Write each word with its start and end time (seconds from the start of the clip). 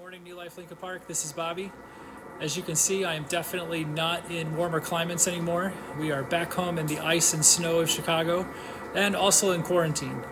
morning, 0.00 0.24
New 0.24 0.34
Life 0.34 0.56
Lincoln 0.56 0.78
Park. 0.78 1.06
This 1.06 1.26
is 1.26 1.32
Bobby. 1.34 1.70
As 2.40 2.56
you 2.56 2.62
can 2.62 2.74
see, 2.74 3.04
I 3.04 3.16
am 3.16 3.24
definitely 3.24 3.84
not 3.84 4.30
in 4.30 4.56
warmer 4.56 4.80
climates 4.80 5.28
anymore. 5.28 5.74
We 5.98 6.10
are 6.10 6.22
back 6.22 6.54
home 6.54 6.78
in 6.78 6.86
the 6.86 7.00
ice 7.00 7.34
and 7.34 7.44
snow 7.44 7.80
of 7.80 7.90
Chicago 7.90 8.48
and 8.94 9.14
also 9.14 9.50
in 9.50 9.62
quarantine. 9.62 10.24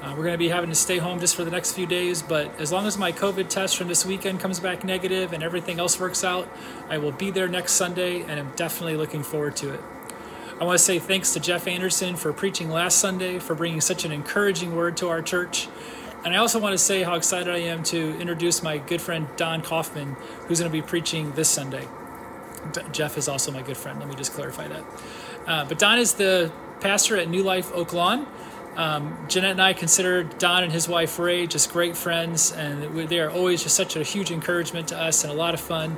Uh, 0.00 0.10
we're 0.10 0.22
going 0.22 0.30
to 0.30 0.38
be 0.38 0.50
having 0.50 0.70
to 0.70 0.76
stay 0.76 0.98
home 0.98 1.18
just 1.18 1.34
for 1.34 1.44
the 1.44 1.50
next 1.50 1.72
few 1.72 1.86
days, 1.86 2.22
but 2.22 2.56
as 2.60 2.70
long 2.70 2.86
as 2.86 2.96
my 2.96 3.10
COVID 3.10 3.48
test 3.48 3.76
from 3.76 3.88
this 3.88 4.06
weekend 4.06 4.38
comes 4.38 4.60
back 4.60 4.84
negative 4.84 5.32
and 5.32 5.42
everything 5.42 5.80
else 5.80 5.98
works 5.98 6.22
out, 6.22 6.48
I 6.88 6.98
will 6.98 7.10
be 7.10 7.32
there 7.32 7.48
next 7.48 7.72
Sunday 7.72 8.20
and 8.20 8.38
I'm 8.38 8.52
definitely 8.54 8.96
looking 8.96 9.24
forward 9.24 9.56
to 9.56 9.74
it. 9.74 9.80
I 10.60 10.64
want 10.64 10.78
to 10.78 10.84
say 10.84 11.00
thanks 11.00 11.32
to 11.32 11.40
Jeff 11.40 11.66
Anderson 11.66 12.14
for 12.14 12.32
preaching 12.32 12.70
last 12.70 12.98
Sunday, 13.00 13.40
for 13.40 13.56
bringing 13.56 13.80
such 13.80 14.04
an 14.04 14.12
encouraging 14.12 14.76
word 14.76 14.96
to 14.98 15.08
our 15.08 15.20
church. 15.20 15.66
And 16.26 16.34
I 16.34 16.38
also 16.38 16.58
want 16.58 16.72
to 16.72 16.78
say 16.78 17.04
how 17.04 17.14
excited 17.14 17.54
I 17.54 17.58
am 17.58 17.84
to 17.84 18.18
introduce 18.18 18.60
my 18.60 18.78
good 18.78 19.00
friend 19.00 19.28
Don 19.36 19.62
Kauffman, 19.62 20.16
who's 20.48 20.58
going 20.58 20.68
to 20.68 20.76
be 20.76 20.82
preaching 20.82 21.30
this 21.34 21.48
Sunday. 21.48 21.86
D- 22.72 22.80
Jeff 22.90 23.16
is 23.16 23.28
also 23.28 23.52
my 23.52 23.62
good 23.62 23.76
friend. 23.76 24.00
Let 24.00 24.08
me 24.08 24.16
just 24.16 24.32
clarify 24.32 24.66
that. 24.66 24.84
Uh, 25.46 25.64
but 25.66 25.78
Don 25.78 26.00
is 26.00 26.14
the 26.14 26.50
pastor 26.80 27.16
at 27.16 27.28
New 27.28 27.44
Life 27.44 27.70
Oak 27.72 27.92
Lawn. 27.92 28.26
Um, 28.74 29.16
Jeanette 29.28 29.52
and 29.52 29.62
I 29.62 29.72
consider 29.72 30.24
Don 30.24 30.64
and 30.64 30.72
his 30.72 30.88
wife 30.88 31.16
Ray 31.20 31.46
just 31.46 31.70
great 31.72 31.96
friends, 31.96 32.50
and 32.50 33.08
they 33.08 33.20
are 33.20 33.30
always 33.30 33.62
just 33.62 33.76
such 33.76 33.94
a 33.94 34.02
huge 34.02 34.32
encouragement 34.32 34.88
to 34.88 34.98
us 34.98 35.22
and 35.22 35.32
a 35.32 35.36
lot 35.36 35.54
of 35.54 35.60
fun. 35.60 35.96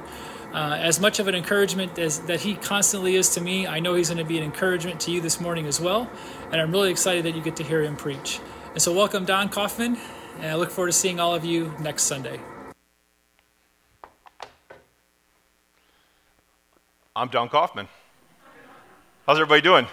Uh, 0.52 0.77
as 0.78 1.00
much 1.00 1.20
of 1.20 1.28
an 1.28 1.34
encouragement 1.34 1.98
as 1.98 2.20
that 2.20 2.41
he 2.41 2.55
constantly 2.55 3.16
is 3.16 3.30
to 3.30 3.41
me, 3.41 3.66
I 3.66 3.80
know 3.80 3.95
he's 3.95 4.10
going 4.10 4.19
to 4.19 4.24
be 4.24 4.36
an 4.36 4.45
encouragement 4.45 5.00
to 5.00 5.10
you 5.10 5.22
this 5.22 5.41
morning 5.41 5.64
as 5.64 5.80
well, 5.80 6.10
and 6.52 6.60
I'm 6.60 6.70
really 6.70 6.91
excited 6.91 7.24
that 7.24 7.34
you 7.34 7.41
get 7.41 7.56
to 7.56 7.64
hear 7.64 7.83
him 7.83 7.97
preach. 7.97 8.41
And 8.74 8.83
so, 8.83 8.92
welcome 8.92 9.24
Don 9.24 9.48
Kauffman, 9.48 9.97
and 10.41 10.47
I 10.52 10.55
look 10.55 10.70
forward 10.70 10.88
to 10.88 10.92
seeing 10.92 11.19
all 11.19 11.34
of 11.34 11.45
you 11.45 11.74
next 11.80 12.05
Sunday. 12.05 12.41
I'm 17.17 17.28
Don 17.28 17.48
Kauffman. 17.48 17.89
How's 19.27 19.39
everybody 19.39 19.61
doing? 19.61 19.86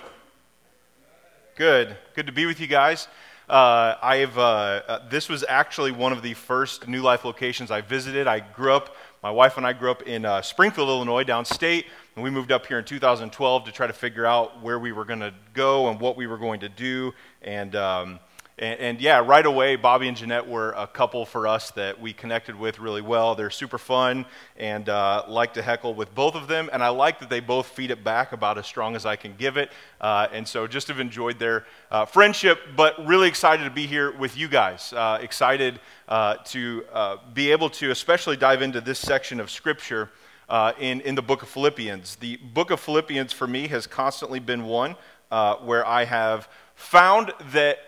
Good. 1.56 1.98
Good 2.14 2.28
to 2.28 2.32
be 2.32 2.46
with 2.46 2.60
you 2.60 2.68
guys. 2.68 3.08
Uh, 3.50 3.96
I've, 4.02 4.38
uh, 4.38 4.42
uh, 4.88 5.10
this 5.10 5.30
was 5.30 5.44
actually 5.48 5.92
one 5.92 6.12
of 6.12 6.22
the 6.22 6.36
first 6.36 6.88
New 6.88 7.02
Life 7.02 7.26
locations 7.26 7.72
I 7.72 7.82
visited. 7.82 8.28
I 8.28 8.40
grew 8.40 8.74
up, 8.74 8.96
my 9.24 9.32
wife 9.32 9.58
and 9.58 9.66
I 9.66 9.74
grew 9.74 9.90
up 9.90 10.04
in 10.04 10.26
uh, 10.26 10.44
Springfield, 10.44 10.90
Illinois, 10.90 11.24
downstate, 11.24 11.86
and 12.16 12.24
we 12.24 12.30
moved 12.30 12.52
up 12.52 12.68
here 12.68 12.78
in 12.78 12.86
2012 12.86 13.66
to 13.66 13.72
try 13.72 13.88
to 13.88 13.94
figure 13.94 14.26
out 14.26 14.62
where 14.62 14.78
we 14.78 14.92
were 14.92 15.06
going 15.06 15.20
to 15.20 15.34
go 15.54 15.90
and 15.90 16.00
what 16.00 16.16
we 16.16 16.28
were 16.28 16.38
going 16.38 16.60
to 16.60 16.70
do. 16.70 17.14
And 17.42 17.76
um, 17.76 18.20
and, 18.58 18.80
and, 18.80 19.02
yeah, 19.02 19.20
right 19.20 19.46
away, 19.46 19.76
Bobby 19.76 20.08
and 20.08 20.16
Jeanette 20.16 20.48
were 20.48 20.72
a 20.78 20.88
couple 20.88 21.26
for 21.26 21.46
us 21.46 21.72
that 21.72 22.00
we 22.00 22.14
connected 22.14 22.58
with 22.58 22.80
really 22.80 23.02
well. 23.02 23.36
They're 23.36 23.50
super 23.50 23.78
fun 23.78 24.26
and 24.56 24.88
uh, 24.88 25.26
like 25.28 25.56
to 25.56 25.62
heckle 25.62 25.94
with 25.94 26.16
both 26.16 26.36
of 26.36 26.48
them. 26.48 26.70
And 26.72 26.82
I 26.82 26.88
like 26.88 27.20
that 27.20 27.30
they 27.30 27.42
both 27.42 27.68
feed 27.68 27.92
it 27.92 28.02
back 28.02 28.32
about 28.32 28.58
as 28.58 28.66
strong 28.66 28.96
as 28.96 29.06
I 29.06 29.18
can 29.18 29.36
give 29.36 29.58
it. 29.58 29.72
Uh, 30.00 30.28
and 30.32 30.48
so 30.48 30.68
just 30.68 30.88
have 30.88 31.02
enjoyed 31.02 31.38
their 31.38 31.66
uh, 31.92 32.06
friendship, 32.06 32.62
but 32.78 33.06
really 33.06 33.28
excited 33.28 33.66
to 33.66 33.70
be 33.70 33.88
here 33.88 34.14
with 34.14 34.38
you 34.38 34.48
guys. 34.48 34.94
Uh, 34.94 35.20
excited 35.22 35.82
uh, 36.08 36.36
to 36.46 36.86
uh, 36.94 37.18
be 37.34 37.52
able 37.52 37.70
to 37.72 37.92
especially 37.92 38.38
dive 38.38 38.62
into 38.62 38.80
this 38.80 39.00
section 39.00 39.42
of 39.42 39.52
Scripture. 39.52 40.12
in, 40.80 41.02
in 41.02 41.16
the 41.16 41.22
book 41.22 41.42
of 41.42 41.50
Philippians. 41.50 42.16
The 42.18 42.38
book 42.38 42.72
of 42.72 42.80
Philippians 42.80 43.34
for 43.34 43.48
me 43.48 43.68
has 43.68 43.86
constantly 43.86 44.40
been 44.40 44.64
one 44.64 44.96
where 45.66 45.86
I 45.86 46.06
have 46.06 46.48
found 46.76 47.34
that 47.52 47.80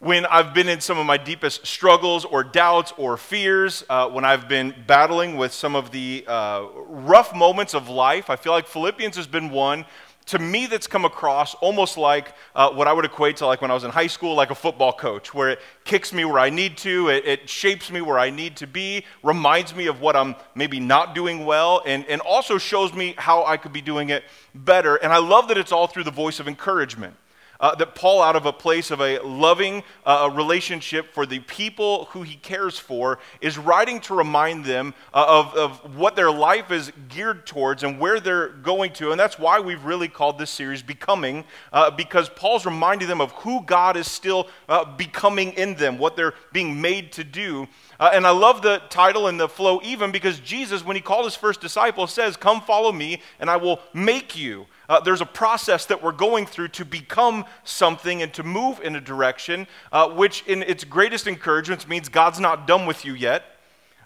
when 0.00 0.24
I've 0.26 0.54
been 0.54 0.66
in 0.66 0.80
some 0.80 0.96
of 0.96 1.04
my 1.04 1.18
deepest 1.18 1.66
struggles 1.66 2.24
or 2.24 2.42
doubts 2.42 2.94
or 2.96 3.18
fears, 3.18 3.84
uh, 3.90 4.08
when 4.08 4.24
I've 4.24 4.48
been 4.48 4.74
battling 4.86 5.36
with 5.36 5.52
some 5.52 5.76
of 5.76 5.90
the 5.90 6.24
uh, 6.26 6.64
rough 6.86 7.34
moments 7.34 7.74
of 7.74 7.90
life, 7.90 8.30
I 8.30 8.36
feel 8.36 8.52
like 8.52 8.66
Philippians 8.66 9.14
has 9.16 9.26
been 9.26 9.50
one 9.50 9.84
to 10.24 10.38
me 10.38 10.64
that's 10.64 10.86
come 10.86 11.04
across 11.04 11.54
almost 11.56 11.98
like 11.98 12.32
uh, 12.54 12.70
what 12.70 12.88
I 12.88 12.94
would 12.94 13.04
equate 13.04 13.36
to 13.38 13.46
like 13.46 13.60
when 13.60 13.70
I 13.70 13.74
was 13.74 13.84
in 13.84 13.90
high 13.90 14.06
school, 14.06 14.34
like 14.34 14.50
a 14.50 14.54
football 14.54 14.92
coach, 14.92 15.34
where 15.34 15.50
it 15.50 15.60
kicks 15.84 16.14
me 16.14 16.24
where 16.24 16.38
I 16.38 16.48
need 16.48 16.78
to, 16.78 17.08
it, 17.08 17.26
it 17.26 17.48
shapes 17.48 17.90
me 17.90 18.00
where 18.00 18.18
I 18.18 18.30
need 18.30 18.56
to 18.58 18.66
be, 18.66 19.04
reminds 19.22 19.74
me 19.74 19.86
of 19.86 20.00
what 20.00 20.16
I'm 20.16 20.34
maybe 20.54 20.80
not 20.80 21.14
doing 21.14 21.44
well, 21.44 21.82
and, 21.84 22.06
and 22.06 22.22
also 22.22 22.56
shows 22.56 22.94
me 22.94 23.14
how 23.18 23.44
I 23.44 23.58
could 23.58 23.74
be 23.74 23.82
doing 23.82 24.08
it 24.08 24.24
better. 24.54 24.96
And 24.96 25.12
I 25.12 25.18
love 25.18 25.48
that 25.48 25.58
it's 25.58 25.72
all 25.72 25.88
through 25.88 26.04
the 26.04 26.10
voice 26.10 26.40
of 26.40 26.48
encouragement 26.48 27.16
uh, 27.60 27.74
that 27.74 27.94
Paul, 27.94 28.22
out 28.22 28.36
of 28.36 28.46
a 28.46 28.52
place 28.52 28.90
of 28.90 29.00
a 29.00 29.18
loving 29.18 29.82
uh, 30.06 30.30
relationship 30.32 31.12
for 31.12 31.26
the 31.26 31.40
people 31.40 32.06
who 32.06 32.22
he 32.22 32.36
cares 32.36 32.78
for, 32.78 33.18
is 33.40 33.58
writing 33.58 34.00
to 34.00 34.14
remind 34.14 34.64
them 34.64 34.94
uh, 35.12 35.24
of, 35.28 35.54
of 35.54 35.96
what 35.96 36.16
their 36.16 36.30
life 36.30 36.70
is 36.70 36.90
geared 37.08 37.46
towards 37.46 37.82
and 37.82 37.98
where 37.98 38.18
they're 38.18 38.48
going 38.48 38.92
to. 38.94 39.10
And 39.10 39.20
that's 39.20 39.38
why 39.38 39.60
we've 39.60 39.84
really 39.84 40.08
called 40.08 40.38
this 40.38 40.50
series 40.50 40.82
Becoming, 40.82 41.44
uh, 41.72 41.90
because 41.90 42.28
Paul's 42.30 42.64
reminding 42.64 43.08
them 43.08 43.20
of 43.20 43.32
who 43.32 43.62
God 43.64 43.96
is 43.96 44.10
still 44.10 44.48
uh, 44.68 44.84
becoming 44.96 45.52
in 45.52 45.74
them, 45.74 45.98
what 45.98 46.16
they're 46.16 46.34
being 46.52 46.80
made 46.80 47.12
to 47.12 47.24
do. 47.24 47.68
Uh, 48.00 48.10
and 48.14 48.26
I 48.26 48.30
love 48.30 48.62
the 48.62 48.80
title 48.88 49.26
and 49.26 49.38
the 49.38 49.46
flow 49.46 49.78
even 49.84 50.10
because 50.10 50.40
Jesus, 50.40 50.82
when 50.82 50.96
he 50.96 51.02
called 51.02 51.26
his 51.26 51.36
first 51.36 51.60
disciple, 51.60 52.06
says, 52.06 52.34
Come 52.34 52.62
follow 52.62 52.92
me, 52.92 53.20
and 53.38 53.50
I 53.50 53.58
will 53.58 53.78
make 53.92 54.38
you. 54.38 54.66
Uh, 54.88 55.00
there's 55.00 55.20
a 55.20 55.26
process 55.26 55.84
that 55.84 56.02
we're 56.02 56.10
going 56.12 56.46
through 56.46 56.68
to 56.68 56.86
become 56.86 57.44
something 57.62 58.22
and 58.22 58.32
to 58.32 58.42
move 58.42 58.80
in 58.80 58.96
a 58.96 59.02
direction, 59.02 59.66
uh, 59.92 60.08
which 60.08 60.42
in 60.46 60.62
its 60.62 60.82
greatest 60.82 61.26
encouragements 61.26 61.86
means 61.86 62.08
God's 62.08 62.40
not 62.40 62.66
done 62.66 62.86
with 62.86 63.04
you 63.04 63.12
yet. 63.12 63.44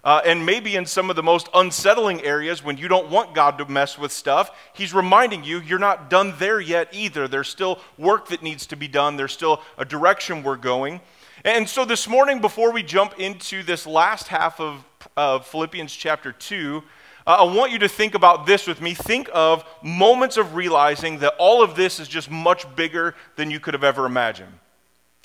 Uh, 0.03 0.21
and 0.23 0.45
maybe 0.45 0.75
in 0.75 0.85
some 0.85 1.09
of 1.09 1.15
the 1.15 1.23
most 1.23 1.49
unsettling 1.55 2.21
areas 2.21 2.63
when 2.63 2.77
you 2.77 2.87
don't 2.87 3.09
want 3.09 3.33
God 3.33 3.57
to 3.57 3.65
mess 3.65 3.97
with 3.97 4.11
stuff, 4.11 4.51
He's 4.73 4.93
reminding 4.93 5.45
you 5.45 5.61
you're 5.61 5.79
not 5.79 6.09
done 6.09 6.35
there 6.37 6.59
yet 6.59 6.89
either. 6.91 7.29
There's 7.29 7.47
still 7.47 7.79
work 7.97 8.27
that 8.27 8.43
needs 8.43 8.67
to 8.67 8.75
be 8.75 8.89
done, 8.89 9.15
there's 9.15 9.31
still 9.31 9.61
a 9.77 9.85
direction 9.85 10.43
we're 10.43 10.57
going. 10.57 10.99
And 11.45 11.69
so 11.69 11.85
this 11.85 12.07
morning, 12.07 12.41
before 12.41 12.71
we 12.71 12.81
jump 12.81 13.19
into 13.19 13.61
this 13.61 13.85
last 13.85 14.29
half 14.29 14.59
of, 14.59 14.83
of 15.15 15.45
Philippians 15.45 15.93
chapter 15.93 16.31
2, 16.31 16.81
uh, 17.27 17.29
I 17.29 17.43
want 17.43 17.71
you 17.71 17.77
to 17.77 17.87
think 17.87 18.15
about 18.15 18.47
this 18.47 18.65
with 18.65 18.81
me. 18.81 18.95
Think 18.95 19.29
of 19.31 19.63
moments 19.83 20.37
of 20.37 20.55
realizing 20.55 21.19
that 21.19 21.35
all 21.37 21.61
of 21.61 21.75
this 21.75 21.99
is 21.99 22.07
just 22.07 22.31
much 22.31 22.65
bigger 22.75 23.13
than 23.35 23.51
you 23.51 23.59
could 23.59 23.75
have 23.75 23.83
ever 23.83 24.07
imagined. 24.07 24.53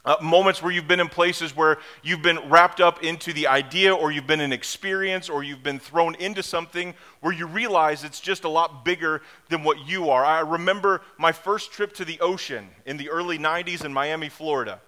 Uh, 0.04 0.16
moments 0.20 0.62
where 0.62 0.70
you've 0.70 0.86
been 0.86 1.00
in 1.00 1.08
places 1.08 1.56
where 1.56 1.78
you've 2.02 2.20
been 2.20 2.50
wrapped 2.50 2.82
up 2.82 3.02
into 3.02 3.32
the 3.32 3.46
idea, 3.46 3.94
or 3.94 4.12
you've 4.12 4.26
been 4.26 4.42
an 4.42 4.52
experience, 4.52 5.30
or 5.30 5.42
you've 5.42 5.62
been 5.62 5.78
thrown 5.78 6.14
into 6.16 6.42
something 6.42 6.92
where 7.20 7.32
you 7.32 7.46
realize 7.46 8.04
it's 8.04 8.20
just 8.20 8.44
a 8.44 8.48
lot 8.50 8.84
bigger 8.84 9.22
than 9.48 9.64
what 9.64 9.88
you 9.88 10.10
are. 10.10 10.22
I 10.22 10.40
remember 10.40 11.00
my 11.16 11.32
first 11.32 11.72
trip 11.72 11.94
to 11.94 12.04
the 12.04 12.20
ocean 12.20 12.68
in 12.84 12.98
the 12.98 13.08
early 13.08 13.38
90s 13.38 13.86
in 13.86 13.92
Miami, 13.94 14.28
Florida. 14.28 14.82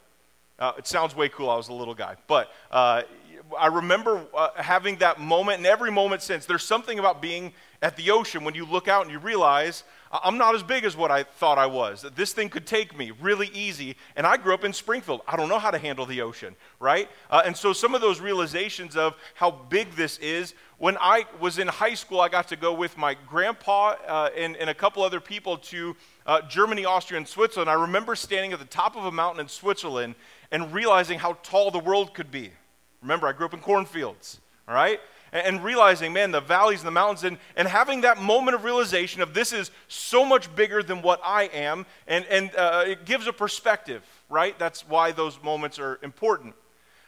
Uh, 0.59 0.73
it 0.79 0.87
sounds 0.87 1.17
way 1.17 1.29
cool. 1.29 1.51
I 1.51 1.57
was 1.57 1.69
a 1.69 1.73
little 1.73 1.95
guy. 1.95 2.17
But 2.27 2.53
uh, 2.71 3.03
I 3.59 3.67
remember 3.67 4.25
uh, 4.35 4.51
having 4.57 4.97
that 4.97 5.21
moment, 5.21 5.59
and 5.59 5.67
every 5.67 5.91
moment 5.91 6.23
since. 6.23 6.47
There's 6.47 6.65
something 6.65 6.99
about 6.99 7.21
being 7.21 7.53
at 7.81 7.97
the 7.97 8.11
ocean 8.11 8.45
when 8.45 8.55
you 8.55 8.65
look 8.65 8.89
out 8.89 9.03
and 9.03 9.11
you 9.11 9.19
realize 9.19 9.85
I'm 10.23 10.37
not 10.37 10.55
as 10.55 10.63
big 10.63 10.85
as 10.85 10.95
what 10.95 11.11
I 11.11 11.23
thought 11.23 11.57
I 11.57 11.65
was. 11.67 12.05
This 12.15 12.35
thing 12.35 12.51
could 12.51 12.67
take 12.67 12.97
me 12.97 13.13
really 13.23 13.49
easy. 13.55 13.97
And 14.15 14.27
I 14.27 14.37
grew 14.37 14.53
up 14.53 14.63
in 14.63 14.75
Springfield. 14.75 15.23
I 15.27 15.39
don't 15.39 15.49
know 15.49 15.59
how 15.59 15.71
to 15.71 15.79
handle 15.79 16.05
the 16.05 16.21
ocean, 16.21 16.55
right? 16.81 17.09
Uh, 17.31 17.43
and 17.47 17.57
so 17.57 17.73
some 17.73 17.95
of 17.95 18.03
those 18.03 18.21
realizations 18.21 18.95
of 18.95 19.15
how 19.35 19.51
big 19.51 19.93
this 19.93 20.19
is. 20.19 20.55
When 20.77 20.99
I 21.01 21.25
was 21.41 21.59
in 21.59 21.67
high 21.67 21.95
school, 21.95 22.21
I 22.21 22.29
got 22.29 22.49
to 22.49 22.57
go 22.57 22.75
with 22.75 22.99
my 22.99 23.17
grandpa 23.27 23.95
uh, 24.07 24.31
and, 24.37 24.57
and, 24.57 24.69
a 24.69 24.75
couple 24.75 25.03
other 25.03 25.21
people 25.21 25.57
to 25.59 25.97
uh, 26.27 26.43
Germany, 26.43 26.85
Austria, 26.85 27.19
and 27.19 27.27
Switzerland. 27.27 27.71
I 27.71 27.75
remember 27.75 28.15
standing 28.15 28.53
at 28.53 28.59
the 28.59 28.65
top 28.65 28.97
of 28.97 29.07
a 29.07 29.13
mountain 29.13 29.41
in 29.41 29.49
Switzerland 29.49 30.15
and 30.53 30.73
realizing 30.73 31.19
how 31.19 31.33
tall 31.43 31.73
the 31.73 31.81
world 31.81 32.15
could 32.15 32.31
be. 32.31 32.51
Remember, 33.01 33.27
I 33.27 33.33
grew 33.33 33.47
up 33.47 33.55
in 33.55 33.61
cornfields, 33.61 34.41
all 34.69 34.75
right? 34.75 35.01
And, 35.33 35.65
realizing, 35.65 36.13
man, 36.13 36.31
the 36.31 36.43
valleys 36.43 36.81
and 36.81 36.87
the 36.87 36.93
mountains, 36.93 37.25
and, 37.25 37.39
and 37.57 37.67
having 37.67 38.03
that 38.03 38.21
moment 38.21 38.55
of 38.55 38.65
realization 38.65 39.23
of 39.23 39.33
this 39.33 39.55
is 39.55 39.71
so 39.89 40.27
much 40.27 40.55
bigger 40.55 40.83
than 40.83 41.01
what 41.01 41.23
I 41.25 41.45
am, 41.45 41.87
and, 42.07 42.27
and 42.27 42.55
uh, 42.55 42.85
it 42.87 43.07
gives 43.07 43.27
a 43.27 43.33
perspective, 43.33 44.03
right? 44.29 44.57
That's 44.59 44.87
why 44.87 45.11
those 45.11 45.43
moments 45.43 45.79
are 45.79 45.99
important. 46.03 46.55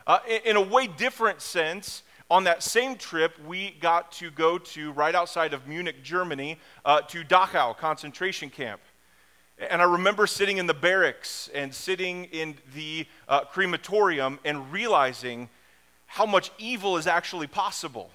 Uh, 0.07 0.21
in, 0.27 0.41
in 0.47 0.57
a 0.57 0.61
way 0.63 0.87
different 0.87 1.43
sense, 1.43 2.03
on 2.31 2.45
that 2.45 2.63
same 2.63 2.97
trip, 2.97 3.39
we 3.47 3.77
got 3.81 4.11
to 4.13 4.31
go 4.31 4.57
to 4.57 4.93
right 4.93 5.15
outside 5.15 5.53
of 5.53 5.69
Munich, 5.69 6.03
Germany, 6.03 6.59
uh, 6.87 7.03
to 7.03 7.25
Dachau 7.25 7.77
concentration 7.77 8.49
camp. 8.49 8.81
And 9.59 9.81
I 9.81 9.85
remember 9.85 10.27
sitting 10.27 10.59
in 10.59 10.67
the 10.67 10.75
barracks 10.75 11.49
and 11.55 11.75
sitting 11.75 12.25
in 12.27 12.57
the 12.75 13.07
uh, 13.29 13.43
crematorium 13.45 14.41
and 14.45 14.73
realizing 14.73 15.49
how 16.07 16.27
much 16.27 16.51
evil 16.59 16.97
is 16.97 17.07
actually 17.07 17.47
possible 17.47 18.11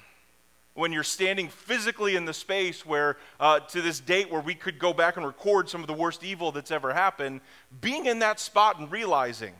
when 0.73 0.93
you're 0.93 1.03
standing 1.03 1.49
physically 1.49 2.15
in 2.15 2.25
the 2.25 2.33
space 2.33 2.85
where, 2.85 3.17
uh, 3.39 3.59
to 3.59 3.81
this 3.81 3.99
date, 3.99 4.31
where 4.31 4.41
we 4.41 4.55
could 4.55 4.79
go 4.79 4.93
back 4.93 5.17
and 5.17 5.25
record 5.25 5.69
some 5.69 5.81
of 5.81 5.87
the 5.87 5.93
worst 5.93 6.23
evil 6.23 6.51
that's 6.51 6.71
ever 6.71 6.93
happened, 6.93 7.41
being 7.81 8.05
in 8.05 8.19
that 8.19 8.39
spot 8.39 8.79
and 8.79 8.91
realizing 8.91 9.53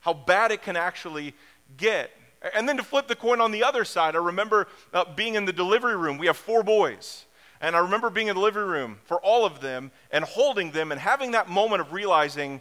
how 0.00 0.12
bad 0.12 0.50
it 0.50 0.62
can 0.62 0.76
actually 0.76 1.34
get. 1.76 2.10
And 2.54 2.68
then 2.68 2.76
to 2.76 2.82
flip 2.82 3.08
the 3.08 3.16
coin 3.16 3.40
on 3.40 3.52
the 3.52 3.64
other 3.64 3.84
side, 3.84 4.14
I 4.14 4.18
remember 4.18 4.68
uh, 4.92 5.04
being 5.14 5.34
in 5.34 5.44
the 5.44 5.52
delivery 5.52 5.96
room. 5.96 6.18
We 6.18 6.26
have 6.26 6.36
four 6.36 6.62
boys. 6.62 7.24
And 7.60 7.76
I 7.76 7.80
remember 7.80 8.08
being 8.08 8.28
in 8.28 8.36
the 8.36 8.42
living 8.42 8.64
room 8.64 8.98
for 9.04 9.20
all 9.20 9.44
of 9.44 9.60
them 9.60 9.90
and 10.10 10.24
holding 10.24 10.70
them 10.70 10.92
and 10.92 11.00
having 11.00 11.32
that 11.32 11.48
moment 11.48 11.82
of 11.82 11.92
realizing, 11.92 12.60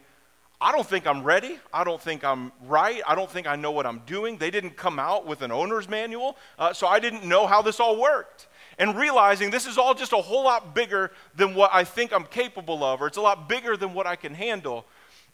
I 0.61 0.73
don't 0.73 0.85
think 0.85 1.07
I'm 1.07 1.23
ready. 1.23 1.57
I 1.73 1.85
don't 1.85 2.01
think 2.01 2.25
I'm 2.25 2.51
right. 2.65 3.01
I 3.07 3.15
don't 3.15 3.31
think 3.31 3.47
I 3.47 3.55
know 3.55 3.71
what 3.71 3.85
I'm 3.85 3.99
doing. 3.99 4.37
They 4.37 4.51
didn't 4.51 4.75
come 4.75 4.99
out 4.99 5.25
with 5.25 5.41
an 5.41 5.51
owner's 5.51 5.87
manual, 5.87 6.37
uh, 6.57 6.73
so 6.73 6.85
I 6.85 6.99
didn't 6.99 7.23
know 7.23 7.47
how 7.47 7.61
this 7.61 7.79
all 7.79 7.99
worked. 7.99 8.47
And 8.77 8.97
realizing 8.97 9.51
this 9.51 9.65
is 9.65 9.77
all 9.77 9.93
just 9.93 10.11
a 10.11 10.17
whole 10.17 10.43
lot 10.43 10.75
bigger 10.75 11.11
than 11.35 11.55
what 11.55 11.71
I 11.73 11.85
think 11.85 12.11
I'm 12.11 12.25
capable 12.25 12.83
of, 12.83 13.01
or 13.01 13.07
it's 13.07 13.17
a 13.17 13.21
lot 13.21 13.47
bigger 13.47 13.77
than 13.77 13.93
what 13.93 14.05
I 14.05 14.17
can 14.17 14.33
handle. 14.33 14.85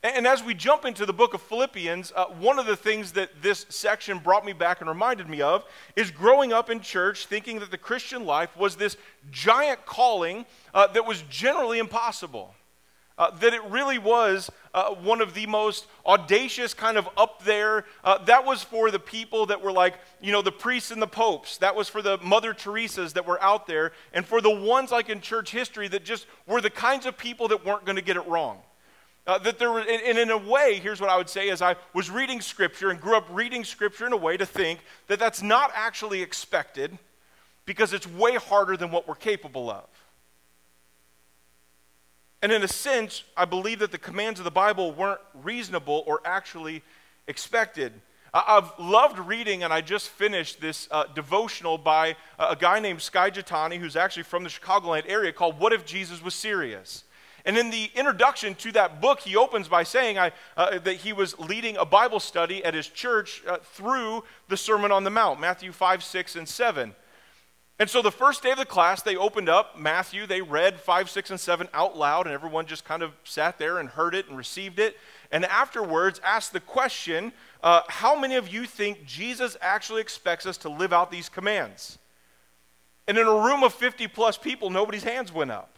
And 0.05 0.27
as 0.27 0.43
we 0.43 0.53
jump 0.53 0.85
into 0.85 1.03
the 1.03 1.13
book 1.13 1.33
of 1.33 1.41
Philippians, 1.41 2.13
uh, 2.15 2.25
one 2.25 2.59
of 2.59 2.67
the 2.67 2.75
things 2.75 3.13
that 3.13 3.41
this 3.41 3.65
section 3.69 4.19
brought 4.19 4.45
me 4.45 4.53
back 4.53 4.79
and 4.79 4.87
reminded 4.87 5.27
me 5.27 5.41
of 5.41 5.65
is 5.95 6.11
growing 6.11 6.53
up 6.53 6.69
in 6.69 6.79
church 6.79 7.25
thinking 7.25 7.57
that 7.57 7.71
the 7.71 7.77
Christian 7.79 8.23
life 8.23 8.55
was 8.55 8.75
this 8.75 8.97
giant 9.31 9.83
calling 9.87 10.45
uh, 10.75 10.85
that 10.87 11.07
was 11.07 11.23
generally 11.23 11.79
impossible. 11.79 12.53
Uh, 13.17 13.31
that 13.31 13.55
it 13.55 13.63
really 13.63 13.97
was 13.97 14.51
uh, 14.75 14.93
one 14.93 15.21
of 15.21 15.33
the 15.33 15.47
most 15.47 15.87
audacious, 16.05 16.75
kind 16.75 16.97
of 16.97 17.09
up 17.17 17.43
there. 17.43 17.85
Uh, 18.03 18.23
that 18.25 18.45
was 18.45 18.61
for 18.61 18.91
the 18.91 18.99
people 18.99 19.47
that 19.47 19.59
were 19.59 19.71
like, 19.71 19.95
you 20.21 20.31
know, 20.31 20.43
the 20.43 20.51
priests 20.51 20.91
and 20.91 21.01
the 21.01 21.07
popes. 21.07 21.57
That 21.57 21.75
was 21.75 21.89
for 21.89 22.03
the 22.03 22.19
Mother 22.19 22.53
Teresa's 22.53 23.13
that 23.13 23.25
were 23.25 23.41
out 23.41 23.65
there. 23.65 23.91
And 24.13 24.23
for 24.23 24.39
the 24.39 24.51
ones 24.51 24.91
like 24.91 25.09
in 25.09 25.19
church 25.19 25.49
history 25.49 25.87
that 25.87 26.05
just 26.05 26.27
were 26.45 26.61
the 26.61 26.69
kinds 26.69 27.07
of 27.07 27.17
people 27.17 27.47
that 27.47 27.65
weren't 27.65 27.85
going 27.85 27.95
to 27.95 28.03
get 28.03 28.17
it 28.17 28.27
wrong. 28.27 28.59
Uh, 29.27 29.39
that 29.39 29.57
there 29.57 29.75
and 29.79 30.17
in 30.17 30.29
a 30.29 30.37
way, 30.37 30.79
here's 30.81 31.01
what 31.01 31.09
I 31.09 31.17
would 31.17 31.29
say: 31.29 31.49
as 31.49 31.61
I 31.61 31.75
was 31.93 32.11
reading 32.11 32.41
Scripture 32.41 32.91
and 32.91 33.01
grew 33.01 33.17
up 33.17 33.25
reading 33.31 33.63
Scripture 33.63 34.05
in 34.05 34.13
a 34.13 34.17
way 34.17 34.37
to 34.37 34.45
think 34.45 34.81
that 35.07 35.17
that's 35.17 35.41
not 35.41 35.71
actually 35.73 36.21
expected, 36.21 36.97
because 37.65 37.91
it's 37.91 38.05
way 38.07 38.35
harder 38.35 38.77
than 38.77 38.91
what 38.91 39.07
we're 39.07 39.15
capable 39.15 39.69
of. 39.71 39.87
And 42.43 42.51
in 42.51 42.61
a 42.61 42.67
sense, 42.67 43.23
I 43.35 43.45
believe 43.45 43.79
that 43.79 43.91
the 43.91 43.97
commands 43.97 44.39
of 44.39 44.43
the 44.43 44.51
Bible 44.51 44.91
weren't 44.91 45.21
reasonable 45.33 46.03
or 46.05 46.21
actually 46.23 46.83
expected. 47.27 47.91
I've 48.31 48.69
loved 48.77 49.17
reading, 49.17 49.63
and 49.63 49.71
I 49.71 49.81
just 49.81 50.09
finished 50.09 50.59
this 50.59 50.89
uh, 50.91 51.05
devotional 51.15 51.79
by 51.79 52.17
a 52.37 52.55
guy 52.55 52.79
named 52.79 53.01
Skye 53.01 53.31
Jethani, 53.31 53.79
who's 53.79 53.95
actually 53.95 54.23
from 54.23 54.43
the 54.43 54.49
Chicagoland 54.49 55.05
area, 55.07 55.31
called 55.31 55.57
What 55.57 55.71
If 55.73 55.85
Jesus 55.85 56.21
Was 56.21 56.35
Serious? 56.35 57.04
And 57.45 57.57
in 57.57 57.69
the 57.69 57.91
introduction 57.93 58.55
to 58.55 58.71
that 58.71 58.99
book, 58.99 59.19
he 59.19 59.35
opens 59.35 59.67
by 59.67 59.83
saying 59.83 60.17
I, 60.17 60.31
uh, 60.57 60.79
that 60.79 60.95
he 60.95 61.13
was 61.13 61.37
leading 61.37 61.77
a 61.77 61.85
Bible 61.85 62.19
study 62.19 62.65
at 62.65 62.73
his 62.73 62.87
church 62.87 63.43
uh, 63.47 63.57
through 63.57 64.23
the 64.47 64.57
Sermon 64.57 64.91
on 64.91 65.03
the 65.03 65.11
Mount, 65.11 65.39
Matthew 65.39 65.71
5, 65.71 66.03
6, 66.03 66.35
and 66.35 66.49
7. 66.49 66.95
And 67.77 67.89
so 67.89 68.01
the 68.01 68.11
first 68.11 68.41
day 68.41 68.51
of 68.51 68.57
the 68.57 68.65
class, 68.65 69.01
they 69.01 69.17
opened 69.17 69.49
up 69.49 69.77
Matthew, 69.77 70.25
they 70.25 70.41
read 70.41 70.79
5, 70.79 71.09
6, 71.09 71.31
and 71.31 71.39
7 71.39 71.67
out 71.73 71.97
loud, 71.97 72.25
and 72.25 72.33
everyone 72.33 72.65
just 72.65 72.85
kind 72.85 73.03
of 73.03 73.11
sat 73.25 73.59
there 73.59 73.79
and 73.79 73.89
heard 73.89 74.15
it 74.15 74.27
and 74.27 74.37
received 74.37 74.79
it. 74.79 74.97
And 75.29 75.45
afterwards, 75.45 76.21
asked 76.23 76.53
the 76.53 76.61
question 76.61 77.33
uh, 77.61 77.81
How 77.89 78.17
many 78.17 78.35
of 78.35 78.47
you 78.47 78.65
think 78.65 79.05
Jesus 79.05 79.57
actually 79.61 80.01
expects 80.01 80.45
us 80.45 80.57
to 80.59 80.69
live 80.69 80.93
out 80.93 81.11
these 81.11 81.27
commands? 81.27 81.99
And 83.07 83.17
in 83.17 83.27
a 83.27 83.31
room 83.31 83.61
of 83.61 83.73
50 83.73 84.07
plus 84.07 84.37
people, 84.37 84.69
nobody's 84.69 85.03
hands 85.03 85.31
went 85.31 85.51
up. 85.51 85.74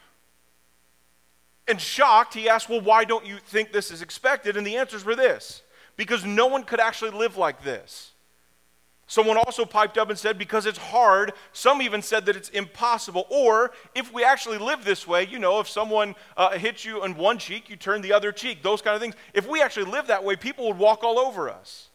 And 1.67 1.81
shocked, 1.81 2.33
he 2.33 2.47
asked, 2.47 2.69
Well, 2.69 2.81
why 2.81 3.03
don't 3.03 3.25
you 3.25 3.37
think 3.37 3.71
this 3.71 3.91
is 3.91 4.01
expected? 4.01 4.55
And 4.55 4.65
the 4.65 4.77
answers 4.77 5.03
were 5.03 5.15
this 5.15 5.61
because 5.97 6.23
no 6.23 6.47
one 6.47 6.63
could 6.63 6.79
actually 6.79 7.11
live 7.11 7.37
like 7.37 7.63
this. 7.63 8.11
Someone 9.09 9.37
also 9.37 9.63
piped 9.63 9.97
up 9.97 10.09
and 10.09 10.19
said, 10.19 10.37
Because 10.37 10.65
it's 10.65 10.77
hard. 10.77 11.33
Some 11.53 11.81
even 11.81 12.01
said 12.01 12.25
that 12.25 12.35
it's 12.35 12.49
impossible. 12.49 13.25
Or 13.29 13.71
if 13.95 14.13
we 14.13 14.23
actually 14.23 14.57
live 14.57 14.83
this 14.83 15.07
way, 15.07 15.25
you 15.25 15.39
know, 15.39 15.59
if 15.59 15.67
someone 15.67 16.15
uh, 16.35 16.57
hits 16.57 16.83
you 16.85 17.01
on 17.01 17.15
one 17.15 17.37
cheek, 17.37 17.69
you 17.69 17.75
turn 17.77 18.01
the 18.01 18.13
other 18.13 18.31
cheek, 18.31 18.63
those 18.63 18.81
kind 18.81 18.95
of 18.95 19.01
things. 19.01 19.15
If 19.33 19.47
we 19.47 19.61
actually 19.61 19.89
live 19.91 20.07
that 20.07 20.23
way, 20.23 20.35
people 20.35 20.67
would 20.67 20.77
walk 20.77 21.03
all 21.03 21.19
over 21.19 21.49
us. 21.49 21.87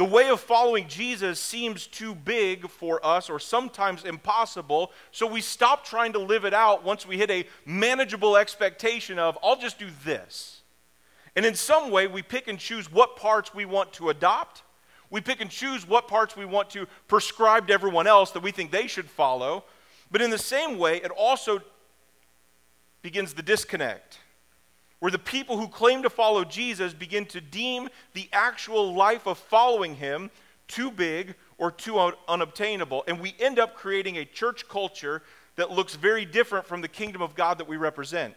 The 0.00 0.06
way 0.06 0.30
of 0.30 0.40
following 0.40 0.88
Jesus 0.88 1.38
seems 1.38 1.86
too 1.86 2.14
big 2.14 2.70
for 2.70 3.04
us 3.04 3.28
or 3.28 3.38
sometimes 3.38 4.02
impossible, 4.02 4.92
so 5.12 5.26
we 5.26 5.42
stop 5.42 5.84
trying 5.84 6.14
to 6.14 6.18
live 6.18 6.46
it 6.46 6.54
out 6.54 6.82
once 6.82 7.06
we 7.06 7.18
hit 7.18 7.30
a 7.30 7.44
manageable 7.66 8.38
expectation 8.38 9.18
of, 9.18 9.36
I'll 9.44 9.60
just 9.60 9.78
do 9.78 9.88
this. 10.02 10.62
And 11.36 11.44
in 11.44 11.54
some 11.54 11.90
way, 11.90 12.06
we 12.06 12.22
pick 12.22 12.48
and 12.48 12.58
choose 12.58 12.90
what 12.90 13.16
parts 13.16 13.54
we 13.54 13.66
want 13.66 13.92
to 13.92 14.08
adopt. 14.08 14.62
We 15.10 15.20
pick 15.20 15.42
and 15.42 15.50
choose 15.50 15.86
what 15.86 16.08
parts 16.08 16.34
we 16.34 16.46
want 16.46 16.70
to 16.70 16.86
prescribe 17.06 17.66
to 17.66 17.74
everyone 17.74 18.06
else 18.06 18.30
that 18.30 18.42
we 18.42 18.52
think 18.52 18.70
they 18.70 18.86
should 18.86 19.10
follow. 19.10 19.64
But 20.10 20.22
in 20.22 20.30
the 20.30 20.38
same 20.38 20.78
way, 20.78 20.96
it 20.96 21.10
also 21.10 21.60
begins 23.02 23.34
the 23.34 23.42
disconnect 23.42 24.19
where 25.00 25.10
the 25.10 25.18
people 25.18 25.58
who 25.58 25.66
claim 25.66 26.02
to 26.02 26.10
follow 26.10 26.44
Jesus 26.44 26.94
begin 26.94 27.26
to 27.26 27.40
deem 27.40 27.88
the 28.14 28.28
actual 28.32 28.94
life 28.94 29.26
of 29.26 29.38
following 29.38 29.96
him 29.96 30.30
too 30.68 30.90
big 30.90 31.34
or 31.58 31.72
too 31.72 31.98
un- 31.98 32.14
unobtainable. 32.28 33.02
And 33.08 33.20
we 33.20 33.34
end 33.40 33.58
up 33.58 33.74
creating 33.74 34.18
a 34.18 34.24
church 34.24 34.68
culture 34.68 35.22
that 35.56 35.70
looks 35.70 35.96
very 35.96 36.24
different 36.24 36.66
from 36.66 36.80
the 36.80 36.88
kingdom 36.88 37.22
of 37.22 37.34
God 37.34 37.58
that 37.58 37.68
we 37.68 37.76
represent. 37.76 38.34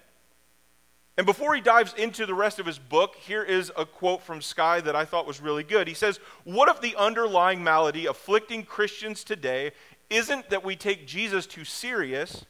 And 1.15 1.27
before 1.27 1.54
he 1.54 1.62
dives 1.62 1.94
into 1.94 2.25
the 2.25 2.33
rest 2.33 2.60
of 2.60 2.65
his 2.65 2.80
book, 2.80 3.15
here 3.15 3.44
is 3.44 3.71
a 3.77 3.86
quote 3.86 4.24
from 4.24 4.42
Skye 4.42 4.81
that 4.81 4.95
I 4.95 5.06
thought 5.06 5.27
was 5.27 5.42
really 5.42 5.63
good. 5.63 5.88
He 5.88 5.94
says, 5.94 6.19
What 6.44 6.69
if 6.69 6.81
the 6.81 6.95
underlying 6.95 7.63
malady 7.63 8.07
afflicting 8.07 8.63
Christians 8.63 9.24
today 9.24 9.74
isn't 10.10 10.50
that 10.50 10.63
we 10.63 10.75
take 10.75 11.06
Jesus 11.06 11.45
too 11.45 11.65
serious, 11.65 12.45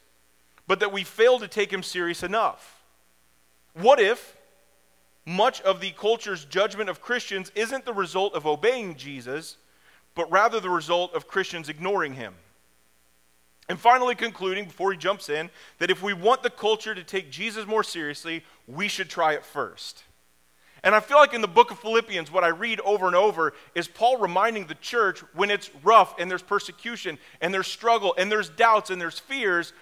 but 0.66 0.80
that 0.80 0.92
we 0.92 1.04
fail 1.04 1.38
to 1.40 1.48
take 1.48 1.70
him 1.70 1.82
serious 1.82 2.22
enough? 2.22 2.73
What 3.74 4.00
if 4.00 4.36
much 5.26 5.60
of 5.62 5.80
the 5.80 5.90
culture's 5.92 6.44
judgment 6.44 6.88
of 6.88 7.00
Christians 7.00 7.50
isn't 7.54 7.84
the 7.84 7.92
result 7.92 8.34
of 8.34 8.46
obeying 8.46 8.96
Jesus, 8.96 9.56
but 10.14 10.30
rather 10.30 10.60
the 10.60 10.70
result 10.70 11.14
of 11.14 11.28
Christians 11.28 11.68
ignoring 11.68 12.14
him? 12.14 12.34
And 13.68 13.78
finally, 13.78 14.14
concluding 14.14 14.66
before 14.66 14.92
he 14.92 14.98
jumps 14.98 15.28
in, 15.28 15.50
that 15.78 15.90
if 15.90 16.02
we 16.02 16.12
want 16.12 16.42
the 16.42 16.50
culture 16.50 16.94
to 16.94 17.02
take 17.02 17.30
Jesus 17.30 17.66
more 17.66 17.82
seriously, 17.82 18.44
we 18.66 18.88
should 18.88 19.08
try 19.08 19.32
it 19.32 19.44
first. 19.44 20.04
And 20.82 20.94
I 20.94 21.00
feel 21.00 21.16
like 21.16 21.32
in 21.32 21.40
the 21.40 21.48
book 21.48 21.70
of 21.70 21.78
Philippians, 21.78 22.30
what 22.30 22.44
I 22.44 22.48
read 22.48 22.78
over 22.80 23.06
and 23.06 23.16
over 23.16 23.54
is 23.74 23.88
Paul 23.88 24.18
reminding 24.18 24.66
the 24.66 24.74
church 24.74 25.20
when 25.32 25.50
it's 25.50 25.70
rough 25.82 26.14
and 26.18 26.30
there's 26.30 26.42
persecution 26.42 27.18
and 27.40 27.54
there's 27.54 27.68
struggle 27.68 28.14
and 28.18 28.30
there's 28.30 28.50
doubts 28.50 28.90
and 28.90 29.00
there's 29.00 29.18
fears, 29.18 29.72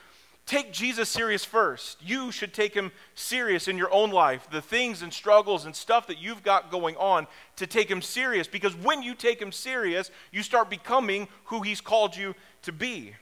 Take 0.44 0.72
Jesus 0.72 1.08
serious 1.08 1.44
first. 1.44 2.02
You 2.02 2.32
should 2.32 2.52
take 2.52 2.75
him 2.75 2.90
serious 3.14 3.68
in 3.68 3.78
your 3.78 3.92
own 3.92 4.11
life, 4.11 4.49
the 4.50 4.61
things 4.61 5.02
and 5.02 5.12
struggles 5.12 5.64
and 5.64 5.75
stuff 5.75 6.08
that 6.08 6.18
you've 6.18 6.42
got 6.42 6.70
going 6.70 6.96
on, 6.96 7.26
to 7.56 7.66
take 7.66 7.88
him 7.88 8.02
serious. 8.02 8.49
Because 8.49 8.75
when 8.75 9.02
you 9.02 9.14
take 9.14 9.40
him 9.40 9.52
serious, 9.52 10.11
you 10.32 10.42
start 10.42 10.68
becoming 10.68 11.28
who 11.44 11.62
he's 11.62 11.80
called 11.80 12.16
you 12.16 12.34
to 12.62 12.72
be. 12.72 13.14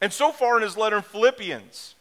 And 0.00 0.12
so 0.12 0.32
far 0.32 0.56
in 0.56 0.62
his 0.62 0.76
letter 0.76 0.96
in 0.96 1.02
Philippians, 1.02 1.94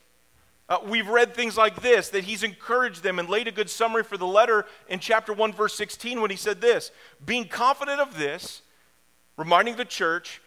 uh, 0.67 0.79
we've 0.83 1.07
read 1.07 1.35
things 1.35 1.55
like 1.55 1.81
this 1.81 2.09
that 2.09 2.23
he's 2.23 2.43
encouraged 2.43 3.03
them 3.03 3.19
and 3.19 3.29
laid 3.29 3.47
a 3.47 3.51
good 3.51 3.69
summary 3.69 4.03
for 4.03 4.17
the 4.17 4.25
letter 4.25 4.65
in 4.89 4.99
chapter 4.99 5.31
1, 5.31 5.53
verse 5.53 5.75
16, 5.75 6.21
when 6.21 6.31
he 6.31 6.37
said 6.37 6.59
this 6.59 6.91
Being 7.23 7.47
confident 7.47 8.01
of 8.01 8.17
this, 8.17 8.63
reminding 9.37 9.75
the 9.75 9.85
church, 9.85 10.41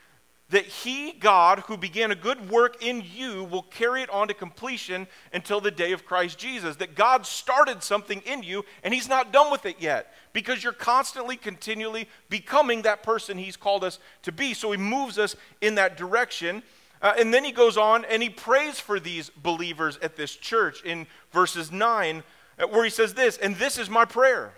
that 0.50 0.64
he, 0.64 1.12
God, 1.12 1.61
who 1.61 1.76
began 1.76 2.11
a 2.11 2.14
good 2.14 2.50
work 2.50 2.83
in 2.83 3.05
you, 3.14 3.45
will 3.45 3.62
carry 3.62 4.02
it 4.02 4.11
on 4.11 4.28
to 4.28 4.35
completion 4.35 5.07
until 5.33 5.61
the 5.61 5.71
day 5.71 5.93
of 5.93 6.07
Christ 6.07 6.38
Jesus. 6.38 6.76
That 6.76 6.95
God 6.95 7.26
started 7.26 7.83
something 7.83 8.23
in 8.25 8.43
you 8.43 8.64
and 8.83 8.95
he's 8.95 9.09
not 9.09 9.33
done 9.33 9.50
with 9.50 9.67
it 9.67 9.76
yet 9.78 10.14
because 10.33 10.64
you're 10.64 10.73
constantly, 10.73 11.37
continually 11.37 12.09
becoming 12.31 12.83
that 12.83 13.02
person 13.02 13.37
he's 13.37 13.57
called 13.57 13.85
us 13.85 13.99
to 14.23 14.33
be. 14.33 14.55
So 14.55 14.71
he 14.71 14.78
moves 14.78 15.19
us 15.19 15.37
in 15.61 15.75
that 15.75 15.99
direction. 15.99 16.62
Uh, 17.02 17.14
and 17.19 17.33
then 17.33 17.45
he 17.45 17.52
goes 17.52 17.76
on 17.76 18.07
and 18.07 18.23
he 18.23 18.31
prays 18.31 18.81
for 18.81 18.99
these 18.99 19.28
believers 19.31 19.99
at 20.00 20.17
this 20.17 20.35
church 20.35 20.83
in 20.83 21.07
verses 21.31 21.71
9, 21.71 22.23
uh, 22.59 22.67
where 22.69 22.85
he 22.85 22.90
says 22.90 23.12
this, 23.12 23.37
and 23.37 23.55
this 23.57 23.76
is 23.76 23.90
my 23.90 24.07
prayer 24.07 24.55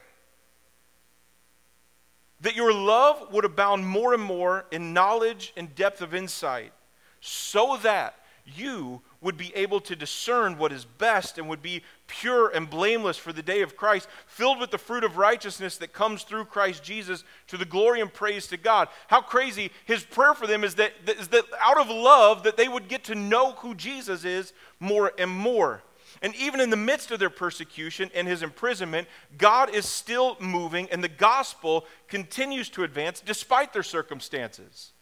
that 2.41 2.57
your 2.57 2.73
love 2.73 3.33
would 3.33 3.45
abound 3.45 3.87
more 3.87 4.15
and 4.15 4.23
more 4.23 4.65
in 4.71 4.93
knowledge 4.93 5.53
and 5.57 5.75
depth 5.75 6.01
of 6.01 6.15
insight, 6.15 6.73
so 7.21 7.79
that 7.83 8.15
you 8.47 9.03
would 9.21 9.37
be 9.37 9.55
able 9.55 9.81
to 9.81 9.95
discern 9.95 10.57
what 10.57 10.73
is 10.73 10.85
best 10.85 11.37
and 11.37 11.49
would 11.49 11.63
be 11.63 11.83
pure 12.07 12.49
and 12.49 12.71
blameless 12.71 13.19
for 13.19 13.33
the 13.33 13.43
day 13.43 13.61
of 13.61 13.77
Christ, 13.77 14.09
filled 14.27 14.59
with 14.59 14.71
the 14.71 14.79
fruit 14.79 15.05
of 15.05 15.19
righteousness 15.19 15.77
that 15.77 15.93
comes 15.93 16.23
through 16.23 16.47
Christ 16.47 16.83
Jesus 16.83 17.23
to 17.49 17.59
the 17.59 17.67
glory 17.67 18.01
and 18.01 18.13
praise 18.13 18.47
to 18.49 18.57
God. 18.57 18.89
How 19.09 19.21
crazy 19.21 19.71
his 19.85 20.03
prayer 20.03 20.35
for 20.35 20.47
them 20.47 20.65
is 20.65 20.77
that, 20.77 20.93
is 21.07 21.29
that 21.29 21.45
out 21.61 21.79
of 21.79 21.89
love 21.89 22.45
that 22.45 22.57
they 22.57 22.67
would 22.67 22.89
get 22.89 23.05
to 23.05 23.15
know 23.15 23.53
who 23.53 23.75
Jesus 23.75 24.25
is 24.25 24.53
more 24.81 25.13
and 25.19 25.31
more. 25.31 25.83
And 26.23 26.35
even 26.37 26.61
in 26.61 26.71
the 26.71 26.77
midst 26.77 27.11
of 27.11 27.19
their 27.19 27.31
persecution 27.31 28.11
and 28.15 28.29
his 28.29 28.43
imprisonment, 28.43 29.09
God 29.39 29.75
is 29.75 29.87
still 29.87 30.37
moving 30.39 30.89
and 30.91 31.03
the 31.03 31.09
gospel 31.09 31.87
continues 32.09 32.69
to 32.71 32.85
advance 32.85 33.21
despite 33.21 33.73
their 33.73 33.83
circumstances. 33.83 34.93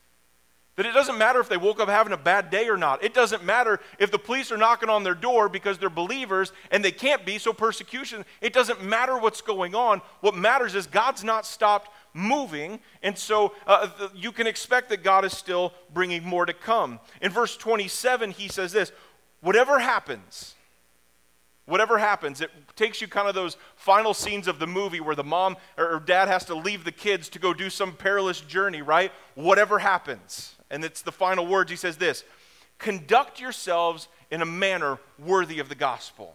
That 0.79 0.87
it 0.87 0.95
doesn't 0.95 1.19
matter 1.19 1.41
if 1.41 1.49
they 1.49 1.57
woke 1.57 1.81
up 1.81 1.89
having 1.89 2.13
a 2.13 2.17
bad 2.17 2.51
day 2.51 2.69
or 2.69 2.77
not. 2.77 3.03
It 3.03 3.13
doesn't 3.13 3.43
matter 3.43 3.81
if 3.99 4.13
the 4.13 4.19
police 4.19 4.53
are 4.53 4.57
knocking 4.57 4.89
on 4.89 5.03
their 5.03 5.17
door 5.17 5.49
because 5.49 5.77
they're 5.77 5.91
believers 5.91 6.53
and 6.71 6.85
they 6.85 6.93
can't 6.93 7.27
be, 7.27 7.39
so 7.39 7.53
persecution. 7.53 8.25
It 8.41 8.53
doesn't 8.53 8.85
matter 8.85 9.19
what's 9.19 9.41
going 9.41 9.75
on. 9.75 10.03
What 10.21 10.37
matters 10.37 10.77
is 10.77 10.87
God's 10.87 11.25
not 11.25 11.45
stopped 11.47 11.91
moving, 12.15 12.79
and 13.03 13.19
so 13.19 13.55
uh, 13.67 13.89
you 14.15 14.31
can 14.31 14.47
expect 14.47 14.89
that 14.91 15.03
God 15.03 15.25
is 15.25 15.37
still 15.37 15.73
bringing 15.93 16.23
more 16.23 16.47
to 16.47 16.55
come. 16.55 17.01
In 17.21 17.33
verse 17.33 17.57
27, 17.57 18.31
he 18.31 18.47
says 18.47 18.71
this 18.71 18.93
Whatever 19.41 19.81
happens, 19.81 20.55
whatever 21.69 21.99
happens, 21.99 22.41
it 22.41 22.51
takes 22.75 23.01
you 23.01 23.07
kind 23.07 23.29
of 23.29 23.35
those 23.35 23.57
final 23.77 24.15
scenes 24.15 24.49
of 24.49 24.59
the 24.59 24.67
movie 24.67 25.01
where 25.01 25.15
the 25.15 25.23
mom 25.23 25.57
or 25.77 26.03
dad 26.05 26.27
has 26.27 26.45
to 26.47 26.55
leave 26.55 26.85
the 26.85 26.93
kids 26.93 27.29
to 27.29 27.39
go 27.39 27.55
do 27.55 27.71
some 27.71 27.93
perilous 27.93 28.41
journey, 28.41 28.83
right? 28.83 29.13
Whatever 29.35 29.79
happens 29.79 30.55
and 30.71 30.85
it's 30.85 31.03
the 31.03 31.13
final 31.13 31.47
words. 31.47 31.71
He 31.71 31.77
says 31.77 31.97
this 31.97 32.25
Conduct 32.79 33.41
yourselves 33.41 34.09
in 34.31 34.43
a 34.43 34.47
manner 34.47 34.99
worthy 35.19 35.59
of 35.59 35.69
the 35.69 35.75
gospel. 35.75 36.35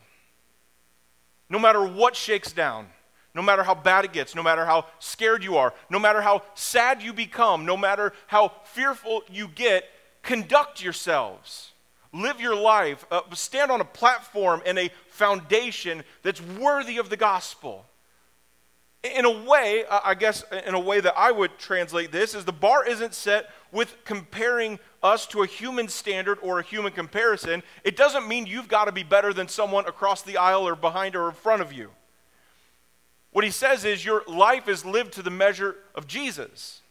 No 1.50 1.60
matter 1.60 1.86
what 1.86 2.16
shakes 2.16 2.52
down, 2.52 2.88
no 3.36 3.42
matter 3.42 3.64
how 3.64 3.76
bad 3.76 4.06
it 4.06 4.14
gets, 4.14 4.36
no 4.36 4.44
matter 4.44 4.66
how 4.66 4.86
scared 5.00 5.44
you 5.44 5.58
are, 5.58 5.74
no 5.90 6.00
matter 6.00 6.22
how 6.22 6.44
sad 6.56 7.02
you 7.02 7.14
become, 7.14 7.66
no 7.66 7.78
matter 7.78 8.14
how 8.28 8.52
fearful 8.66 9.24
you 9.30 9.48
get, 9.48 9.86
conduct 10.22 10.84
yourselves. 10.84 11.73
Live 12.14 12.40
your 12.40 12.56
life. 12.56 13.06
Uh, 13.12 13.22
stand 13.34 13.72
on 13.72 13.82
a 13.82 13.86
platform 13.86 14.62
and 14.66 14.78
a 14.78 14.92
foundation 15.10 16.04
that's 16.22 16.42
worthy 16.42 16.98
of 16.98 17.10
the 17.10 17.18
gospel. 17.18 17.86
In 19.04 19.26
a 19.26 19.44
way, 19.44 19.84
I 19.90 20.14
guess, 20.14 20.46
in 20.66 20.76
a 20.76 20.80
way 20.80 21.02
that 21.02 21.16
I 21.18 21.32
would 21.32 21.58
translate 21.58 22.14
this, 22.14 22.34
is 22.34 22.46
the 22.46 22.54
bar 22.54 22.88
isn't 22.88 23.14
set 23.14 23.50
with 23.74 23.98
comparing 24.06 24.80
us 25.02 25.28
to 25.28 25.44
a 25.44 25.48
human 25.48 25.90
standard 25.90 26.38
or 26.42 26.60
a 26.60 26.64
human 26.64 26.94
comparison, 26.94 27.64
it 27.84 27.98
doesn't 27.98 28.30
mean 28.30 28.46
you've 28.46 28.70
got 28.70 28.86
to 28.86 28.94
be 28.94 29.04
better 29.04 29.34
than 29.34 29.50
someone 29.50 29.86
across 29.88 30.22
the 30.22 30.38
aisle 30.38 30.66
or 30.66 30.76
behind 30.76 31.18
or 31.18 31.28
in 31.28 31.36
front 31.36 31.62
of 31.62 31.74
you. 31.74 31.90
What 33.32 33.44
he 33.44 33.52
says 33.52 33.84
is 33.84 34.06
your 34.06 34.24
life 34.28 34.70
is 34.70 34.86
lived 34.86 35.14
to 35.14 35.24
the 35.24 35.32
measure 35.32 35.76
of 35.96 36.08
Jesus. 36.08 36.82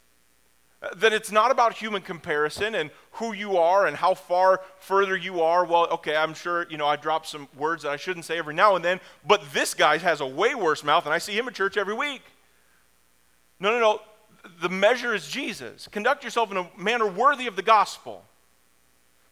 That 0.97 1.13
it's 1.13 1.31
not 1.31 1.51
about 1.51 1.75
human 1.75 2.03
comparison 2.03 2.75
and 2.75 2.91
who 3.13 3.33
you 3.33 3.57
are 3.57 3.87
and 3.87 3.97
how 3.97 4.15
far 4.15 4.61
further 4.79 5.17
you 5.17 5.41
are. 5.41 5.65
Well, 5.65 5.87
okay, 5.89 6.17
I'm 6.17 6.35
sure, 6.35 6.67
you 6.69 6.77
know, 6.77 6.87
I 6.87 6.97
drop 6.97 7.25
some 7.25 7.49
words 7.57 7.85
that 7.85 7.93
I 7.93 7.97
shouldn't 7.97 8.25
say 8.25 8.37
every 8.37 8.55
now 8.55 8.75
and 8.75 8.85
then, 8.85 9.01
but 9.27 9.43
this 9.53 9.75
guy 9.75 9.99
has 9.99 10.21
a 10.21 10.27
way 10.27 10.55
worse 10.55 10.83
mouth 10.83 11.05
and 11.05 11.15
I 11.15 11.19
see 11.19 11.37
him 11.37 11.47
at 11.47 11.55
church 11.55 11.77
every 11.77 11.95
week. 11.95 12.23
No, 13.61 13.71
no, 13.71 13.79
no 13.79 14.01
the 14.61 14.69
measure 14.69 15.15
is 15.15 15.29
Jesus. 15.29 15.89
Conduct 15.91 16.25
yourself 16.25 16.51
in 16.51 16.57
a 16.57 16.69
manner 16.77 17.07
worthy 17.07 17.47
of 17.47 17.57
the 17.57 17.63
gospel. 17.63 18.25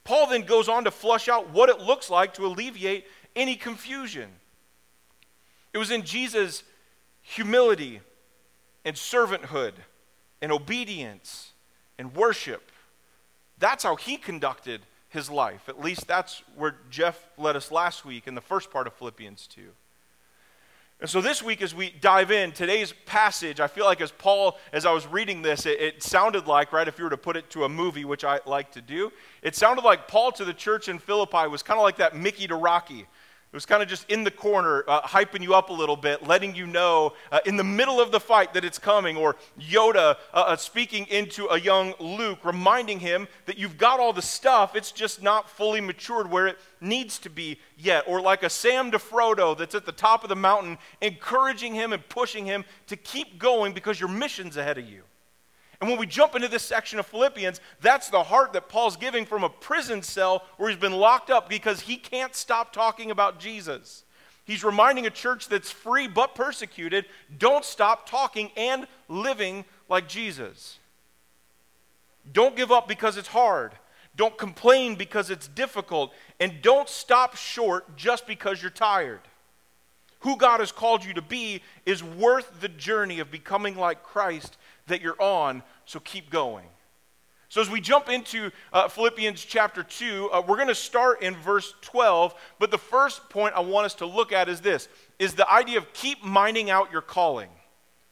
Paul 0.05 0.29
then 0.29 0.43
goes 0.43 0.69
on 0.69 0.85
to 0.85 0.91
flush 0.91 1.29
out 1.29 1.51
what 1.51 1.69
it 1.69 1.81
looks 1.81 2.11
like 2.11 2.35
to 2.35 2.47
alleviate 2.47 3.07
any 3.37 3.57
confusion. 3.57 4.31
It 5.73 5.79
was 5.79 5.91
in 5.91 6.03
Jesus' 6.03 6.63
humility 7.23 8.01
and 8.85 8.97
servanthood 8.97 9.75
and 10.41 10.53
obedience 10.53 11.53
and 11.99 12.15
worship. 12.15 12.71
That's 13.59 13.85
how 13.85 13.97
he 13.97 14.17
conducted 14.17 14.83
his 15.09 15.29
life. 15.29 15.69
At 15.69 15.81
least 15.81 16.07
that's 16.07 16.43
where 16.57 16.77
Jeff 16.89 17.29
led 17.37 17.57
us 17.57 17.71
last 17.71 18.05
week 18.05 18.27
in 18.27 18.35
the 18.35 18.41
first 18.41 18.71
part 18.71 18.87
of 18.87 18.95
Philippians 18.95 19.47
2. 19.49 19.63
And 21.01 21.09
so 21.09 21.23
this 21.23 21.43
week, 21.43 21.63
as 21.63 21.75
we 21.75 21.91
dive 21.91 22.31
in, 22.31 22.53
today's 22.53 22.93
passage, 23.07 23.59
I 23.59 23.69
feel 23.69 23.87
like 23.87 24.03
as 24.03 24.11
Paul, 24.11 24.59
as 24.71 24.85
I 24.85 24.93
was 24.93 25.07
reading 25.07 25.41
this, 25.41 25.65
it, 25.65 25.81
it, 25.81 26.03
sounded 26.03 26.47
like, 26.47 26.75
right, 26.75 26.87
if 26.87 26.99
you 26.99 27.05
were 27.05 27.11
to 27.11 27.17
put 27.17 27.39
it 27.39 27.49
to 27.51 27.65
a 27.65 27.71
movie, 27.71 28.05
which 28.05 28.23
I 28.23 28.41
like 28.45 28.71
to 28.73 28.83
do, 28.83 29.11
it 29.43 29.57
sounded 29.57 29.83
like 29.83 30.09
Paul 30.09 30.31
to 30.33 30.45
the 30.45 30.53
church 30.53 30.91
in 30.91 30.99
Philippi 30.99 31.49
was 31.49 31.63
kind 31.63 31.79
of 31.79 31.85
like 31.85 31.97
that 31.97 32.15
Mickey 32.15 32.47
to 32.49 32.55
Rocky. 32.55 33.07
It 33.53 33.57
was 33.57 33.67
kind 33.67 33.83
of 33.83 33.89
just 33.89 34.09
in 34.09 34.23
the 34.23 34.31
corner, 34.31 34.85
uh, 34.87 35.03
hyping 35.03 35.43
you 35.43 35.55
up 35.55 35.71
a 35.71 35.73
little 35.73 35.97
bit, 35.97 36.25
letting 36.25 36.55
you 36.55 36.69
know 36.69 37.15
uh, 37.33 37.41
in 37.45 37.57
the 37.57 37.65
middle 37.65 38.01
of 38.01 38.13
the 38.13 38.21
fight 38.21 38.55
that 38.55 38.65
it's 38.65 38.79
coming, 38.79 39.17
or 39.17 39.35
Yoda 39.59 40.15
uh, 40.33 40.37
uh, 40.37 40.57
speaking 40.57 41.05
into 41.09 41.47
a 41.47 41.59
young 41.59 41.95
Luke, 41.99 42.39
reminding 42.45 43.01
him 43.01 43.27
that 43.47 43.59
you've 43.59 43.77
got 43.77 43.99
all 43.99 44.13
the 44.13 44.23
stuff, 44.23 44.77
it's 44.77 44.93
just 44.93 45.21
not 45.21 45.51
fully 45.51 45.81
matured 45.81 46.31
where 46.31 46.47
it 46.47 46.61
needs 46.81 47.19
to 47.19 47.29
be 47.29 47.59
yet. 47.77 48.05
Or 48.07 48.21
like 48.21 48.45
a 48.45 48.51
Sam 48.51 48.93
to 48.93 48.99
Frodo 48.99 49.59
that's 49.59 49.75
at 49.75 49.85
the 49.85 49.91
top 49.91 50.23
of 50.23 50.29
the 50.29 50.37
mountain, 50.37 50.79
encouraging 51.01 51.75
him 51.75 51.93
and 51.93 52.09
pushing 52.09 52.47
him 52.47 52.65
to 52.87 52.95
keep 52.95 53.37
going 53.37 53.73
because 53.73 53.99
your 53.99 54.11
mission's 54.11 54.59
ahead 54.59 54.79
of 54.79 54.89
you. 54.89 55.03
And 55.81 55.89
when 55.89 55.99
we 55.99 56.07
jump 56.07 56.35
into 56.35 56.49
this 56.49 56.63
section 56.63 56.99
of 56.99 57.07
Philippians, 57.07 57.61
that's 57.81 58.11
the 58.11 58.23
heart 58.23 58.53
that 58.53 58.69
Paul's 58.69 58.97
giving 58.97 59.25
from 59.25 59.45
a 59.45 59.49
prison 59.49 60.03
cell 60.03 60.45
where 60.59 60.69
he's 60.69 60.79
been 60.79 60.93
locked 60.93 61.31
up 61.31 61.49
because 61.49 61.81
he 61.81 61.97
can't 61.97 62.35
stop 62.35 62.73
talking 62.73 63.11
about 63.11 63.41
Jesus. 63.41 64.05
He's 64.45 64.63
reminding 64.63 65.07
a 65.07 65.11
church 65.11 65.49
that's 65.49 65.71
free 65.71 66.07
but 66.09 66.35
persecuted 66.35 67.07
don't 67.39 67.65
stop 67.65 68.09
talking 68.09 68.51
and 68.57 68.87
living 69.09 69.65
like 69.89 70.07
Jesus. 70.07 70.79
Don't 72.31 72.57
give 72.57 72.71
up 72.71 72.87
because 72.87 73.17
it's 73.17 73.29
hard. 73.29 73.73
Don't 74.17 74.37
complain 74.37 74.97
because 74.97 75.31
it's 75.31 75.49
difficult. 75.49 76.13
And 76.41 76.61
don't 76.63 76.89
stop 76.89 77.37
short 77.37 77.97
just 77.97 78.27
because 78.27 78.61
you're 78.61 78.71
tired. 78.71 79.21
Who 80.21 80.37
God 80.37 80.61
has 80.61 80.73
called 80.73 81.05
you 81.05 81.15
to 81.15 81.23
be 81.23 81.63
is 81.87 82.05
worth 82.05 82.61
the 82.61 82.69
journey 82.69 83.21
of 83.21 83.31
becoming 83.31 83.77
like 83.77 84.03
Christ 84.03 84.59
that 84.87 85.01
you're 85.01 85.21
on, 85.21 85.63
so 85.85 86.01
keep 86.01 86.31
going. 86.31 86.67
So, 87.51 87.61
as 87.61 87.69
we 87.69 87.81
jump 87.81 88.09
into 88.09 88.53
uh, 88.73 88.87
Philippians 88.87 89.45
chapter 89.45 89.83
2, 89.83 90.31
uh, 90.33 90.43
we're 90.47 90.55
going 90.55 90.69
to 90.69 90.75
start 90.75 91.21
in 91.21 91.35
verse 91.35 91.75
12. 91.81 92.33
But 92.61 92.71
the 92.71 92.79
first 92.79 93.29
point 93.29 93.57
I 93.57 93.61
want 93.61 93.87
us 93.87 93.95
to 93.95 94.07
look 94.07 94.33
at 94.33 94.49
is 94.49 94.61
this 94.61 94.89
is 95.19 95.35
the 95.35 95.51
idea 95.53 95.79
of 95.79 95.93
keep 95.93 96.23
mining 96.23 96.71
out 96.71 96.93
your 96.93 97.03
calling. 97.03 97.49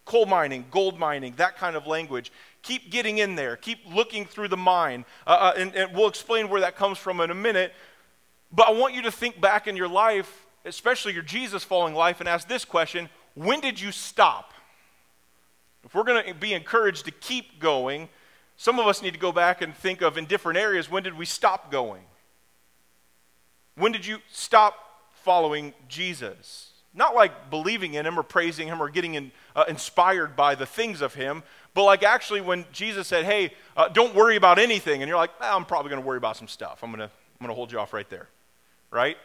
Coal 0.05 0.27
mining, 0.27 0.65
gold 0.73 0.99
mining, 0.99 1.35
that 1.37 1.57
kind 1.57 1.77
of 1.77 1.87
language. 1.87 2.33
Keep 2.63 2.91
getting 2.91 3.19
in 3.19 3.37
there. 3.37 3.55
Keep 3.57 3.95
looking 3.95 4.25
through 4.25 4.49
the 4.49 4.57
mine. 4.57 5.05
Uh, 5.25 5.31
uh 5.31 5.53
and, 5.57 5.73
and 5.77 5.97
we'll 5.97 6.09
explain 6.09 6.49
where 6.49 6.63
that 6.63 6.75
comes 6.75 6.99
from 6.99 7.21
in 7.21 7.31
a 7.31 7.35
minute. 7.35 7.73
But 8.51 8.67
I 8.67 8.73
want 8.73 8.95
you 8.95 9.03
to 9.03 9.13
think 9.13 9.41
back 9.41 9.69
in 9.69 9.77
your 9.77 9.87
life, 9.87 10.47
especially 10.65 11.13
your 11.13 11.23
Jesus 11.23 11.63
following 11.63 11.95
life, 11.95 12.19
and 12.19 12.29
ask 12.29 12.49
this 12.49 12.65
question 12.65 13.09
When 13.35 13.61
did 13.61 13.81
you 13.81 13.93
stop? 13.93 14.53
If 15.89 15.95
we're 15.95 16.05
going 16.05 16.23
to 16.23 16.35
be 16.35 16.53
encouraged 16.53 17.07
to 17.07 17.11
keep 17.11 17.59
going, 17.59 18.11
some 18.59 18.79
of 18.79 18.87
us 18.87 19.01
need 19.01 19.15
to 19.15 19.19
go 19.19 19.33
back 19.33 19.63
and 19.63 19.75
think 19.75 20.03
of 20.03 20.19
in 20.19 20.27
different 20.27 20.59
areas 20.59 20.91
when 20.91 21.03
did 21.03 21.17
we 21.17 21.25
stop 21.25 21.73
going? 21.73 22.03
When 23.75 23.91
did 23.91 24.05
you 24.05 24.19
stop 24.31 24.75
following 25.13 25.73
Jesus? 25.89 26.73
Not 26.93 27.15
like 27.15 27.49
believing 27.49 27.95
in 27.95 28.05
him 28.05 28.19
or 28.19 28.23
praising 28.23 28.69
him 28.69 28.83
or 28.83 28.91
getting 28.91 29.15
in, 29.15 29.33
uh, 29.57 29.65
inspired 29.67 30.37
by 30.37 30.55
the 30.55 30.67
things 30.67 31.01
of 31.01 31.15
him, 31.15 31.43
but 31.73 31.85
like 31.85 32.03
actually 32.03 32.43
when 32.43 32.67
Jesus 32.71 33.07
said, 33.07 33.25
hey, 33.25 33.53
uh, 33.75 33.89
don't 33.89 34.15
worry 34.15 34.37
about 34.37 34.59
anything, 34.59 35.01
and 35.01 35.09
you're 35.09 35.17
like, 35.17 35.31
ah, 35.41 35.57
I'm 35.57 35.65
probably 35.65 35.89
going 35.89 36.03
to 36.03 36.07
worry 36.07 36.19
about 36.19 36.37
some 36.37 36.49
stuff. 36.49 36.81
I'm 36.83 36.93
going 36.93 37.01
I'm 37.01 37.11
going 37.41 37.49
to 37.49 37.55
hold 37.55 37.73
you 37.73 37.79
off 37.79 37.95
right 37.95 38.09
there, 38.11 38.29
right? 38.91 39.17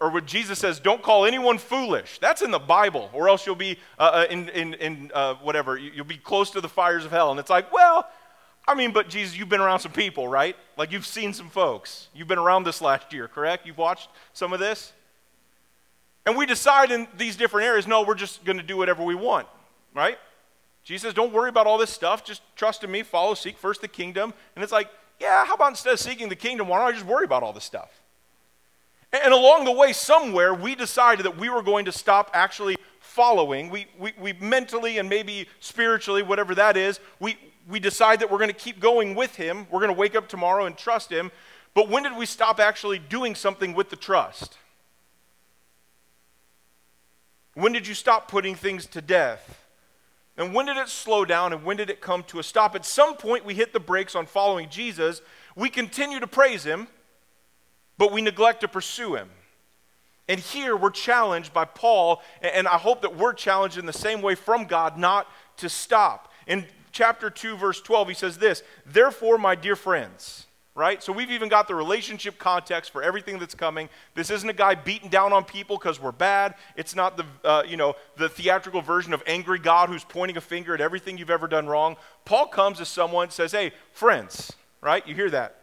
Or 0.00 0.10
what 0.10 0.26
Jesus 0.26 0.58
says, 0.58 0.80
don't 0.80 1.02
call 1.02 1.24
anyone 1.24 1.56
foolish. 1.56 2.18
That's 2.18 2.42
in 2.42 2.50
the 2.50 2.58
Bible, 2.58 3.08
or 3.14 3.28
else 3.28 3.46
you'll 3.46 3.54
be 3.56 3.78
uh, 3.98 4.02
uh, 4.02 4.26
in, 4.28 4.50
in, 4.50 4.74
in 4.74 5.10
uh, 5.14 5.34
whatever, 5.36 5.78
you'll 5.78 6.04
be 6.04 6.18
close 6.18 6.50
to 6.50 6.60
the 6.60 6.68
fires 6.68 7.06
of 7.06 7.10
hell. 7.10 7.30
And 7.30 7.40
it's 7.40 7.48
like, 7.48 7.72
well, 7.72 8.06
I 8.66 8.74
mean, 8.74 8.92
but 8.92 9.08
Jesus, 9.08 9.38
you've 9.38 9.48
been 9.48 9.62
around 9.62 9.80
some 9.80 9.92
people, 9.92 10.28
right? 10.28 10.54
Like 10.76 10.92
you've 10.92 11.06
seen 11.06 11.32
some 11.32 11.48
folks. 11.48 12.08
You've 12.14 12.28
been 12.28 12.38
around 12.38 12.64
this 12.64 12.82
last 12.82 13.14
year, 13.14 13.28
correct? 13.28 13.66
You've 13.66 13.78
watched 13.78 14.10
some 14.34 14.52
of 14.52 14.60
this? 14.60 14.92
And 16.26 16.36
we 16.36 16.44
decide 16.44 16.90
in 16.90 17.08
these 17.16 17.36
different 17.36 17.66
areas, 17.66 17.86
no, 17.86 18.02
we're 18.02 18.14
just 18.14 18.44
going 18.44 18.58
to 18.58 18.62
do 18.62 18.76
whatever 18.76 19.02
we 19.02 19.14
want, 19.14 19.48
right? 19.94 20.18
Jesus 20.84 21.02
says, 21.02 21.14
don't 21.14 21.32
worry 21.32 21.48
about 21.48 21.66
all 21.66 21.78
this 21.78 21.90
stuff. 21.90 22.26
Just 22.26 22.42
trust 22.56 22.84
in 22.84 22.90
me, 22.90 23.02
follow, 23.02 23.32
seek 23.32 23.56
first 23.56 23.80
the 23.80 23.88
kingdom. 23.88 24.34
And 24.54 24.62
it's 24.62 24.72
like, 24.72 24.90
yeah, 25.18 25.46
how 25.46 25.54
about 25.54 25.70
instead 25.70 25.94
of 25.94 25.98
seeking 25.98 26.28
the 26.28 26.36
kingdom, 26.36 26.68
why 26.68 26.78
don't 26.78 26.88
I 26.88 26.92
just 26.92 27.06
worry 27.06 27.24
about 27.24 27.42
all 27.42 27.54
this 27.54 27.64
stuff? 27.64 27.88
And 29.12 29.32
along 29.32 29.64
the 29.64 29.72
way, 29.72 29.92
somewhere, 29.92 30.52
we 30.52 30.74
decided 30.74 31.24
that 31.24 31.38
we 31.38 31.48
were 31.48 31.62
going 31.62 31.86
to 31.86 31.92
stop 31.92 32.30
actually 32.34 32.76
following. 33.00 33.70
We, 33.70 33.86
we, 33.98 34.12
we 34.20 34.32
mentally 34.34 34.98
and 34.98 35.08
maybe 35.08 35.48
spiritually, 35.60 36.22
whatever 36.22 36.54
that 36.56 36.76
is, 36.76 37.00
we, 37.18 37.36
we 37.66 37.80
decide 37.80 38.20
that 38.20 38.30
we're 38.30 38.38
going 38.38 38.50
to 38.50 38.56
keep 38.56 38.80
going 38.80 39.14
with 39.14 39.34
Him. 39.36 39.66
We're 39.70 39.80
going 39.80 39.94
to 39.94 39.98
wake 39.98 40.14
up 40.14 40.28
tomorrow 40.28 40.66
and 40.66 40.76
trust 40.76 41.10
Him. 41.10 41.30
But 41.72 41.88
when 41.88 42.02
did 42.02 42.16
we 42.16 42.26
stop 42.26 42.60
actually 42.60 42.98
doing 42.98 43.34
something 43.34 43.72
with 43.72 43.88
the 43.88 43.96
trust? 43.96 44.58
When 47.54 47.72
did 47.72 47.86
you 47.86 47.94
stop 47.94 48.28
putting 48.28 48.54
things 48.54 48.84
to 48.86 49.00
death? 49.00 49.64
And 50.36 50.54
when 50.54 50.66
did 50.66 50.76
it 50.76 50.88
slow 50.88 51.24
down 51.24 51.52
and 51.52 51.64
when 51.64 51.76
did 51.76 51.90
it 51.90 52.00
come 52.00 52.22
to 52.24 52.38
a 52.38 52.42
stop? 52.42 52.76
At 52.76 52.84
some 52.84 53.16
point, 53.16 53.44
we 53.44 53.54
hit 53.54 53.72
the 53.72 53.80
brakes 53.80 54.14
on 54.14 54.26
following 54.26 54.68
Jesus. 54.68 55.22
We 55.56 55.70
continue 55.70 56.20
to 56.20 56.26
praise 56.26 56.62
Him 56.62 56.88
but 57.98 58.12
we 58.12 58.22
neglect 58.22 58.62
to 58.62 58.68
pursue 58.68 59.16
him. 59.16 59.28
And 60.28 60.38
here 60.38 60.76
we're 60.76 60.90
challenged 60.90 61.52
by 61.52 61.64
Paul, 61.64 62.22
and 62.42 62.68
I 62.68 62.76
hope 62.76 63.02
that 63.02 63.16
we're 63.16 63.32
challenged 63.32 63.78
in 63.78 63.86
the 63.86 63.92
same 63.92 64.22
way 64.22 64.34
from 64.34 64.64
God 64.64 64.98
not 64.98 65.26
to 65.58 65.68
stop. 65.68 66.32
In 66.46 66.66
chapter 66.92 67.30
2, 67.30 67.56
verse 67.56 67.80
12, 67.80 68.08
he 68.08 68.14
says 68.14 68.38
this 68.38 68.62
Therefore, 68.84 69.38
my 69.38 69.54
dear 69.54 69.74
friends, 69.74 70.46
right? 70.74 71.02
So 71.02 71.12
we've 71.12 71.30
even 71.30 71.48
got 71.48 71.66
the 71.66 71.74
relationship 71.74 72.38
context 72.38 72.92
for 72.92 73.02
everything 73.02 73.38
that's 73.38 73.54
coming. 73.54 73.88
This 74.14 74.30
isn't 74.30 74.48
a 74.48 74.54
guy 74.54 74.74
beating 74.74 75.08
down 75.08 75.32
on 75.32 75.44
people 75.44 75.78
because 75.78 76.00
we're 76.00 76.12
bad. 76.12 76.54
It's 76.76 76.94
not 76.94 77.16
the, 77.16 77.24
uh, 77.42 77.62
you 77.66 77.78
know, 77.78 77.94
the 78.16 78.28
theatrical 78.28 78.82
version 78.82 79.14
of 79.14 79.22
angry 79.26 79.58
God 79.58 79.88
who's 79.88 80.04
pointing 80.04 80.36
a 80.36 80.42
finger 80.42 80.74
at 80.74 80.80
everything 80.80 81.16
you've 81.16 81.30
ever 81.30 81.48
done 81.48 81.66
wrong. 81.66 81.96
Paul 82.26 82.46
comes 82.46 82.80
as 82.80 82.88
someone 82.88 83.30
says, 83.30 83.52
hey, 83.52 83.72
friends, 83.92 84.52
right? 84.82 85.06
You 85.08 85.14
hear 85.14 85.30
that? 85.30 85.56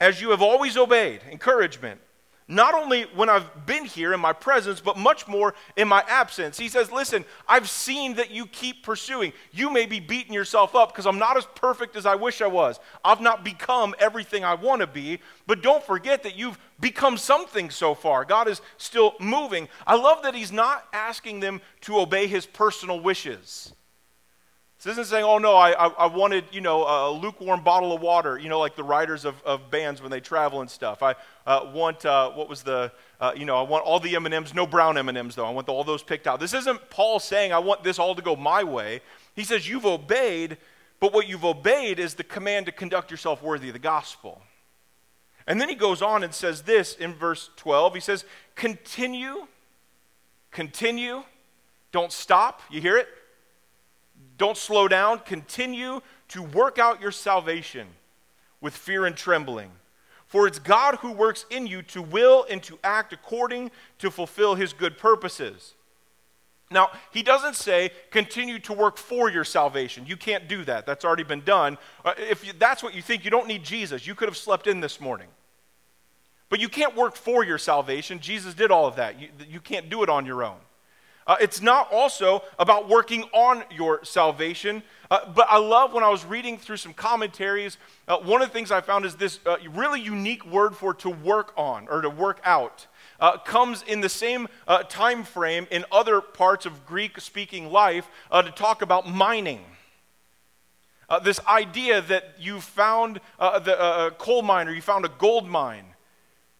As 0.00 0.20
you 0.20 0.30
have 0.30 0.42
always 0.42 0.76
obeyed, 0.76 1.22
encouragement 1.30 2.00
not 2.48 2.74
only 2.74 3.02
when 3.14 3.28
I've 3.28 3.66
been 3.66 3.84
here 3.84 4.14
in 4.14 4.20
my 4.20 4.32
presence, 4.32 4.80
but 4.80 4.96
much 4.96 5.26
more 5.26 5.54
in 5.76 5.88
my 5.88 6.04
absence. 6.06 6.56
He 6.56 6.68
says, 6.68 6.92
Listen, 6.92 7.24
I've 7.48 7.68
seen 7.68 8.14
that 8.14 8.30
you 8.30 8.46
keep 8.46 8.84
pursuing. 8.84 9.32
You 9.50 9.70
may 9.70 9.86
be 9.86 9.98
beating 9.98 10.32
yourself 10.32 10.76
up 10.76 10.92
because 10.92 11.06
I'm 11.06 11.18
not 11.18 11.36
as 11.36 11.46
perfect 11.56 11.96
as 11.96 12.06
I 12.06 12.14
wish 12.14 12.40
I 12.40 12.46
was. 12.46 12.78
I've 13.04 13.20
not 13.20 13.44
become 13.44 13.96
everything 13.98 14.44
I 14.44 14.54
want 14.54 14.80
to 14.80 14.86
be, 14.86 15.18
but 15.46 15.62
don't 15.62 15.82
forget 15.82 16.22
that 16.22 16.36
you've 16.36 16.58
become 16.78 17.16
something 17.16 17.68
so 17.68 17.94
far. 17.94 18.24
God 18.24 18.46
is 18.46 18.60
still 18.76 19.14
moving. 19.18 19.68
I 19.86 19.96
love 19.96 20.22
that 20.22 20.34
He's 20.34 20.52
not 20.52 20.86
asking 20.92 21.40
them 21.40 21.60
to 21.82 21.98
obey 21.98 22.28
His 22.28 22.46
personal 22.46 23.00
wishes. 23.00 23.72
This 24.86 24.92
isn't 24.92 25.06
saying, 25.06 25.24
oh 25.24 25.38
no, 25.38 25.56
I, 25.56 25.72
I, 25.72 26.06
wanted, 26.06 26.44
you 26.52 26.60
know, 26.60 26.84
a 26.84 27.10
lukewarm 27.10 27.64
bottle 27.64 27.92
of 27.92 28.00
water, 28.00 28.38
you 28.38 28.48
know, 28.48 28.60
like 28.60 28.76
the 28.76 28.84
riders 28.84 29.24
of, 29.24 29.34
of 29.42 29.68
bands 29.68 30.00
when 30.00 30.12
they 30.12 30.20
travel 30.20 30.60
and 30.60 30.70
stuff. 30.70 31.02
I 31.02 31.16
uh, 31.44 31.72
want, 31.74 32.06
uh, 32.06 32.30
what 32.30 32.48
was 32.48 32.62
the, 32.62 32.92
uh, 33.20 33.32
you 33.36 33.46
know, 33.46 33.56
I 33.56 33.62
want 33.62 33.84
all 33.84 33.98
the 33.98 34.14
M&Ms, 34.14 34.54
no 34.54 34.64
brown 34.64 34.96
M&Ms 34.96 35.34
though. 35.34 35.44
I 35.44 35.50
want 35.50 35.66
the, 35.66 35.72
all 35.72 35.82
those 35.82 36.04
picked 36.04 36.28
out. 36.28 36.38
This 36.38 36.54
isn't 36.54 36.88
Paul 36.88 37.18
saying, 37.18 37.52
I 37.52 37.58
want 37.58 37.82
this 37.82 37.98
all 37.98 38.14
to 38.14 38.22
go 38.22 38.36
my 38.36 38.62
way. 38.62 39.00
He 39.34 39.42
says, 39.42 39.68
you've 39.68 39.86
obeyed, 39.86 40.56
but 41.00 41.12
what 41.12 41.28
you've 41.28 41.44
obeyed 41.44 41.98
is 41.98 42.14
the 42.14 42.22
command 42.22 42.66
to 42.66 42.72
conduct 42.72 43.10
yourself 43.10 43.42
worthy 43.42 43.66
of 43.66 43.72
the 43.72 43.80
gospel. 43.80 44.40
And 45.48 45.60
then 45.60 45.68
he 45.68 45.74
goes 45.74 46.00
on 46.00 46.22
and 46.22 46.32
says 46.32 46.62
this 46.62 46.94
in 46.94 47.12
verse 47.12 47.50
12. 47.56 47.94
He 47.94 48.00
says, 48.00 48.24
continue, 48.54 49.48
continue, 50.52 51.24
don't 51.90 52.12
stop. 52.12 52.62
You 52.70 52.80
hear 52.80 52.96
it? 52.96 53.08
Don't 54.38 54.56
slow 54.56 54.88
down. 54.88 55.20
Continue 55.20 56.00
to 56.28 56.42
work 56.42 56.78
out 56.78 57.00
your 57.00 57.12
salvation 57.12 57.88
with 58.60 58.76
fear 58.76 59.06
and 59.06 59.16
trembling. 59.16 59.70
For 60.26 60.46
it's 60.46 60.58
God 60.58 60.96
who 60.96 61.12
works 61.12 61.46
in 61.50 61.66
you 61.66 61.82
to 61.82 62.02
will 62.02 62.46
and 62.50 62.62
to 62.64 62.78
act 62.82 63.12
according 63.12 63.70
to 63.98 64.10
fulfill 64.10 64.54
his 64.54 64.72
good 64.72 64.98
purposes. 64.98 65.74
Now, 66.70 66.90
he 67.12 67.22
doesn't 67.22 67.54
say 67.54 67.92
continue 68.10 68.58
to 68.60 68.72
work 68.72 68.96
for 68.96 69.30
your 69.30 69.44
salvation. 69.44 70.04
You 70.04 70.16
can't 70.16 70.48
do 70.48 70.64
that. 70.64 70.84
That's 70.84 71.04
already 71.04 71.22
been 71.22 71.42
done. 71.42 71.78
Uh, 72.04 72.14
if 72.18 72.44
you, 72.44 72.52
that's 72.58 72.82
what 72.82 72.92
you 72.92 73.02
think, 73.02 73.24
you 73.24 73.30
don't 73.30 73.46
need 73.46 73.62
Jesus. 73.62 74.04
You 74.04 74.16
could 74.16 74.28
have 74.28 74.36
slept 74.36 74.66
in 74.66 74.80
this 74.80 75.00
morning. 75.00 75.28
But 76.48 76.60
you 76.60 76.68
can't 76.68 76.96
work 76.96 77.14
for 77.14 77.44
your 77.44 77.58
salvation. 77.58 78.18
Jesus 78.18 78.54
did 78.54 78.72
all 78.72 78.86
of 78.86 78.96
that. 78.96 79.20
You, 79.20 79.28
you 79.48 79.60
can't 79.60 79.88
do 79.88 80.02
it 80.02 80.08
on 80.08 80.26
your 80.26 80.42
own. 80.42 80.58
Uh, 81.26 81.36
it's 81.40 81.60
not 81.60 81.92
also 81.92 82.42
about 82.58 82.88
working 82.88 83.24
on 83.32 83.64
your 83.70 84.04
salvation. 84.04 84.82
Uh, 85.10 85.32
but 85.32 85.46
I 85.50 85.58
love 85.58 85.92
when 85.92 86.04
I 86.04 86.08
was 86.08 86.24
reading 86.24 86.56
through 86.56 86.76
some 86.76 86.92
commentaries, 86.92 87.78
uh, 88.06 88.18
one 88.18 88.42
of 88.42 88.48
the 88.48 88.52
things 88.52 88.70
I 88.70 88.80
found 88.80 89.04
is 89.04 89.16
this 89.16 89.40
uh, 89.44 89.56
really 89.72 90.00
unique 90.00 90.44
word 90.46 90.76
for 90.76 90.94
to 90.94 91.10
work 91.10 91.52
on 91.56 91.88
or 91.88 92.00
to 92.00 92.10
work 92.10 92.40
out. 92.44 92.86
Uh, 93.18 93.38
comes 93.38 93.82
in 93.82 94.00
the 94.00 94.08
same 94.08 94.46
uh, 94.68 94.82
time 94.84 95.24
frame 95.24 95.66
in 95.70 95.84
other 95.90 96.20
parts 96.20 96.66
of 96.66 96.86
Greek 96.86 97.20
speaking 97.20 97.70
life 97.72 98.08
to 98.30 98.50
talk 98.50 98.82
about 98.82 99.08
mining. 99.08 99.64
this 101.24 101.40
idea 101.46 102.02
that 102.02 102.34
you 102.38 102.60
found 102.60 103.20
the, 103.38 104.14
coal 104.18 104.42
mine 104.42 104.68
or 104.68 104.72
you 104.72 104.82
found 104.82 105.04
a 105.06 105.10
gold 105.18 105.48
mine, 105.48 105.86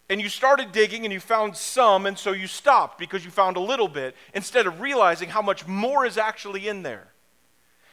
and 0.09 0.21
you 0.21 0.29
started 0.29 0.71
digging 0.71 1.03
and 1.03 1.13
you 1.13 1.19
found 1.19 1.55
some, 1.55 2.05
and 2.05 2.17
so 2.17 2.31
you 2.31 2.47
stopped 2.47 2.97
because 2.97 3.25
you 3.25 3.31
found 3.31 3.57
a 3.57 3.61
little 3.61 3.87
bit 3.87 4.15
instead 4.33 4.65
of 4.65 4.79
realizing 4.79 5.29
how 5.29 5.41
much 5.41 5.67
more 5.67 6.05
is 6.05 6.17
actually 6.17 6.67
in 6.67 6.83
there. 6.83 7.07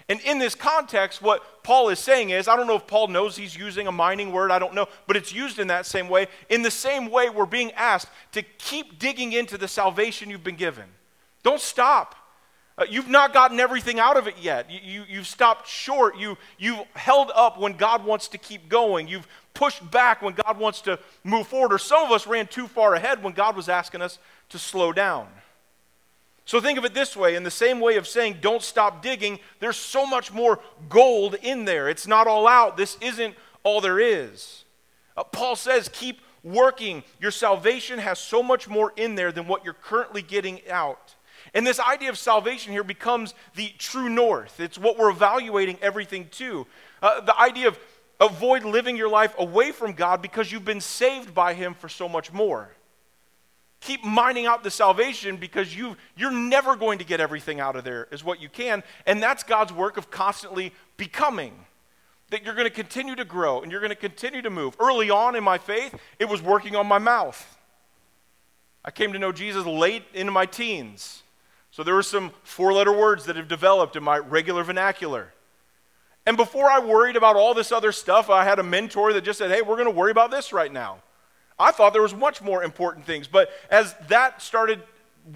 And 0.08 0.20
in 0.20 0.38
this 0.38 0.54
context, 0.54 1.22
what 1.22 1.62
Paul 1.62 1.88
is 1.88 1.98
saying 1.98 2.30
is 2.30 2.46
I 2.46 2.56
don't 2.56 2.66
know 2.66 2.76
if 2.76 2.86
Paul 2.86 3.08
knows 3.08 3.36
he's 3.36 3.56
using 3.56 3.86
a 3.86 3.92
mining 3.92 4.32
word, 4.32 4.50
I 4.50 4.58
don't 4.58 4.74
know, 4.74 4.86
but 5.06 5.16
it's 5.16 5.32
used 5.32 5.58
in 5.58 5.68
that 5.68 5.86
same 5.86 6.08
way. 6.08 6.28
In 6.50 6.62
the 6.62 6.70
same 6.70 7.10
way, 7.10 7.30
we're 7.30 7.46
being 7.46 7.72
asked 7.72 8.08
to 8.32 8.42
keep 8.42 8.98
digging 8.98 9.32
into 9.32 9.56
the 9.56 9.68
salvation 9.68 10.30
you've 10.30 10.44
been 10.44 10.56
given. 10.56 10.84
Don't 11.42 11.60
stop. 11.60 12.14
Uh, 12.76 12.84
you've 12.90 13.08
not 13.08 13.32
gotten 13.32 13.60
everything 13.60 14.00
out 14.00 14.16
of 14.16 14.26
it 14.26 14.34
yet. 14.40 14.68
You, 14.70 14.80
you, 14.82 15.04
you've 15.08 15.26
stopped 15.28 15.68
short. 15.68 16.18
You, 16.18 16.36
you've 16.58 16.80
held 16.94 17.30
up 17.34 17.58
when 17.58 17.74
God 17.74 18.04
wants 18.04 18.28
to 18.28 18.38
keep 18.38 18.68
going. 18.68 19.06
You've 19.06 19.28
pushed 19.54 19.88
back 19.90 20.20
when 20.20 20.34
God 20.34 20.58
wants 20.58 20.80
to 20.82 20.98
move 21.22 21.46
forward. 21.46 21.72
Or 21.72 21.78
some 21.78 22.04
of 22.04 22.12
us 22.12 22.26
ran 22.26 22.46
too 22.46 22.66
far 22.66 22.94
ahead 22.94 23.22
when 23.22 23.32
God 23.32 23.56
was 23.56 23.68
asking 23.68 24.02
us 24.02 24.18
to 24.50 24.58
slow 24.58 24.92
down. 24.92 25.28
So 26.44 26.60
think 26.60 26.78
of 26.78 26.84
it 26.84 26.92
this 26.92 27.16
way 27.16 27.36
in 27.36 27.42
the 27.42 27.50
same 27.50 27.80
way 27.80 27.96
of 27.96 28.06
saying, 28.06 28.38
don't 28.42 28.62
stop 28.62 29.02
digging, 29.02 29.38
there's 29.60 29.78
so 29.78 30.04
much 30.04 30.30
more 30.30 30.60
gold 30.90 31.36
in 31.42 31.64
there. 31.64 31.88
It's 31.88 32.06
not 32.06 32.26
all 32.26 32.46
out. 32.46 32.76
This 32.76 32.98
isn't 33.00 33.34
all 33.62 33.80
there 33.80 33.98
is. 33.98 34.64
Uh, 35.16 35.24
Paul 35.24 35.56
says, 35.56 35.88
keep 35.88 36.20
working. 36.42 37.02
Your 37.18 37.30
salvation 37.30 37.98
has 37.98 38.18
so 38.18 38.42
much 38.42 38.68
more 38.68 38.92
in 38.96 39.14
there 39.14 39.32
than 39.32 39.48
what 39.48 39.64
you're 39.64 39.72
currently 39.72 40.20
getting 40.20 40.60
out. 40.68 41.14
And 41.54 41.66
this 41.66 41.80
idea 41.80 42.10
of 42.10 42.18
salvation 42.18 42.72
here 42.72 42.84
becomes 42.84 43.34
the 43.54 43.72
true 43.78 44.08
north. 44.08 44.60
It's 44.60 44.78
what 44.78 44.98
we're 44.98 45.10
evaluating 45.10 45.78
everything 45.80 46.28
to. 46.32 46.66
Uh, 47.00 47.20
the 47.20 47.38
idea 47.38 47.68
of 47.68 47.78
avoid 48.20 48.64
living 48.64 48.96
your 48.96 49.08
life 49.08 49.34
away 49.38 49.72
from 49.72 49.92
God 49.92 50.22
because 50.22 50.50
you've 50.50 50.64
been 50.64 50.80
saved 50.80 51.34
by 51.34 51.54
Him 51.54 51.74
for 51.74 51.88
so 51.88 52.08
much 52.08 52.32
more. 52.32 52.70
Keep 53.80 54.02
mining 54.02 54.46
out 54.46 54.62
the 54.62 54.70
salvation 54.70 55.36
because 55.36 55.76
you, 55.76 55.96
you're 56.16 56.30
never 56.30 56.74
going 56.74 56.98
to 57.00 57.04
get 57.04 57.20
everything 57.20 57.60
out 57.60 57.76
of 57.76 57.84
there, 57.84 58.08
is 58.10 58.24
what 58.24 58.40
you 58.40 58.48
can. 58.48 58.82
And 59.06 59.22
that's 59.22 59.42
God's 59.42 59.74
work 59.74 59.98
of 59.98 60.10
constantly 60.10 60.72
becoming. 60.96 61.52
That 62.30 62.44
you're 62.44 62.54
going 62.54 62.66
to 62.66 62.74
continue 62.74 63.14
to 63.16 63.26
grow 63.26 63.60
and 63.60 63.70
you're 63.70 63.82
going 63.82 63.90
to 63.90 63.96
continue 63.96 64.40
to 64.40 64.48
move. 64.48 64.74
Early 64.80 65.10
on 65.10 65.36
in 65.36 65.44
my 65.44 65.58
faith, 65.58 65.94
it 66.18 66.30
was 66.30 66.40
working 66.40 66.74
on 66.74 66.86
my 66.86 66.98
mouth. 66.98 67.58
I 68.82 68.90
came 68.90 69.12
to 69.12 69.18
know 69.18 69.32
Jesus 69.32 69.66
late 69.66 70.04
into 70.14 70.32
my 70.32 70.46
teens. 70.46 71.22
So 71.70 71.82
there 71.82 71.94
were 71.94 72.02
some 72.02 72.30
four 72.42 72.72
letter 72.72 72.92
words 72.92 73.26
that 73.26 73.36
have 73.36 73.48
developed 73.48 73.96
in 73.96 74.02
my 74.02 74.16
regular 74.16 74.64
vernacular. 74.64 75.33
And 76.26 76.36
before 76.36 76.70
I 76.70 76.78
worried 76.78 77.16
about 77.16 77.36
all 77.36 77.52
this 77.52 77.70
other 77.70 77.92
stuff, 77.92 78.30
I 78.30 78.44
had 78.44 78.58
a 78.58 78.62
mentor 78.62 79.12
that 79.12 79.24
just 79.24 79.38
said, 79.38 79.50
hey, 79.50 79.60
we're 79.62 79.76
going 79.76 79.84
to 79.84 79.90
worry 79.90 80.10
about 80.10 80.30
this 80.30 80.52
right 80.52 80.72
now. 80.72 80.98
I 81.58 81.70
thought 81.70 81.92
there 81.92 82.02
was 82.02 82.14
much 82.14 82.40
more 82.42 82.64
important 82.64 83.04
things. 83.04 83.28
But 83.28 83.50
as 83.70 83.94
that 84.08 84.40
started 84.40 84.82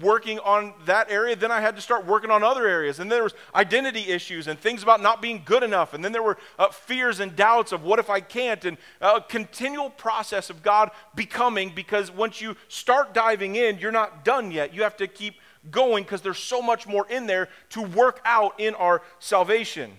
working 0.01 0.37
on 0.39 0.73
that 0.85 1.09
area, 1.09 1.35
then 1.35 1.51
I 1.51 1.61
had 1.61 1.75
to 1.75 1.81
start 1.81 2.05
working 2.05 2.29
on 2.29 2.43
other 2.43 2.67
areas. 2.67 2.99
And 2.99 3.11
there 3.11 3.23
was 3.23 3.33
identity 3.55 4.09
issues 4.09 4.47
and 4.47 4.59
things 4.59 4.83
about 4.83 5.01
not 5.01 5.21
being 5.21 5.41
good 5.45 5.63
enough. 5.63 5.93
And 5.93 6.03
then 6.03 6.11
there 6.11 6.23
were 6.23 6.37
uh, 6.57 6.69
fears 6.69 7.19
and 7.19 7.35
doubts 7.35 7.71
of 7.71 7.83
what 7.83 7.99
if 7.99 8.09
I 8.09 8.19
can't, 8.19 8.65
and 8.65 8.77
a 8.99 9.21
continual 9.21 9.91
process 9.91 10.49
of 10.49 10.61
God 10.63 10.91
becoming. 11.15 11.71
Because 11.73 12.11
once 12.11 12.41
you 12.41 12.55
start 12.67 13.13
diving 13.13 13.55
in, 13.55 13.77
you're 13.77 13.91
not 13.91 14.25
done 14.25 14.51
yet. 14.51 14.73
You 14.73 14.83
have 14.83 14.97
to 14.97 15.07
keep 15.07 15.35
going 15.71 16.03
because 16.03 16.21
there's 16.21 16.39
so 16.39 16.61
much 16.61 16.87
more 16.87 17.07
in 17.09 17.27
there 17.27 17.47
to 17.69 17.81
work 17.81 18.21
out 18.25 18.59
in 18.59 18.73
our 18.75 19.01
salvation. 19.19 19.91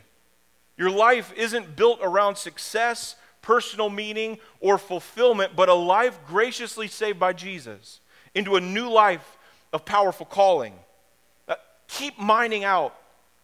Your 0.80 0.90
life 0.90 1.34
isn't 1.36 1.76
built 1.76 1.98
around 2.00 2.36
success, 2.36 3.16
personal 3.42 3.90
meaning, 3.90 4.38
or 4.60 4.78
fulfillment, 4.78 5.54
but 5.54 5.68
a 5.68 5.74
life 5.74 6.18
graciously 6.26 6.88
saved 6.88 7.18
by 7.18 7.34
Jesus 7.34 8.00
into 8.34 8.56
a 8.56 8.62
new 8.62 8.88
life 8.88 9.36
of 9.74 9.84
powerful 9.84 10.24
calling. 10.24 10.72
Uh, 11.46 11.56
keep 11.86 12.18
mining 12.18 12.64
out 12.64 12.94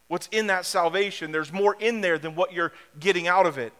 what's 0.08 0.28
in 0.28 0.46
that 0.46 0.64
salvation. 0.64 1.30
There's 1.30 1.52
more 1.52 1.76
in 1.78 2.00
there 2.00 2.18
than 2.18 2.36
what 2.36 2.54
you're 2.54 2.72
getting 2.98 3.28
out 3.28 3.44
of 3.44 3.58
it. 3.58 3.74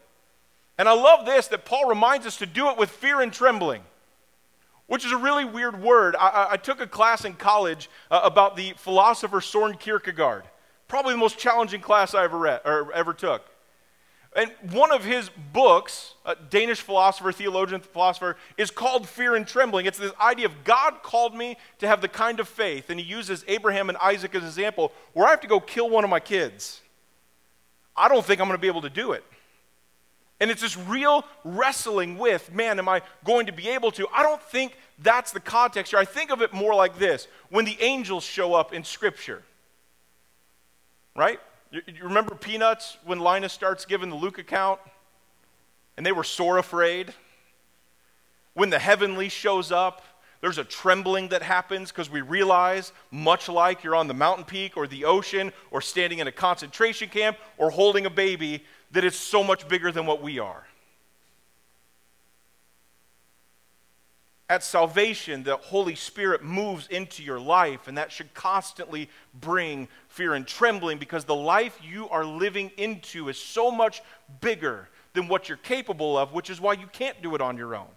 And 0.77 0.87
I 0.87 0.93
love 0.93 1.25
this 1.25 1.49
that 1.49 1.65
Paul 1.65 1.89
reminds 1.89 2.27
us 2.27 2.37
to 2.37 2.47
do 2.47 2.69
it 2.69 2.77
with 2.77 2.91
fear 2.91 3.23
and 3.23 3.33
trembling, 3.33 3.81
which 4.87 5.07
is 5.07 5.13
a 5.13 5.17
really 5.17 5.47
weird 5.47 5.81
word. 5.81 6.15
I, 6.15 6.49
I 6.51 6.57
took 6.59 6.83
a 6.83 6.87
class 6.87 7.25
in 7.25 7.33
college 7.33 7.89
uh, 8.11 8.21
about 8.23 8.55
the 8.55 8.75
philosopher 8.77 9.41
Soren 9.41 9.79
Kierkegaard. 9.79 10.45
Probably 10.89 11.13
the 11.15 11.19
most 11.19 11.39
challenging 11.39 11.81
class 11.81 12.15
I 12.15 12.25
ever 12.25 12.39
read 12.39 12.61
or 12.65 12.93
ever 12.93 13.13
took. 13.13 13.43
And 14.37 14.53
one 14.71 14.93
of 14.93 15.03
his 15.03 15.31
books, 15.55 16.15
a 16.27 16.37
Danish 16.37 16.83
philosopher, 16.83 17.33
theologian, 17.33 17.81
philosopher, 17.81 18.37
is 18.59 18.71
called 18.71 19.09
Fear 19.09 19.35
and 19.35 19.47
Trembling. 19.47 19.87
It's 19.87 19.97
this 19.97 20.13
idea 20.21 20.45
of 20.45 20.63
God 20.63 21.03
called 21.03 21.35
me 21.35 21.57
to 21.79 21.89
have 21.89 22.03
the 22.03 22.09
kind 22.09 22.39
of 22.39 22.47
faith, 22.47 22.91
and 22.91 23.01
he 23.01 23.07
uses 23.07 23.47
Abraham 23.49 23.89
and 23.89 23.97
Isaac 23.97 24.35
as 24.35 24.43
an 24.43 24.49
example, 24.49 24.93
where 25.15 25.27
I 25.27 25.31
have 25.31 25.41
to 25.41 25.47
go 25.47 25.59
kill 25.59 25.89
one 25.89 26.05
of 26.05 26.11
my 26.11 26.21
kids. 26.21 26.83
I 27.97 28.09
don't 28.09 28.27
think 28.27 28.41
I'm 28.41 28.47
going 28.47 28.59
to 28.59 28.61
be 28.61 28.67
able 28.67 28.83
to 28.83 28.91
do 28.91 29.13
it. 29.13 29.25
And 30.39 30.51
it's 30.51 30.61
this 30.61 30.77
real 30.77 31.25
wrestling 31.43 32.19
with, 32.19 32.53
man, 32.53 32.79
am 32.79 32.91
I 32.91 33.01
going 33.25 33.47
to 33.47 33.53
be 33.53 33.71
able 33.71 33.91
to? 33.93 34.07
I 34.13 34.23
don't 34.23 34.43
think 34.43 34.77
that's 34.99 35.33
the 35.33 35.41
context 35.41 35.93
here. 35.93 35.99
I 35.99 36.05
think 36.05 36.31
of 36.31 36.43
it 36.43 36.53
more 36.53 36.75
like 36.75 36.99
this 36.99 37.27
when 37.49 37.65
the 37.65 37.79
angels 37.81 38.23
show 38.23 38.53
up 38.53 38.75
in 38.75 38.85
Scripture, 38.85 39.43
right? 41.17 41.41
You, 41.71 41.83
you 41.87 42.05
remember 42.05 42.35
Peanuts 42.35 42.99
when 43.05 43.19
Linus 43.19 43.53
starts 43.53 43.85
giving 43.85 44.11
the 44.11 44.17
Luke 44.17 44.39
account? 44.39 44.81
And 45.97 46.05
they 46.05 46.13
were 46.13 46.25
sore 46.25 46.59
afraid. 46.59 47.15
When 48.55 48.71
the 48.71 48.79
heavenly 48.79 49.29
shows 49.29 49.73
up, 49.73 50.03
there's 50.41 50.59
a 50.59 50.65
trembling 50.65 51.29
that 51.29 51.43
happens 51.43 51.91
because 51.91 52.11
we 52.11 52.21
realize, 52.21 52.93
much 53.11 53.49
like 53.49 53.83
you're 53.83 53.95
on 53.95 54.07
the 54.07 54.15
mountain 54.15 54.45
peak 54.45 54.77
or 54.77 54.87
the 54.87 55.07
ocean 55.07 55.53
or 55.71 55.81
standing 55.81 56.19
in 56.19 56.27
a 56.27 56.33
concentration 56.33 57.09
camp 57.09 57.39
or 57.57 57.71
holding 57.71 58.07
a 58.07 58.11
baby, 58.11 58.63
that 58.93 59.05
it's 59.05 59.17
so 59.17 59.43
much 59.43 59.67
bigger 59.67 59.91
than 59.91 60.07
what 60.07 60.23
we 60.23 60.39
are. 60.39 60.67
At 64.49 64.63
salvation, 64.63 65.43
the 65.43 65.57
Holy 65.57 65.97
Spirit 65.97 66.43
moves 66.43 66.87
into 66.87 67.23
your 67.23 67.41
life, 67.41 67.89
and 67.89 67.99
that 67.99 68.13
should 68.13 68.33
constantly 68.33 69.11
bring 69.35 69.89
fear 70.09 70.35
and 70.35 70.47
trembling 70.47 70.99
because 70.99 71.25
the 71.25 71.35
life 71.35 71.79
you 71.83 72.09
are 72.11 72.25
living 72.25 72.71
into 72.77 73.29
is 73.29 73.39
so 73.39 73.73
much 73.73 74.03
bigger 74.41 74.89
than 75.15 75.27
what 75.27 75.49
you're 75.49 75.59
capable 75.59 76.17
of, 76.17 76.33
which 76.33 76.49
is 76.49 76.61
why 76.61 76.75
you 76.75 76.87
can't 76.87 77.21
do 77.23 77.35
it 77.35 77.41
on 77.41 77.57
your 77.57 77.75
own 77.75 77.89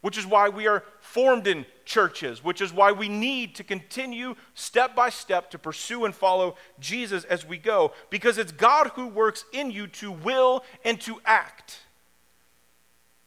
which 0.00 0.16
is 0.16 0.26
why 0.26 0.48
we 0.48 0.66
are 0.66 0.84
formed 1.00 1.46
in 1.46 1.66
churches, 1.84 2.42
which 2.42 2.60
is 2.60 2.72
why 2.72 2.92
we 2.92 3.08
need 3.08 3.54
to 3.54 3.64
continue 3.64 4.34
step 4.54 4.94
by 4.94 5.10
step 5.10 5.50
to 5.50 5.58
pursue 5.58 6.04
and 6.04 6.14
follow 6.14 6.56
Jesus 6.78 7.24
as 7.24 7.46
we 7.46 7.58
go, 7.58 7.92
because 8.08 8.38
it's 8.38 8.52
God 8.52 8.88
who 8.94 9.08
works 9.08 9.44
in 9.52 9.70
you 9.70 9.86
to 9.88 10.10
will 10.10 10.64
and 10.84 11.00
to 11.02 11.20
act. 11.24 11.80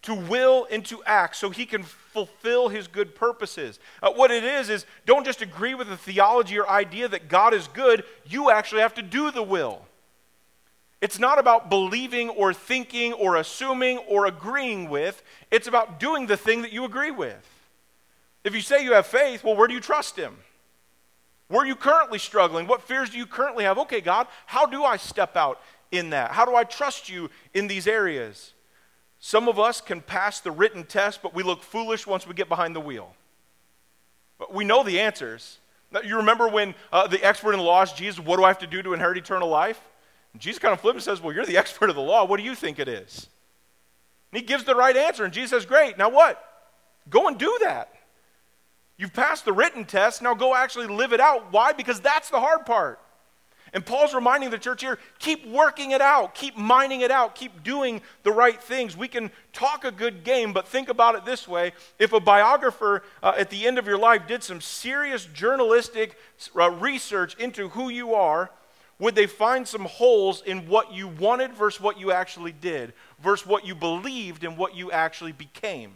To 0.03 0.13
will 0.13 0.67
and 0.69 0.85
to 0.85 1.01
act 1.05 1.35
so 1.35 1.49
he 1.49 1.65
can 1.65 1.83
fulfill 1.83 2.69
his 2.69 2.87
good 2.87 3.15
purposes. 3.15 3.79
Uh, 4.01 4.11
what 4.11 4.31
it 4.31 4.43
is, 4.43 4.69
is 4.69 4.85
don't 5.05 5.25
just 5.25 5.41
agree 5.41 5.73
with 5.73 5.89
the 5.89 5.97
theology 5.97 6.59
or 6.59 6.69
idea 6.69 7.07
that 7.07 7.29
God 7.29 7.53
is 7.53 7.67
good, 7.67 8.03
you 8.25 8.51
actually 8.51 8.81
have 8.81 8.93
to 8.95 9.01
do 9.01 9.31
the 9.31 9.43
will. 9.43 9.85
It's 11.03 11.19
not 11.19 11.37
about 11.37 11.69
believing 11.69 12.29
or 12.29 12.53
thinking 12.53 13.11
or 13.11 13.35
assuming 13.35 13.97
or 14.07 14.25
agreeing 14.25 14.89
with. 14.89 15.21
It's 15.51 15.67
about 15.67 15.99
doing 15.99 16.27
the 16.27 16.37
thing 16.37 16.61
that 16.61 16.71
you 16.71 16.85
agree 16.85 17.11
with. 17.11 17.49
If 18.45 18.55
you 18.55 18.61
say 18.61 18.83
you 18.83 18.93
have 18.93 19.05
faith, 19.05 19.43
well, 19.43 19.55
where 19.55 19.67
do 19.67 19.73
you 19.73 19.81
trust 19.81 20.15
Him? 20.15 20.37
Where 21.49 21.63
are 21.63 21.67
you 21.67 21.75
currently 21.75 22.19
struggling? 22.19 22.67
What 22.67 22.81
fears 22.81 23.09
do 23.09 23.17
you 23.17 23.25
currently 23.25 23.65
have? 23.65 23.77
Okay, 23.79 23.99
God, 23.99 24.27
how 24.45 24.65
do 24.65 24.85
I 24.85 24.95
step 24.95 25.35
out 25.35 25.61
in 25.91 26.11
that? 26.11 26.31
How 26.31 26.45
do 26.45 26.55
I 26.55 26.63
trust 26.63 27.09
you 27.09 27.29
in 27.53 27.67
these 27.67 27.85
areas? 27.85 28.52
Some 29.25 29.47
of 29.47 29.57
us 29.57 29.79
can 29.79 30.01
pass 30.01 30.41
the 30.41 30.51
written 30.51 30.83
test, 30.83 31.21
but 31.23 31.33
we 31.33 31.43
look 31.43 31.63
foolish 31.63 32.05
once 32.05 32.27
we 32.27 32.33
get 32.33 32.49
behind 32.49 32.75
the 32.75 32.81
wheel. 32.81 33.15
But 34.37 34.53
we 34.53 34.65
know 34.65 34.83
the 34.83 34.99
answers. 34.99 35.59
You 36.03 36.17
remember 36.17 36.49
when 36.49 36.75
uh, 36.91 37.07
the 37.07 37.23
expert 37.23 37.53
in 37.53 37.59
the 37.59 37.63
law 37.63 37.83
asked 37.83 37.95
Jesus, 37.95 38.19
What 38.19 38.35
do 38.35 38.43
I 38.43 38.49
have 38.49 38.59
to 38.59 38.67
do 38.67 38.81
to 38.81 38.91
inherit 38.91 39.17
eternal 39.17 39.47
life? 39.47 39.79
And 40.33 40.41
Jesus 40.41 40.59
kind 40.59 40.73
of 40.73 40.81
flips 40.81 40.95
and 40.95 41.03
says, 41.03 41.21
Well, 41.21 41.33
you're 41.33 41.45
the 41.45 41.55
expert 41.63 41.89
of 41.89 41.95
the 41.95 42.01
law. 42.01 42.25
What 42.25 42.35
do 42.35 42.43
you 42.43 42.53
think 42.53 42.79
it 42.79 42.89
is? 42.89 43.29
And 44.33 44.41
he 44.41 44.45
gives 44.45 44.65
the 44.65 44.75
right 44.75 44.97
answer. 44.97 45.23
And 45.23 45.33
Jesus 45.33 45.51
says, 45.51 45.65
Great. 45.65 45.97
Now 45.97 46.09
what? 46.09 46.43
Go 47.09 47.29
and 47.29 47.37
do 47.37 47.59
that. 47.61 47.93
You've 48.97 49.13
passed 49.13 49.45
the 49.45 49.53
written 49.53 49.85
test. 49.85 50.21
Now 50.21 50.33
go 50.33 50.53
actually 50.53 50.87
live 50.87 51.13
it 51.13 51.21
out. 51.21 51.49
Why? 51.49 51.71
Because 51.71 52.01
that's 52.01 52.29
the 52.29 52.41
hard 52.41 52.65
part. 52.65 52.99
And 53.73 53.83
Paul's 53.83 54.13
reminding 54.13 54.51
the 54.51 54.59
church 54.59 54.81
here 54.81 54.99
keep 55.17 55.47
working 55.47 55.91
it 55.91 56.01
out, 56.01 56.35
keep 56.35 56.55
mining 56.55 57.01
it 57.01 57.09
out, 57.09 57.33
keep 57.33 57.63
doing 57.63 58.01
the 58.21 58.31
right 58.31 58.61
things. 58.61 58.95
We 58.95 59.07
can 59.07 59.31
talk 59.51 59.83
a 59.83 59.91
good 59.91 60.23
game, 60.23 60.53
but 60.53 60.67
think 60.67 60.89
about 60.89 61.15
it 61.15 61.25
this 61.25 61.47
way 61.47 61.73
if 61.97 62.13
a 62.13 62.19
biographer 62.19 63.03
uh, 63.23 63.33
at 63.37 63.49
the 63.49 63.65
end 63.65 63.79
of 63.79 63.87
your 63.87 63.97
life 63.97 64.27
did 64.27 64.43
some 64.43 64.61
serious 64.61 65.25
journalistic 65.25 66.17
uh, 66.55 66.69
research 66.69 67.35
into 67.39 67.69
who 67.69 67.89
you 67.89 68.13
are, 68.13 68.51
would 68.99 69.15
they 69.15 69.27
find 69.27 69.67
some 69.67 69.85
holes 69.85 70.43
in 70.45 70.67
what 70.67 70.93
you 70.93 71.07
wanted 71.07 71.53
versus 71.53 71.81
what 71.81 71.99
you 71.99 72.11
actually 72.11 72.51
did, 72.51 72.93
versus 73.21 73.45
what 73.47 73.65
you 73.65 73.73
believed 73.73 74.43
and 74.43 74.55
what 74.55 74.75
you 74.75 74.91
actually 74.91 75.31
became? 75.31 75.93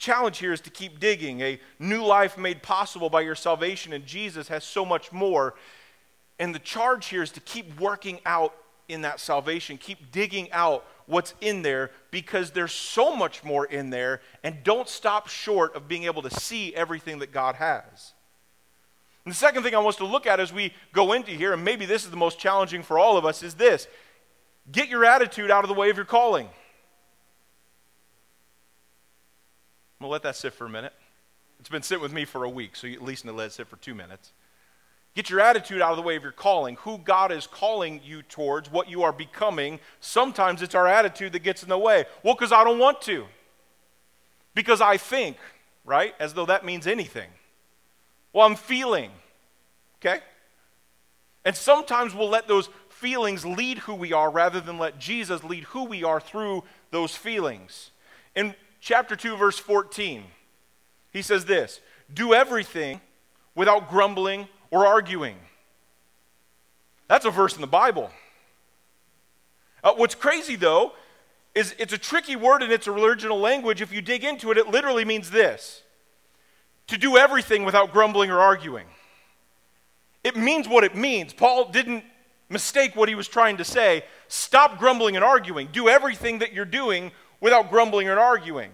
Challenge 0.00 0.38
here 0.38 0.54
is 0.54 0.62
to 0.62 0.70
keep 0.70 0.98
digging. 0.98 1.42
A 1.42 1.60
new 1.78 2.02
life 2.02 2.38
made 2.38 2.62
possible 2.62 3.10
by 3.10 3.20
your 3.20 3.34
salvation 3.34 3.92
in 3.92 4.06
Jesus 4.06 4.48
has 4.48 4.64
so 4.64 4.82
much 4.82 5.12
more. 5.12 5.54
And 6.38 6.54
the 6.54 6.58
charge 6.58 7.08
here 7.08 7.22
is 7.22 7.30
to 7.32 7.40
keep 7.40 7.78
working 7.78 8.18
out 8.24 8.54
in 8.88 9.02
that 9.02 9.20
salvation, 9.20 9.76
keep 9.76 10.10
digging 10.10 10.50
out 10.52 10.86
what's 11.04 11.34
in 11.42 11.60
there 11.60 11.90
because 12.10 12.50
there's 12.52 12.72
so 12.72 13.14
much 13.14 13.44
more 13.44 13.66
in 13.66 13.90
there, 13.90 14.22
and 14.42 14.64
don't 14.64 14.88
stop 14.88 15.28
short 15.28 15.76
of 15.76 15.86
being 15.86 16.04
able 16.04 16.22
to 16.22 16.30
see 16.30 16.74
everything 16.74 17.18
that 17.18 17.30
God 17.30 17.56
has. 17.56 18.14
And 19.26 19.32
the 19.34 19.36
second 19.36 19.64
thing 19.64 19.74
I 19.74 19.78
want 19.78 19.96
us 19.96 19.96
to 19.96 20.06
look 20.06 20.26
at 20.26 20.40
as 20.40 20.50
we 20.50 20.72
go 20.94 21.12
into 21.12 21.32
here, 21.32 21.52
and 21.52 21.62
maybe 21.62 21.84
this 21.84 22.06
is 22.06 22.10
the 22.10 22.16
most 22.16 22.38
challenging 22.38 22.82
for 22.82 22.98
all 22.98 23.18
of 23.18 23.26
us, 23.26 23.42
is 23.42 23.52
this 23.52 23.86
get 24.72 24.88
your 24.88 25.04
attitude 25.04 25.50
out 25.50 25.62
of 25.62 25.68
the 25.68 25.74
way 25.74 25.90
of 25.90 25.96
your 25.96 26.06
calling. 26.06 26.48
I'm 30.00 30.04
going 30.04 30.08
to 30.08 30.12
let 30.12 30.22
that 30.22 30.36
sit 30.36 30.54
for 30.54 30.64
a 30.64 30.70
minute. 30.70 30.94
It's 31.58 31.68
been 31.68 31.82
sitting 31.82 32.02
with 32.02 32.14
me 32.14 32.24
for 32.24 32.44
a 32.44 32.48
week, 32.48 32.74
so 32.74 32.86
you 32.86 32.94
at 32.94 33.02
least 33.02 33.26
need 33.26 33.32
to 33.32 33.36
let 33.36 33.48
it 33.48 33.52
sit 33.52 33.68
for 33.68 33.76
two 33.76 33.94
minutes. 33.94 34.32
Get 35.14 35.28
your 35.28 35.40
attitude 35.40 35.82
out 35.82 35.90
of 35.90 35.98
the 35.98 36.02
way 36.02 36.16
of 36.16 36.22
your 36.22 36.32
calling, 36.32 36.76
who 36.76 36.96
God 36.96 37.30
is 37.30 37.46
calling 37.46 38.00
you 38.02 38.22
towards, 38.22 38.70
what 38.72 38.88
you 38.88 39.02
are 39.02 39.12
becoming. 39.12 39.78
Sometimes 40.00 40.62
it's 40.62 40.74
our 40.74 40.86
attitude 40.86 41.34
that 41.34 41.42
gets 41.42 41.62
in 41.62 41.68
the 41.68 41.76
way. 41.76 42.06
Well, 42.22 42.34
because 42.34 42.50
I 42.50 42.64
don't 42.64 42.78
want 42.78 43.02
to. 43.02 43.26
Because 44.54 44.80
I 44.80 44.96
think, 44.96 45.36
right? 45.84 46.14
As 46.18 46.32
though 46.32 46.46
that 46.46 46.64
means 46.64 46.86
anything. 46.86 47.28
Well, 48.32 48.46
I'm 48.46 48.56
feeling. 48.56 49.10
Okay? 49.96 50.20
And 51.44 51.54
sometimes 51.54 52.14
we'll 52.14 52.30
let 52.30 52.48
those 52.48 52.70
feelings 52.88 53.44
lead 53.44 53.80
who 53.80 53.94
we 53.94 54.14
are 54.14 54.30
rather 54.30 54.62
than 54.62 54.78
let 54.78 54.98
Jesus 54.98 55.44
lead 55.44 55.64
who 55.64 55.84
we 55.84 56.04
are 56.04 56.20
through 56.20 56.64
those 56.90 57.14
feelings. 57.14 57.90
In 58.34 58.54
chapter 58.80 59.16
2, 59.16 59.36
verse 59.36 59.58
14, 59.58 60.24
he 61.12 61.22
says 61.22 61.44
this 61.44 61.80
Do 62.12 62.34
everything 62.34 63.00
without 63.54 63.90
grumbling 63.90 64.48
or 64.70 64.86
arguing. 64.86 65.36
That's 67.08 67.24
a 67.24 67.30
verse 67.30 67.54
in 67.54 67.60
the 67.60 67.66
Bible. 67.66 68.10
Uh, 69.82 69.94
what's 69.94 70.14
crazy, 70.14 70.56
though, 70.56 70.92
is 71.54 71.74
it's 71.78 71.92
a 71.92 71.98
tricky 71.98 72.36
word 72.36 72.62
in 72.62 72.70
its 72.70 72.86
original 72.86 73.38
language. 73.38 73.80
If 73.80 73.92
you 73.92 74.00
dig 74.00 74.24
into 74.24 74.50
it, 74.50 74.58
it 74.58 74.68
literally 74.68 75.04
means 75.04 75.30
this 75.30 75.82
to 76.86 76.98
do 76.98 77.16
everything 77.16 77.64
without 77.64 77.92
grumbling 77.92 78.30
or 78.30 78.40
arguing. 78.40 78.86
It 80.22 80.36
means 80.36 80.68
what 80.68 80.84
it 80.84 80.94
means. 80.94 81.32
Paul 81.32 81.70
didn't 81.70 82.04
mistake 82.48 82.94
what 82.94 83.08
he 83.08 83.14
was 83.14 83.28
trying 83.28 83.56
to 83.58 83.64
say. 83.64 84.04
Stop 84.28 84.78
grumbling 84.78 85.16
and 85.16 85.24
arguing. 85.24 85.68
Do 85.72 85.88
everything 85.88 86.40
that 86.40 86.52
you're 86.52 86.64
doing 86.64 87.12
without 87.40 87.70
grumbling 87.70 88.08
and 88.08 88.18
arguing. 88.18 88.70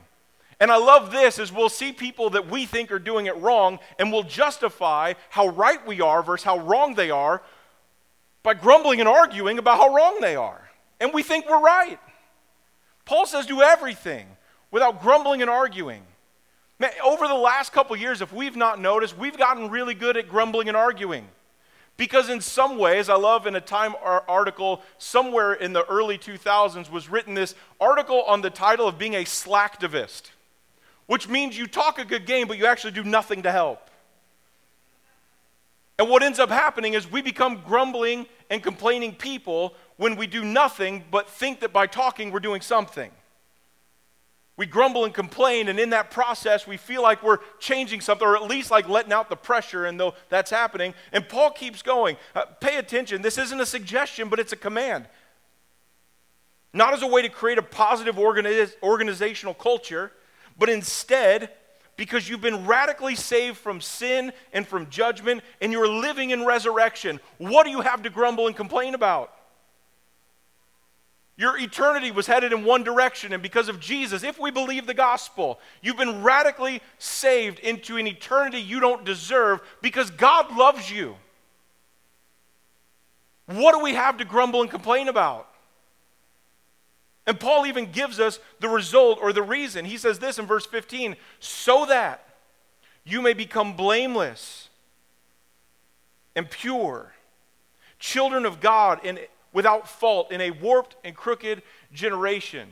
And 0.58 0.70
I 0.70 0.76
love 0.76 1.10
this 1.10 1.38
is 1.38 1.52
we'll 1.52 1.68
see 1.68 1.92
people 1.92 2.30
that 2.30 2.50
we 2.50 2.64
think 2.64 2.90
are 2.90 2.98
doing 2.98 3.26
it 3.26 3.36
wrong 3.36 3.78
and 3.98 4.10
we'll 4.10 4.22
justify 4.22 5.14
how 5.28 5.48
right 5.48 5.84
we 5.86 6.00
are 6.00 6.22
versus 6.22 6.44
how 6.44 6.58
wrong 6.58 6.94
they 6.94 7.10
are 7.10 7.42
by 8.42 8.54
grumbling 8.54 9.00
and 9.00 9.08
arguing 9.08 9.58
about 9.58 9.78
how 9.78 9.94
wrong 9.94 10.18
they 10.20 10.36
are. 10.36 10.70
And 10.98 11.12
we 11.12 11.22
think 11.22 11.48
we're 11.48 11.60
right. 11.60 11.98
Paul 13.04 13.26
says 13.26 13.44
do 13.44 13.60
everything 13.60 14.26
without 14.70 15.02
grumbling 15.02 15.42
and 15.42 15.50
arguing. 15.50 16.02
Man, 16.78 16.90
over 17.04 17.28
the 17.28 17.34
last 17.34 17.72
couple 17.72 17.96
years, 17.96 18.20
if 18.20 18.32
we've 18.32 18.56
not 18.56 18.80
noticed, 18.80 19.16
we've 19.16 19.36
gotten 19.36 19.70
really 19.70 19.94
good 19.94 20.16
at 20.16 20.28
grumbling 20.28 20.68
and 20.68 20.76
arguing. 20.76 21.26
Because 21.96 22.28
in 22.28 22.40
some 22.40 22.76
ways, 22.76 23.08
I 23.08 23.16
love 23.16 23.46
in 23.46 23.56
a 23.56 23.60
Time 23.60 23.94
article 24.02 24.82
somewhere 24.98 25.54
in 25.54 25.72
the 25.72 25.84
early 25.86 26.18
2000s 26.18 26.90
was 26.90 27.08
written 27.08 27.34
this 27.34 27.54
article 27.80 28.22
on 28.22 28.42
the 28.42 28.50
title 28.50 28.86
of 28.86 28.98
being 28.98 29.14
a 29.14 29.24
slacktivist, 29.24 30.30
which 31.06 31.28
means 31.28 31.56
you 31.56 31.66
talk 31.66 31.98
a 31.98 32.04
good 32.04 32.26
game, 32.26 32.48
but 32.48 32.58
you 32.58 32.66
actually 32.66 32.90
do 32.90 33.04
nothing 33.04 33.42
to 33.42 33.52
help. 33.52 33.90
And 35.98 36.10
what 36.10 36.22
ends 36.22 36.38
up 36.38 36.50
happening 36.50 36.92
is 36.92 37.10
we 37.10 37.22
become 37.22 37.62
grumbling 37.66 38.26
and 38.50 38.62
complaining 38.62 39.14
people 39.14 39.74
when 39.96 40.16
we 40.16 40.26
do 40.26 40.44
nothing 40.44 41.04
but 41.10 41.30
think 41.30 41.60
that 41.60 41.72
by 41.72 41.86
talking 41.86 42.30
we're 42.30 42.40
doing 42.40 42.60
something. 42.60 43.10
We 44.56 44.64
grumble 44.64 45.04
and 45.04 45.12
complain, 45.12 45.68
and 45.68 45.78
in 45.78 45.90
that 45.90 46.10
process, 46.10 46.66
we 46.66 46.78
feel 46.78 47.02
like 47.02 47.22
we're 47.22 47.40
changing 47.58 48.00
something, 48.00 48.26
or 48.26 48.36
at 48.36 48.44
least 48.44 48.70
like 48.70 48.88
letting 48.88 49.12
out 49.12 49.28
the 49.28 49.36
pressure, 49.36 49.84
and 49.84 50.00
though 50.00 50.14
that's 50.30 50.50
happening. 50.50 50.94
And 51.12 51.28
Paul 51.28 51.50
keeps 51.50 51.82
going. 51.82 52.16
Uh, 52.34 52.46
pay 52.58 52.78
attention. 52.78 53.20
This 53.20 53.36
isn't 53.36 53.60
a 53.60 53.66
suggestion, 53.66 54.30
but 54.30 54.38
it's 54.38 54.54
a 54.54 54.56
command. 54.56 55.08
Not 56.72 56.94
as 56.94 57.02
a 57.02 57.06
way 57.06 57.20
to 57.20 57.28
create 57.28 57.58
a 57.58 57.62
positive 57.62 58.16
organiz- 58.16 58.74
organizational 58.82 59.52
culture, 59.52 60.10
but 60.58 60.70
instead, 60.70 61.50
because 61.96 62.26
you've 62.26 62.40
been 62.40 62.66
radically 62.66 63.14
saved 63.14 63.58
from 63.58 63.82
sin 63.82 64.32
and 64.54 64.66
from 64.66 64.88
judgment, 64.88 65.42
and 65.60 65.70
you're 65.70 65.88
living 65.88 66.30
in 66.30 66.46
resurrection. 66.46 67.20
What 67.36 67.64
do 67.64 67.70
you 67.70 67.82
have 67.82 68.02
to 68.04 68.10
grumble 68.10 68.46
and 68.46 68.56
complain 68.56 68.94
about? 68.94 69.35
Your 71.38 71.58
eternity 71.58 72.10
was 72.10 72.26
headed 72.26 72.52
in 72.52 72.64
one 72.64 72.82
direction, 72.82 73.34
and 73.34 73.42
because 73.42 73.68
of 73.68 73.78
Jesus, 73.78 74.22
if 74.22 74.38
we 74.38 74.50
believe 74.50 74.86
the 74.86 74.94
gospel, 74.94 75.60
you've 75.82 75.98
been 75.98 76.22
radically 76.22 76.80
saved 76.98 77.58
into 77.58 77.98
an 77.98 78.06
eternity 78.06 78.58
you 78.58 78.80
don't 78.80 79.04
deserve 79.04 79.60
because 79.82 80.10
God 80.10 80.56
loves 80.56 80.90
you. 80.90 81.16
What 83.46 83.72
do 83.72 83.80
we 83.80 83.94
have 83.94 84.16
to 84.18 84.24
grumble 84.24 84.62
and 84.62 84.70
complain 84.70 85.08
about? 85.08 85.48
And 87.26 87.38
Paul 87.38 87.66
even 87.66 87.90
gives 87.90 88.18
us 88.18 88.38
the 88.60 88.68
result 88.68 89.18
or 89.20 89.32
the 89.32 89.42
reason. 89.42 89.84
He 89.84 89.98
says 89.98 90.18
this 90.18 90.38
in 90.38 90.46
verse 90.46 90.64
15 90.64 91.16
so 91.38 91.84
that 91.86 92.24
you 93.04 93.20
may 93.20 93.34
become 93.34 93.76
blameless 93.76 94.68
and 96.34 96.48
pure, 96.48 97.12
children 97.98 98.46
of 98.46 98.60
God 98.60 99.00
and 99.04 99.18
without 99.56 99.88
fault 99.88 100.30
in 100.30 100.42
a 100.42 100.50
warped 100.50 100.96
and 101.02 101.16
crooked 101.16 101.62
generation. 101.90 102.68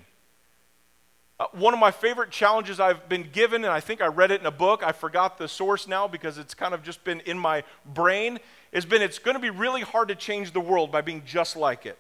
Uh, 1.40 1.46
one 1.52 1.72
of 1.72 1.80
my 1.80 1.90
favorite 1.90 2.30
challenges 2.30 2.78
I've 2.78 3.08
been 3.08 3.30
given, 3.32 3.64
and 3.64 3.72
I 3.72 3.80
think 3.80 4.02
I 4.02 4.08
read 4.08 4.30
it 4.30 4.42
in 4.42 4.46
a 4.46 4.50
book, 4.50 4.82
I 4.84 4.92
forgot 4.92 5.38
the 5.38 5.48
source 5.48 5.88
now 5.88 6.06
because 6.06 6.36
it's 6.36 6.52
kind 6.52 6.74
of 6.74 6.82
just 6.82 7.02
been 7.02 7.20
in 7.20 7.38
my 7.38 7.64
brain, 7.86 8.38
has 8.74 8.84
been 8.84 9.00
it's 9.00 9.18
going 9.18 9.34
to 9.34 9.40
be 9.40 9.48
really 9.48 9.80
hard 9.80 10.08
to 10.08 10.14
change 10.14 10.52
the 10.52 10.60
world 10.60 10.92
by 10.92 11.00
being 11.00 11.22
just 11.24 11.56
like 11.56 11.86
it. 11.86 11.98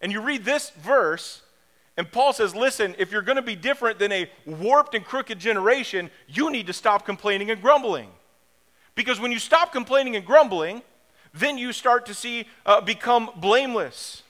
And 0.00 0.10
you 0.10 0.22
read 0.22 0.46
this 0.46 0.70
verse, 0.70 1.42
and 1.98 2.10
Paul 2.10 2.32
says, 2.32 2.54
listen, 2.54 2.94
if 2.98 3.12
you're 3.12 3.20
going 3.20 3.36
to 3.36 3.42
be 3.42 3.54
different 3.54 3.98
than 3.98 4.12
a 4.12 4.30
warped 4.46 4.94
and 4.94 5.04
crooked 5.04 5.38
generation, 5.38 6.08
you 6.26 6.50
need 6.50 6.68
to 6.68 6.72
stop 6.72 7.04
complaining 7.04 7.50
and 7.50 7.60
grumbling. 7.60 8.08
Because 8.94 9.20
when 9.20 9.30
you 9.30 9.38
stop 9.38 9.72
complaining 9.72 10.16
and 10.16 10.24
grumbling, 10.24 10.80
then 11.34 11.58
you 11.58 11.72
start 11.72 12.06
to 12.06 12.14
see 12.14 12.46
uh, 12.64 12.80
become 12.80 13.30
blameless 13.36 14.22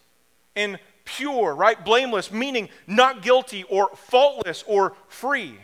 and 0.54 0.78
pure, 1.04 1.54
right? 1.54 1.82
Blameless, 1.84 2.30
meaning 2.30 2.68
not 2.86 3.22
guilty 3.22 3.64
or 3.64 3.88
faultless 3.94 4.64
or 4.66 4.94
free. 5.08 5.56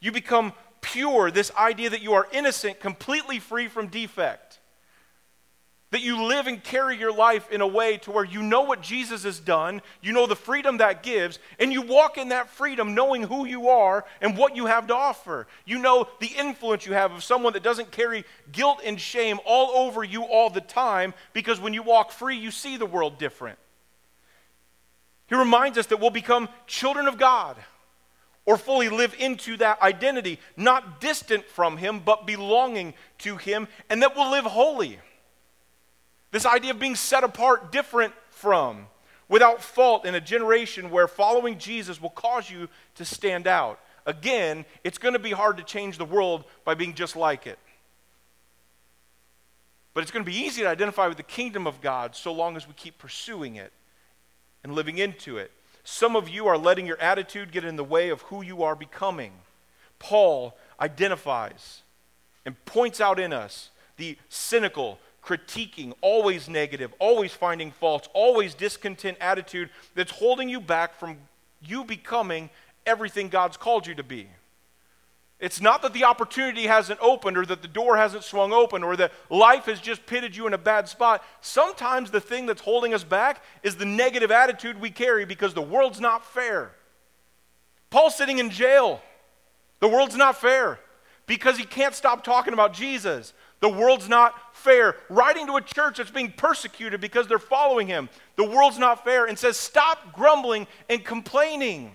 You 0.00 0.12
become 0.12 0.52
pure, 0.80 1.30
this 1.30 1.50
idea 1.56 1.90
that 1.90 2.02
you 2.02 2.14
are 2.14 2.28
innocent, 2.32 2.78
completely 2.78 3.40
free 3.40 3.66
from 3.66 3.88
defect. 3.88 4.45
That 5.92 6.02
you 6.02 6.24
live 6.24 6.48
and 6.48 6.62
carry 6.62 6.98
your 6.98 7.12
life 7.12 7.50
in 7.50 7.60
a 7.60 7.66
way 7.66 7.98
to 7.98 8.10
where 8.10 8.24
you 8.24 8.42
know 8.42 8.62
what 8.62 8.82
Jesus 8.82 9.22
has 9.22 9.38
done, 9.38 9.80
you 10.02 10.12
know 10.12 10.26
the 10.26 10.34
freedom 10.34 10.78
that 10.78 11.04
gives, 11.04 11.38
and 11.60 11.72
you 11.72 11.80
walk 11.80 12.18
in 12.18 12.30
that 12.30 12.50
freedom 12.50 12.94
knowing 12.94 13.22
who 13.22 13.46
you 13.46 13.68
are 13.68 14.04
and 14.20 14.36
what 14.36 14.56
you 14.56 14.66
have 14.66 14.88
to 14.88 14.94
offer. 14.94 15.46
You 15.64 15.78
know 15.78 16.08
the 16.18 16.26
influence 16.26 16.86
you 16.86 16.94
have 16.94 17.12
of 17.12 17.22
someone 17.22 17.52
that 17.52 17.62
doesn't 17.62 17.92
carry 17.92 18.24
guilt 18.50 18.80
and 18.84 19.00
shame 19.00 19.38
all 19.46 19.86
over 19.86 20.02
you 20.02 20.24
all 20.24 20.50
the 20.50 20.60
time 20.60 21.14
because 21.32 21.60
when 21.60 21.72
you 21.72 21.84
walk 21.84 22.10
free, 22.10 22.36
you 22.36 22.50
see 22.50 22.76
the 22.76 22.84
world 22.84 23.18
different. 23.18 23.58
He 25.28 25.34
reminds 25.34 25.78
us 25.78 25.86
that 25.86 26.00
we'll 26.00 26.10
become 26.10 26.48
children 26.66 27.06
of 27.06 27.16
God 27.16 27.56
or 28.44 28.56
fully 28.56 28.88
live 28.88 29.14
into 29.18 29.56
that 29.56 29.82
identity, 29.82 30.38
not 30.56 31.00
distant 31.00 31.44
from 31.44 31.76
Him, 31.76 32.00
but 32.04 32.26
belonging 32.26 32.94
to 33.18 33.36
Him, 33.36 33.66
and 33.90 34.02
that 34.02 34.14
we'll 34.14 34.30
live 34.30 34.44
holy. 34.44 34.98
This 36.36 36.44
idea 36.44 36.72
of 36.72 36.78
being 36.78 36.96
set 36.96 37.24
apart, 37.24 37.72
different 37.72 38.12
from, 38.28 38.88
without 39.26 39.62
fault 39.62 40.04
in 40.04 40.14
a 40.14 40.20
generation 40.20 40.90
where 40.90 41.08
following 41.08 41.56
Jesus 41.56 41.98
will 41.98 42.10
cause 42.10 42.50
you 42.50 42.68
to 42.96 43.06
stand 43.06 43.46
out. 43.46 43.80
Again, 44.04 44.66
it's 44.84 44.98
going 44.98 45.14
to 45.14 45.18
be 45.18 45.30
hard 45.30 45.56
to 45.56 45.62
change 45.62 45.96
the 45.96 46.04
world 46.04 46.44
by 46.62 46.74
being 46.74 46.92
just 46.92 47.16
like 47.16 47.46
it. 47.46 47.58
But 49.94 50.02
it's 50.02 50.10
going 50.10 50.26
to 50.26 50.30
be 50.30 50.36
easy 50.36 50.60
to 50.60 50.68
identify 50.68 51.06
with 51.06 51.16
the 51.16 51.22
kingdom 51.22 51.66
of 51.66 51.80
God 51.80 52.14
so 52.14 52.34
long 52.34 52.54
as 52.54 52.68
we 52.68 52.74
keep 52.74 52.98
pursuing 52.98 53.56
it 53.56 53.72
and 54.62 54.74
living 54.74 54.98
into 54.98 55.38
it. 55.38 55.50
Some 55.84 56.16
of 56.16 56.28
you 56.28 56.48
are 56.48 56.58
letting 56.58 56.84
your 56.84 57.00
attitude 57.00 57.50
get 57.50 57.64
in 57.64 57.76
the 57.76 57.82
way 57.82 58.10
of 58.10 58.20
who 58.20 58.42
you 58.42 58.62
are 58.62 58.76
becoming. 58.76 59.32
Paul 59.98 60.54
identifies 60.78 61.80
and 62.44 62.62
points 62.66 63.00
out 63.00 63.18
in 63.18 63.32
us 63.32 63.70
the 63.96 64.18
cynical, 64.28 64.98
critiquing, 65.26 65.92
always 66.00 66.48
negative, 66.48 66.94
always 66.98 67.32
finding 67.32 67.72
faults, 67.72 68.08
always 68.14 68.54
discontent 68.54 69.18
attitude 69.20 69.68
that's 69.94 70.12
holding 70.12 70.48
you 70.48 70.60
back 70.60 70.94
from 70.94 71.16
you 71.60 71.84
becoming 71.84 72.48
everything 72.86 73.28
God's 73.28 73.56
called 73.56 73.86
you 73.86 73.94
to 73.96 74.04
be. 74.04 74.28
It's 75.38 75.60
not 75.60 75.82
that 75.82 75.92
the 75.92 76.04
opportunity 76.04 76.66
hasn't 76.66 76.98
opened 77.02 77.36
or 77.36 77.44
that 77.44 77.60
the 77.60 77.68
door 77.68 77.98
hasn't 77.98 78.24
swung 78.24 78.52
open 78.54 78.82
or 78.82 78.96
that 78.96 79.12
life 79.28 79.66
has 79.66 79.80
just 79.80 80.06
pitted 80.06 80.34
you 80.34 80.46
in 80.46 80.54
a 80.54 80.58
bad 80.58 80.88
spot. 80.88 81.22
Sometimes 81.42 82.10
the 82.10 82.22
thing 82.22 82.46
that's 82.46 82.62
holding 82.62 82.94
us 82.94 83.04
back 83.04 83.42
is 83.62 83.76
the 83.76 83.84
negative 83.84 84.30
attitude 84.30 84.80
we 84.80 84.90
carry 84.90 85.26
because 85.26 85.52
the 85.52 85.60
world's 85.60 86.00
not 86.00 86.24
fair. 86.24 86.70
Paul's 87.90 88.16
sitting 88.16 88.38
in 88.38 88.48
jail. 88.48 89.02
The 89.80 89.88
world's 89.88 90.16
not 90.16 90.36
fair 90.40 90.78
because 91.26 91.58
he 91.58 91.64
can't 91.64 91.94
stop 91.94 92.24
talking 92.24 92.54
about 92.54 92.72
Jesus. 92.72 93.34
The 93.60 93.68
world's 93.68 94.08
not 94.08 94.34
fair. 94.54 94.96
Writing 95.08 95.46
to 95.46 95.56
a 95.56 95.62
church 95.62 95.96
that's 95.96 96.10
being 96.10 96.32
persecuted 96.32 97.00
because 97.00 97.26
they're 97.26 97.38
following 97.38 97.86
him. 97.86 98.08
The 98.36 98.44
world's 98.44 98.78
not 98.78 99.04
fair 99.04 99.26
and 99.26 99.38
says, 99.38 99.56
Stop 99.56 100.12
grumbling 100.12 100.66
and 100.88 101.04
complaining. 101.04 101.92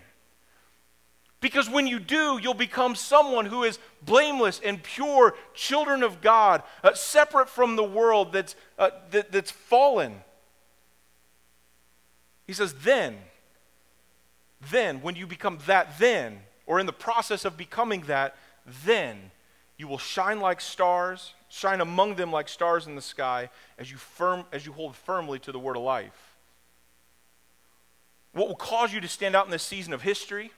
Because 1.39 1.67
when 1.69 1.88
you 1.88 2.00
do, 2.00 2.39
you'll 2.41 2.54
become 2.54 2.93
someone 2.93 3.47
who 3.47 3.63
is 3.63 3.80
blameless 4.04 4.62
and 4.63 4.82
pure, 4.82 5.36
children 5.56 6.04
of 6.04 6.21
God, 6.21 6.62
uh, 6.84 6.93
separate 6.93 7.50
from 7.50 7.76
the 7.76 7.84
world 7.84 8.32
that's, 8.32 8.56
uh, 8.78 8.91
that, 9.10 9.32
that's 9.32 9.50
fallen. 9.50 10.21
He 12.45 12.54
says, 12.54 12.74
then, 12.84 13.17
then, 14.69 15.02
when 15.02 15.15
you 15.15 15.26
become 15.26 15.58
that, 15.65 15.97
then, 15.97 16.41
or 16.67 16.80
in 16.80 16.86
the 16.86 16.93
process 16.93 17.43
of 17.43 17.58
becoming 17.58 18.02
that, 18.02 18.36
then 18.86 19.32
you 19.78 19.88
will 19.88 19.97
shine 19.97 20.39
like 20.39 20.62
stars 20.62 21.34
shine 21.51 21.81
among 21.81 22.15
them 22.15 22.31
like 22.31 22.47
stars 22.47 22.87
in 22.87 22.95
the 22.95 23.01
sky 23.01 23.49
as 23.77 23.91
you, 23.91 23.97
firm, 23.97 24.45
as 24.53 24.65
you 24.65 24.71
hold 24.71 24.95
firmly 24.95 25.37
to 25.39 25.51
the 25.51 25.59
word 25.59 25.75
of 25.75 25.83
life. 25.83 26.37
What 28.31 28.47
will 28.47 28.55
cause 28.55 28.93
you 28.93 29.01
to 29.01 29.07
stand 29.07 29.35
out 29.35 29.45
in 29.45 29.51
this 29.51 29.63
season 29.63 29.91
of 29.91 30.01
history, 30.01 30.51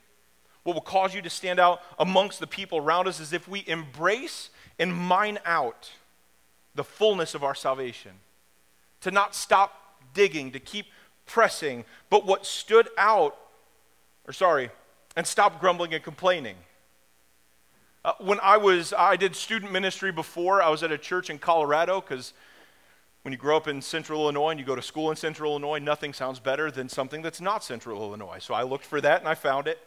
what 0.62 0.76
will 0.76 0.82
cause 0.82 1.16
you 1.16 1.22
to 1.24 1.30
stand 1.30 1.60
out 1.60 1.82
amongst 1.98 2.40
the 2.40 2.46
people 2.46 2.78
around 2.78 3.08
us 3.08 3.20
is 3.20 3.34
if 3.34 3.48
we 3.48 3.64
embrace 3.68 4.52
and 4.78 4.94
mine 4.96 5.40
out 5.46 5.92
the 6.76 6.84
fullness 6.84 7.34
of 7.34 7.44
our 7.44 7.56
salvation. 7.56 8.12
To 9.02 9.12
not 9.12 9.34
stop 9.34 9.98
digging, 10.14 10.52
to 10.52 10.60
keep 10.60 10.86
pressing, 11.26 11.86
but 12.12 12.26
what 12.26 12.46
stood 12.46 12.88
out, 12.98 13.36
or 14.28 14.34
sorry, 14.34 14.70
and 15.16 15.26
stop 15.26 15.60
grumbling 15.60 15.94
and 15.94 16.04
complaining. 16.04 16.56
Uh, 18.06 18.12
when 18.20 18.38
I 18.42 18.58
was, 18.58 18.94
I 18.98 19.16
did 19.16 19.34
student 19.34 19.72
ministry 19.72 20.12
before. 20.12 20.62
I 20.62 20.70
was 20.70 20.84
at 20.84 20.92
a 20.92 20.98
church 20.98 21.30
in 21.30 21.40
Colorado 21.40 22.02
because 22.02 22.34
when 23.22 23.32
you 23.32 23.38
grow 23.38 23.56
up 23.56 23.70
in 23.70 23.82
central 23.82 24.24
Illinois 24.24 24.50
and 24.50 24.60
you 24.60 24.66
go 24.66 24.76
to 24.76 24.82
school 24.82 25.10
in 25.10 25.16
central 25.16 25.52
Illinois, 25.52 25.80
nothing 25.80 26.12
sounds 26.12 26.40
better 26.40 26.70
than 26.70 26.90
something 26.90 27.22
that's 27.22 27.40
not 27.40 27.64
central 27.64 28.02
Illinois. 28.02 28.40
So 28.40 28.54
I 28.54 28.64
looked 28.64 28.86
for 28.86 29.00
that 29.00 29.20
and 29.20 29.28
I 29.30 29.36
found 29.36 29.68
it. 29.68 29.80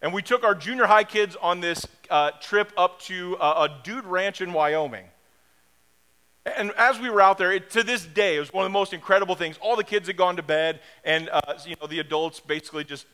And 0.00 0.14
we 0.14 0.22
took 0.22 0.42
our 0.42 0.54
junior 0.54 0.86
high 0.86 1.04
kids 1.04 1.36
on 1.42 1.60
this 1.60 1.86
uh, 2.08 2.30
trip 2.40 2.72
up 2.78 2.98
to 3.02 3.36
uh, 3.36 3.68
a 3.68 3.82
dude 3.84 4.06
ranch 4.06 4.40
in 4.40 4.54
Wyoming. 4.54 5.04
And 6.46 6.72
as 6.78 6.98
we 6.98 7.10
were 7.10 7.20
out 7.20 7.36
there, 7.36 7.52
it, 7.52 7.68
to 7.72 7.82
this 7.82 8.06
day, 8.06 8.36
it 8.36 8.40
was 8.40 8.50
one 8.50 8.64
of 8.64 8.70
the 8.70 8.72
most 8.72 8.94
incredible 8.94 9.34
things. 9.34 9.58
All 9.60 9.76
the 9.76 9.84
kids 9.84 10.06
had 10.06 10.16
gone 10.16 10.36
to 10.36 10.42
bed, 10.42 10.80
and 11.04 11.28
uh, 11.28 11.58
you 11.66 11.76
know 11.78 11.86
the 11.86 11.98
adults 11.98 12.40
basically 12.40 12.82
just 12.82 13.04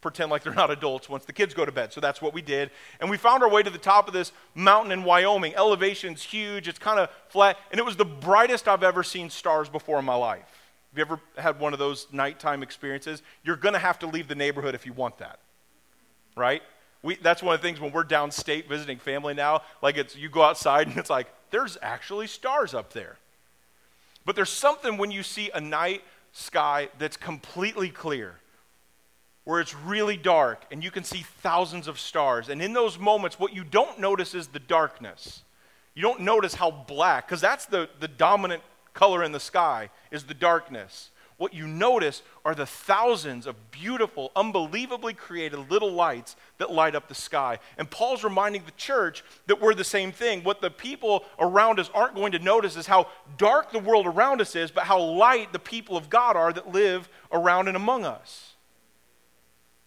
pretend 0.00 0.30
like 0.30 0.42
they're 0.42 0.54
not 0.54 0.70
adults 0.70 1.08
once 1.08 1.24
the 1.24 1.32
kids 1.32 1.54
go 1.54 1.64
to 1.64 1.72
bed. 1.72 1.92
So 1.92 2.00
that's 2.00 2.22
what 2.22 2.34
we 2.34 2.42
did. 2.42 2.70
And 3.00 3.10
we 3.10 3.16
found 3.16 3.42
our 3.42 3.50
way 3.50 3.62
to 3.62 3.70
the 3.70 3.78
top 3.78 4.08
of 4.08 4.14
this 4.14 4.32
mountain 4.54 4.92
in 4.92 5.04
Wyoming. 5.04 5.54
Elevation's 5.54 6.22
huge, 6.22 6.68
it's 6.68 6.78
kind 6.78 6.98
of 6.98 7.10
flat, 7.28 7.58
and 7.70 7.78
it 7.78 7.84
was 7.84 7.96
the 7.96 8.04
brightest 8.04 8.68
I've 8.68 8.82
ever 8.82 9.02
seen 9.02 9.30
stars 9.30 9.68
before 9.68 9.98
in 9.98 10.04
my 10.04 10.14
life. 10.14 10.60
Have 10.90 10.98
you 10.98 11.02
ever 11.02 11.20
had 11.36 11.60
one 11.60 11.72
of 11.72 11.78
those 11.78 12.08
nighttime 12.10 12.62
experiences? 12.62 13.22
You're 13.44 13.56
going 13.56 13.74
to 13.74 13.78
have 13.78 13.98
to 14.00 14.06
leave 14.06 14.26
the 14.26 14.34
neighborhood 14.34 14.74
if 14.74 14.86
you 14.86 14.92
want 14.92 15.18
that, 15.18 15.38
right? 16.36 16.62
We, 17.02 17.14
that's 17.16 17.42
one 17.42 17.54
of 17.54 17.62
the 17.62 17.66
things 17.66 17.80
when 17.80 17.92
we're 17.92 18.04
downstate 18.04 18.68
visiting 18.68 18.98
family 18.98 19.32
now. 19.32 19.62
Like 19.82 19.96
it's 19.96 20.16
you 20.16 20.28
go 20.28 20.42
outside 20.42 20.88
and 20.88 20.98
it's 20.98 21.08
like 21.08 21.28
there's 21.50 21.78
actually 21.80 22.26
stars 22.26 22.74
up 22.74 22.92
there. 22.92 23.16
But 24.26 24.36
there's 24.36 24.50
something 24.50 24.98
when 24.98 25.10
you 25.10 25.22
see 25.22 25.50
a 25.54 25.60
night 25.60 26.02
sky 26.32 26.88
that's 26.98 27.16
completely 27.16 27.88
clear 27.88 28.34
where 29.44 29.60
it's 29.60 29.74
really 29.74 30.16
dark 30.16 30.64
and 30.70 30.84
you 30.84 30.90
can 30.90 31.04
see 31.04 31.24
thousands 31.42 31.88
of 31.88 31.98
stars. 31.98 32.48
And 32.48 32.60
in 32.62 32.72
those 32.72 32.98
moments, 32.98 33.38
what 33.38 33.54
you 33.54 33.64
don't 33.64 33.98
notice 33.98 34.34
is 34.34 34.48
the 34.48 34.58
darkness. 34.58 35.42
You 35.94 36.02
don't 36.02 36.20
notice 36.20 36.54
how 36.54 36.70
black, 36.70 37.26
because 37.26 37.40
that's 37.40 37.66
the, 37.66 37.88
the 37.98 38.08
dominant 38.08 38.62
color 38.94 39.24
in 39.24 39.32
the 39.32 39.40
sky, 39.40 39.90
is 40.10 40.24
the 40.24 40.34
darkness. 40.34 41.10
what 41.40 41.54
you 41.54 41.66
notice 41.66 42.20
are 42.44 42.54
the 42.54 42.66
thousands 42.66 43.46
of 43.46 43.70
beautiful, 43.70 44.30
unbelievably 44.36 45.14
created 45.14 45.70
little 45.70 45.90
lights 45.90 46.36
that 46.58 46.70
light 46.70 46.94
up 46.94 47.08
the 47.08 47.14
sky. 47.14 47.58
And 47.78 47.90
Paul's 47.90 48.22
reminding 48.22 48.64
the 48.66 48.72
church 48.72 49.24
that 49.46 49.58
we're 49.58 49.72
the 49.72 49.82
same 49.82 50.12
thing. 50.12 50.44
What 50.44 50.60
the 50.60 50.70
people 50.70 51.24
around 51.38 51.80
us 51.80 51.88
aren't 51.94 52.14
going 52.14 52.32
to 52.32 52.38
notice 52.38 52.76
is 52.76 52.86
how 52.86 53.08
dark 53.38 53.72
the 53.72 53.78
world 53.78 54.06
around 54.06 54.42
us 54.42 54.54
is, 54.54 54.70
but 54.70 54.84
how 54.84 55.00
light 55.00 55.50
the 55.54 55.58
people 55.58 55.96
of 55.96 56.10
God 56.10 56.36
are 56.36 56.52
that 56.52 56.72
live 56.72 57.08
around 57.32 57.68
and 57.68 57.76
among 57.76 58.04
us. 58.04 58.49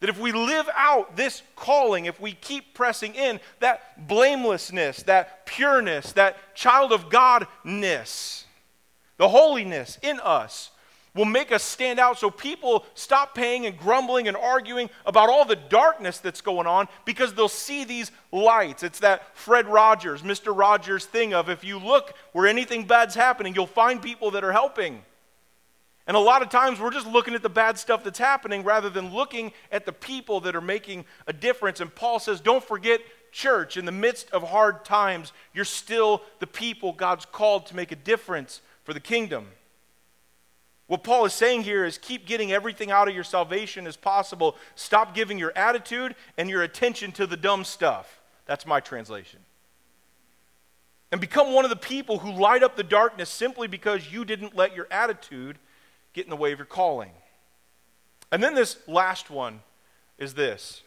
That 0.04 0.10
if 0.10 0.20
we 0.20 0.34
live 0.34 0.68
out 0.76 1.16
this 1.16 1.44
calling, 1.56 2.08
if 2.08 2.20
we 2.20 2.34
keep 2.34 2.74
pressing 2.74 3.16
in, 3.16 3.40
that 3.62 4.06
blamelessness, 4.06 5.04
that 5.04 5.46
pureness, 5.46 6.12
that 6.12 6.54
child 6.54 6.92
of 6.92 7.08
Godness, 7.08 8.44
the 9.16 9.30
holiness 9.30 9.98
in 10.02 10.20
us 10.20 10.72
will 11.16 11.24
make 11.24 11.54
us 11.54 11.64
stand 11.64 12.00
out 12.00 12.20
so 12.20 12.30
people 12.30 12.86
stop 12.96 13.34
paying 13.34 13.66
and 13.66 13.78
grumbling 13.78 14.28
and 14.28 14.36
arguing 14.36 14.90
about 15.06 15.30
all 15.30 15.46
the 15.46 15.56
darkness 15.56 16.20
that's 16.20 16.42
going 16.42 16.68
on 16.68 16.90
because 17.06 17.34
they'll 17.34 17.48
see 17.48 17.86
these 17.86 18.12
lights. 18.34 18.84
It's 18.84 19.00
that 19.00 19.38
Fred 19.38 19.68
Rogers, 19.70 20.22
Mr. 20.22 20.54
Rogers 20.54 21.06
thing 21.06 21.34
of 21.34 21.50
if 21.50 21.64
you 21.64 21.80
look 21.80 22.14
where 22.34 22.46
anything 22.46 22.86
bad's 22.86 23.16
happening, 23.16 23.56
you'll 23.56 23.68
find 23.68 24.02
people 24.02 24.32
that 24.32 24.44
are 24.44 24.52
helping. 24.52 25.02
And 26.06 26.18
a 26.18 26.20
lot 26.20 26.42
of 26.42 26.50
times 26.50 26.80
we're 26.80 26.92
just 26.92 27.08
looking 27.08 27.34
at 27.34 27.42
the 27.42 27.50
bad 27.50 27.78
stuff 27.78 28.04
that's 28.04 28.20
happening 28.20 28.64
rather 28.64 28.90
than 28.90 29.14
looking 29.14 29.54
at 29.72 29.86
the 29.86 29.94
people 29.94 30.42
that 30.42 30.56
are 30.56 30.62
making 30.62 31.06
a 31.28 31.34
difference. 31.34 31.80
And 31.80 31.94
Paul 31.94 32.20
says, 32.20 32.42
don't 32.42 32.64
forget, 32.64 33.00
church, 33.32 33.78
in 33.78 33.86
the 33.86 33.92
midst 33.92 34.30
of 34.32 34.44
hard 34.44 34.84
times, 34.84 35.32
you're 35.54 35.64
still 35.64 36.22
the 36.40 36.48
people 36.48 36.92
God's 36.92 37.26
called 37.26 37.68
to 37.68 37.76
make 37.76 37.92
a 37.92 37.96
difference 37.96 38.62
for 38.84 38.94
the 38.94 39.00
kingdom. 39.00 39.48
What 40.88 41.04
Paul 41.04 41.26
is 41.26 41.34
saying 41.34 41.64
here 41.64 41.86
is 41.86 41.98
keep 41.98 42.26
getting 42.26 42.52
everything 42.52 42.92
out 42.92 43.08
of 43.08 43.16
your 43.16 43.24
salvation 43.24 43.88
as 43.88 43.96
possible. 43.96 44.58
Stop 44.76 45.16
giving 45.16 45.40
your 45.40 45.54
attitude 45.56 46.16
and 46.38 46.50
your 46.50 46.64
attention 46.64 47.14
to 47.14 47.26
the 47.26 47.38
dumb 47.38 47.64
stuff. 47.64 48.22
That's 48.46 48.66
my 48.66 48.82
translation. 48.82 49.40
And 51.14 51.22
become 51.22 51.54
one 51.54 51.64
of 51.64 51.70
the 51.70 51.78
people 51.78 52.20
who 52.20 52.32
light 52.32 52.64
up 52.64 52.76
the 52.76 52.84
darkness 52.84 53.30
simply 53.30 53.68
because 53.68 54.12
you 54.12 54.26
didn't 54.26 54.56
let 54.56 54.76
your 54.76 54.88
attitude 54.92 55.58
get 56.14 56.26
in 56.26 56.30
the 56.30 56.36
way 56.36 56.52
of 56.52 56.60
your 56.60 56.66
calling. 56.66 57.12
And 58.32 58.42
then 58.42 58.56
this 58.56 58.78
last 58.88 59.30
one 59.30 59.62
is 60.18 60.34
this 60.34 60.82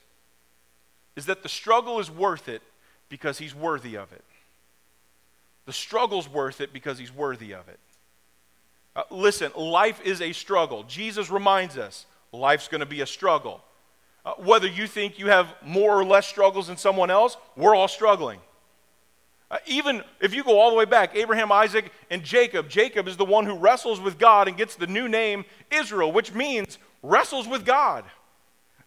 is 1.14 1.26
that 1.26 1.42
the 1.42 1.48
struggle 1.48 1.98
is 1.98 2.10
worth 2.10 2.48
it 2.48 2.62
because 3.08 3.38
he's 3.38 3.54
worthy 3.54 3.96
of 3.96 4.12
it. 4.12 4.24
The 5.64 5.72
struggle's 5.72 6.28
worth 6.28 6.60
it 6.60 6.72
because 6.72 6.98
he's 6.98 7.12
worthy 7.12 7.52
of 7.52 7.68
it. 7.68 7.80
Uh, 8.94 9.02
listen, 9.10 9.50
life 9.56 10.00
is 10.04 10.20
a 10.20 10.32
struggle. 10.32 10.82
Jesus 10.84 11.30
reminds 11.30 11.78
us 11.78 12.06
life's 12.32 12.68
going 12.68 12.80
to 12.80 12.86
be 12.86 13.00
a 13.00 13.06
struggle. 13.06 13.62
Uh, 14.24 14.34
whether 14.38 14.66
you 14.66 14.86
think 14.86 15.18
you 15.18 15.28
have 15.28 15.48
more 15.62 15.98
or 15.98 16.04
less 16.04 16.26
struggles 16.26 16.66
than 16.66 16.76
someone 16.76 17.10
else, 17.10 17.36
we're 17.56 17.74
all 17.74 17.88
struggling. 17.88 18.40
Uh, 19.50 19.58
even 19.66 20.02
if 20.20 20.34
you 20.34 20.42
go 20.42 20.58
all 20.58 20.70
the 20.70 20.76
way 20.76 20.84
back, 20.84 21.14
Abraham, 21.14 21.52
Isaac, 21.52 21.92
and 22.10 22.24
Jacob, 22.24 22.68
Jacob 22.68 23.06
is 23.06 23.16
the 23.16 23.24
one 23.24 23.46
who 23.46 23.56
wrestles 23.56 24.00
with 24.00 24.18
God 24.18 24.48
and 24.48 24.56
gets 24.56 24.74
the 24.74 24.88
new 24.88 25.08
name 25.08 25.44
Israel, 25.70 26.10
which 26.10 26.34
means 26.34 26.78
wrestles 27.02 27.46
with 27.46 27.64
God. 27.64 28.04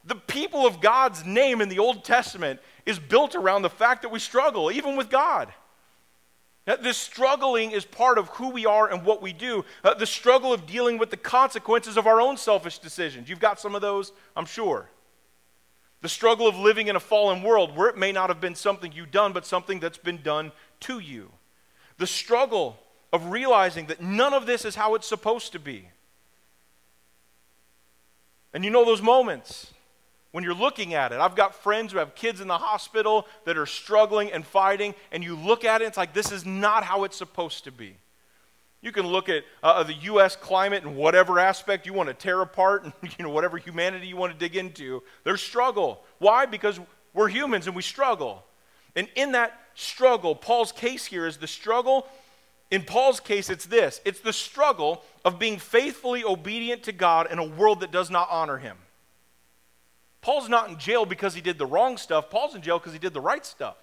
The 0.03 0.15
people 0.15 0.65
of 0.65 0.81
God's 0.81 1.25
name 1.25 1.61
in 1.61 1.69
the 1.69 1.79
Old 1.79 2.03
Testament 2.03 2.59
is 2.85 2.99
built 2.99 3.35
around 3.35 3.61
the 3.61 3.69
fact 3.69 4.01
that 4.01 4.09
we 4.09 4.19
struggle, 4.19 4.71
even 4.71 4.97
with 4.97 5.09
God. 5.09 5.53
That 6.65 6.83
this 6.83 6.97
struggling 6.97 7.71
is 7.71 7.85
part 7.85 8.17
of 8.17 8.27
who 8.29 8.49
we 8.49 8.65
are 8.65 8.91
and 8.91 9.05
what 9.05 9.21
we 9.21 9.33
do. 9.33 9.63
Uh, 9.83 9.93
the 9.93 10.05
struggle 10.05 10.53
of 10.53 10.67
dealing 10.67 10.97
with 10.97 11.09
the 11.09 11.17
consequences 11.17 11.97
of 11.97 12.05
our 12.05 12.19
own 12.19 12.37
selfish 12.37 12.79
decisions. 12.79 13.29
You've 13.29 13.39
got 13.39 13.59
some 13.59 13.75
of 13.75 13.81
those, 13.81 14.11
I'm 14.35 14.45
sure. 14.45 14.89
The 16.01 16.09
struggle 16.09 16.47
of 16.47 16.57
living 16.57 16.87
in 16.87 16.95
a 16.95 16.99
fallen 16.99 17.43
world 17.43 17.75
where 17.75 17.89
it 17.89 17.97
may 17.97 18.11
not 18.11 18.29
have 18.29 18.39
been 18.39 18.55
something 18.55 18.91
you've 18.93 19.11
done, 19.11 19.33
but 19.33 19.45
something 19.45 19.79
that's 19.79 19.97
been 19.97 20.21
done 20.21 20.51
to 20.81 20.99
you. 20.99 21.31
The 21.97 22.07
struggle 22.07 22.79
of 23.11 23.31
realizing 23.31 23.87
that 23.87 24.01
none 24.01 24.33
of 24.33 24.45
this 24.45 24.63
is 24.63 24.75
how 24.75 24.95
it's 24.95 25.07
supposed 25.07 25.51
to 25.51 25.59
be. 25.59 25.89
And 28.53 28.63
you 28.63 28.71
know 28.71 28.85
those 28.85 29.01
moments 29.01 29.73
when 30.31 30.43
you're 30.43 30.53
looking 30.53 30.93
at 30.93 31.11
it. 31.11 31.19
I've 31.19 31.35
got 31.35 31.55
friends 31.55 31.91
who 31.91 31.97
have 31.99 32.15
kids 32.15 32.39
in 32.39 32.47
the 32.47 32.57
hospital 32.57 33.27
that 33.45 33.57
are 33.57 33.65
struggling 33.65 34.31
and 34.31 34.45
fighting, 34.45 34.93
and 35.11 35.23
you 35.23 35.35
look 35.35 35.65
at 35.65 35.81
it, 35.81 35.85
it's 35.85 35.97
like 35.97 36.13
this 36.13 36.31
is 36.31 36.45
not 36.45 36.83
how 36.83 37.03
it's 37.03 37.17
supposed 37.17 37.63
to 37.63 37.71
be. 37.71 37.97
You 38.81 38.91
can 38.91 39.05
look 39.07 39.27
at 39.27 39.43
uh, 39.61 39.83
the 39.83 39.93
U.S. 39.93 40.35
climate 40.35 40.83
and 40.83 40.95
whatever 40.95 41.37
aspect 41.37 41.85
you 41.85 41.93
want 41.93 42.07
to 42.07 42.13
tear 42.13 42.41
apart, 42.41 42.85
and 42.85 42.93
you 43.17 43.23
know 43.23 43.29
whatever 43.29 43.57
humanity 43.57 44.07
you 44.07 44.15
want 44.15 44.31
to 44.31 44.39
dig 44.39 44.55
into. 44.55 45.03
There's 45.23 45.41
struggle. 45.41 46.03
Why? 46.19 46.45
Because 46.45 46.79
we're 47.13 47.27
humans 47.27 47.67
and 47.67 47.75
we 47.75 47.81
struggle. 47.81 48.45
And 48.95 49.07
in 49.15 49.33
that 49.33 49.59
struggle, 49.75 50.35
Paul's 50.35 50.71
case 50.71 51.05
here 51.05 51.27
is 51.27 51.37
the 51.37 51.47
struggle. 51.47 52.07
In 52.71 52.83
Paul's 52.83 53.19
case, 53.19 53.49
it's 53.49 53.65
this: 53.65 53.99
it's 54.05 54.21
the 54.21 54.33
struggle 54.33 55.03
of 55.25 55.39
being 55.39 55.57
faithfully 55.57 56.23
obedient 56.23 56.83
to 56.83 56.91
God 56.91 57.31
in 57.31 57.39
a 57.39 57.45
world 57.45 57.81
that 57.81 57.91
does 57.91 58.09
not 58.09 58.27
honor 58.31 58.57
Him. 58.57 58.77
Paul's 60.21 60.49
not 60.49 60.69
in 60.69 60.77
jail 60.77 61.05
because 61.05 61.33
he 61.33 61.41
did 61.41 61.57
the 61.57 61.65
wrong 61.65 61.97
stuff. 61.97 62.29
Paul's 62.29 62.55
in 62.55 62.61
jail 62.61 62.77
because 62.77 62.93
he 62.93 62.99
did 62.99 63.13
the 63.13 63.21
right 63.21 63.45
stuff. 63.45 63.77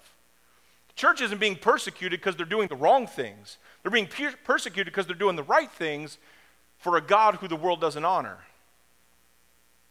The 0.89 0.93
church 0.93 1.21
isn't 1.21 1.39
being 1.39 1.55
persecuted 1.55 2.19
because 2.19 2.35
they're 2.35 2.45
doing 2.45 2.67
the 2.67 2.75
wrong 2.75 3.07
things. 3.07 3.57
They're 3.81 3.91
being 3.91 4.09
persecuted 4.43 4.91
because 4.91 5.07
they're 5.07 5.15
doing 5.15 5.35
the 5.35 5.43
right 5.43 5.71
things 5.71 6.17
for 6.77 6.97
a 6.97 7.01
God 7.01 7.35
who 7.35 7.47
the 7.47 7.55
world 7.55 7.81
doesn't 7.81 8.05
honor. 8.05 8.37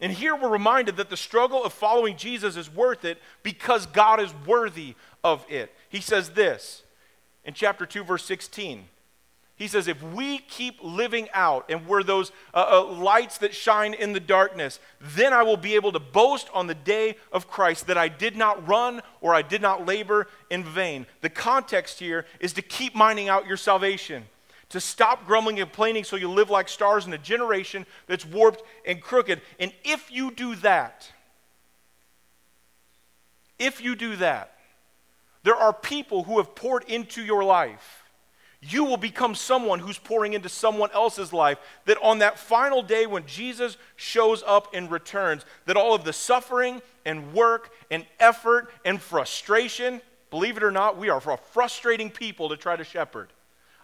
And 0.01 0.13
here 0.13 0.37
we're 0.37 0.51
reminded 0.51 0.97
that 0.97 1.09
the 1.09 1.17
struggle 1.17 1.65
of 1.65 1.73
following 1.73 2.17
Jesus 2.17 2.57
is 2.57 2.73
worth 2.73 3.05
it 3.05 3.19
because 3.43 3.87
God 3.87 4.21
is 4.21 4.33
worthy 4.47 4.95
of 5.25 5.47
it. 5.49 5.73
He 5.89 6.01
says 6.01 6.31
this 6.31 6.83
in 7.45 7.55
chapter 7.55 7.87
2, 7.87 8.05
verse 8.05 8.25
16 8.25 8.89
he 9.57 9.69
says, 9.69 9.89
if 9.89 10.03
we 10.03 10.39
keep 10.39 10.83
living 10.83 11.29
out 11.33 11.71
and 11.71 11.87
we're 11.87 12.03
those 12.03 12.31
uh, 12.53 12.67
uh, 12.71 12.93
lights 12.93 13.39
that 13.39 13.55
shine 13.55 13.95
in 13.95 14.13
the 14.13 14.21
darkness, 14.21 14.79
then 15.01 15.33
I 15.33 15.45
will 15.45 15.57
be 15.57 15.77
able 15.77 15.93
to 15.93 15.99
boast 15.99 16.51
on 16.53 16.67
the 16.67 16.75
day 16.75 17.17
of 17.33 17.49
Christ 17.49 17.87
that 17.87 17.97
I 17.97 18.09
did 18.09 18.37
not 18.37 18.69
run 18.69 19.01
or 19.23 19.35
I 19.35 19.41
did 19.41 19.63
not 19.63 19.87
labor 19.87 20.29
in 20.51 20.63
vain. 20.63 21.07
The 21.23 21.31
context 21.31 21.99
here 21.99 22.27
is 22.39 22.53
to 22.53 22.63
keep 22.63 22.95
mining 22.95 23.31
out 23.31 23.47
your 23.47 23.57
salvation, 23.57 24.25
to 24.69 24.79
stop 24.79 25.27
grumbling 25.27 25.59
and 25.59 25.71
complaining 25.71 26.05
so 26.05 26.17
you 26.17 26.29
live 26.29 26.51
like 26.51 26.69
stars 26.69 27.07
in 27.07 27.15
a 27.15 27.19
generation 27.19 27.87
that's 28.07 28.27
warped 28.27 28.63
and 28.85 29.01
crooked. 29.01 29.41
And 29.59 29.73
if 29.85 30.13
you 30.13 30.33
do 30.33 30.55
that, 30.57 31.11
if 33.59 33.81
you 33.81 33.97
do 33.97 34.17
that, 34.17 34.53
there 35.45 35.57
are 35.57 35.73
people 35.73 36.25
who 36.25 36.37
have 36.37 36.55
poured 36.55 36.85
into 36.89 37.25
your 37.25 37.43
life 37.43 38.03
you 38.61 38.85
will 38.85 38.97
become 38.97 39.35
someone 39.35 39.79
who's 39.79 39.99
pouring 39.99 40.33
into 40.33 40.49
someone 40.49 40.91
else's 40.93 41.33
life. 41.33 41.59
That 41.85 41.99
on 42.03 42.19
that 42.19 42.39
final 42.39 42.83
day 42.83 43.07
when 43.07 43.27
Jesus 43.27 43.77
shows 43.97 44.43
up 44.47 44.75
and 44.75 44.91
returns, 44.91 45.45
that 45.67 45.77
all 45.77 45.95
of 45.95 46.05
the 46.05 46.13
suffering 46.13 46.83
and 47.05 47.33
work 47.33 47.71
and 47.91 48.07
effort 48.19 48.71
and 48.85 49.01
frustration, 49.01 50.01
believe 50.31 50.57
it 50.57 50.63
or 50.63 50.71
not, 50.71 50.97
we 50.99 51.11
are 51.11 51.19
a 51.19 51.37
frustrating 51.37 52.11
people 52.11 52.49
to 52.49 52.57
try 52.57 52.77
to 52.77 52.85
shepherd. 52.85 53.29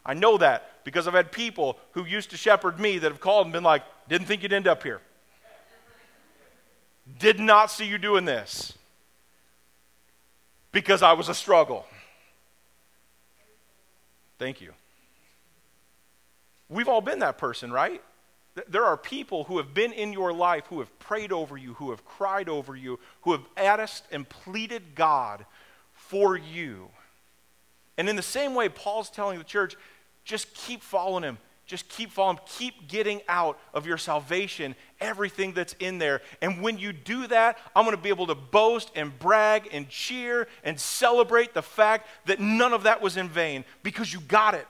I 0.05 0.15
know 0.15 0.39
that 0.39 0.85
because 0.85 1.07
I've 1.07 1.15
had 1.15 1.31
people 1.31 1.79
who 1.93 2.05
used 2.05 2.31
to 2.31 2.37
shepherd 2.37 2.81
me 2.81 2.99
that 2.99 3.11
have 3.11 3.21
called 3.21 3.47
and 3.47 3.53
been 3.53 3.63
like, 3.63 3.83
didn't 4.09 4.27
think 4.27 4.43
you'd 4.43 4.53
end 4.53 4.67
up 4.67 4.83
here. 4.83 5.01
Did 7.19 7.39
not 7.39 7.71
see 7.71 7.87
you 7.87 7.99
doing 7.99 8.25
this 8.25 8.77
because 10.73 11.03
I 11.03 11.13
was 11.13 11.29
a 11.29 11.35
struggle. 11.35 11.87
Thank 14.43 14.61
you. 14.61 14.73
We've 16.69 16.89
all 16.89 17.01
been 17.01 17.21
that 17.21 17.39
person, 17.39 17.71
right? 17.71 18.03
There 18.67 18.85
are 18.85 18.97
people 18.97 19.45
who 19.45 19.59
have 19.59 19.73
been 19.73 19.93
in 19.93 20.13
your 20.13 20.33
life 20.33 20.65
who 20.67 20.81
have 20.81 20.99
prayed 20.99 21.31
over 21.31 21.57
you, 21.57 21.75
who 21.75 21.93
have 21.93 22.05
cried 22.05 22.49
over 22.49 22.75
you, 22.75 22.99
who 23.21 23.31
have 23.31 23.45
asked 23.57 24.03
and 24.11 24.29
pleaded 24.29 24.97
God 24.97 25.47
for 25.93 26.37
you. 26.37 26.89
And 27.97 28.09
in 28.09 28.17
the 28.17 28.23
same 28.23 28.57
way, 28.57 28.69
Paul's 28.69 29.11
telling 29.11 29.39
the 29.39 29.45
church 29.45 29.77
just 30.25 30.53
keep 30.55 30.83
following 30.83 31.23
him, 31.23 31.39
just 31.73 31.89
keep 31.89 32.13
following, 32.13 32.39
keep 32.45 32.87
getting 32.87 33.23
out 33.29 33.59
of 33.73 33.87
your 33.87 33.97
salvation 33.97 34.75
everything 35.01 35.55
that's 35.55 35.75
in 35.79 35.97
there. 35.97 36.21
And 36.43 36.61
when 36.61 36.77
you 36.77 36.93
do 36.93 37.27
that, 37.29 37.57
I'm 37.75 37.87
going 37.87 37.97
to 37.97 38.03
be 38.03 38.11
able 38.11 38.27
to 38.27 38.35
boast 38.35 38.91
and 38.95 39.19
brag 39.19 39.71
and 39.73 39.89
cheer 39.89 40.49
and 40.65 40.79
celebrate 40.79 41.55
the 41.55 41.63
fact 41.63 42.09
that 42.27 42.41
none 42.41 42.75
of 42.75 42.83
that 42.83 43.01
was 43.01 43.17
in 43.17 43.31
vain 43.31 43.65
because 43.83 44.13
you 44.13 44.21
got 44.21 44.53
it. 44.53 44.69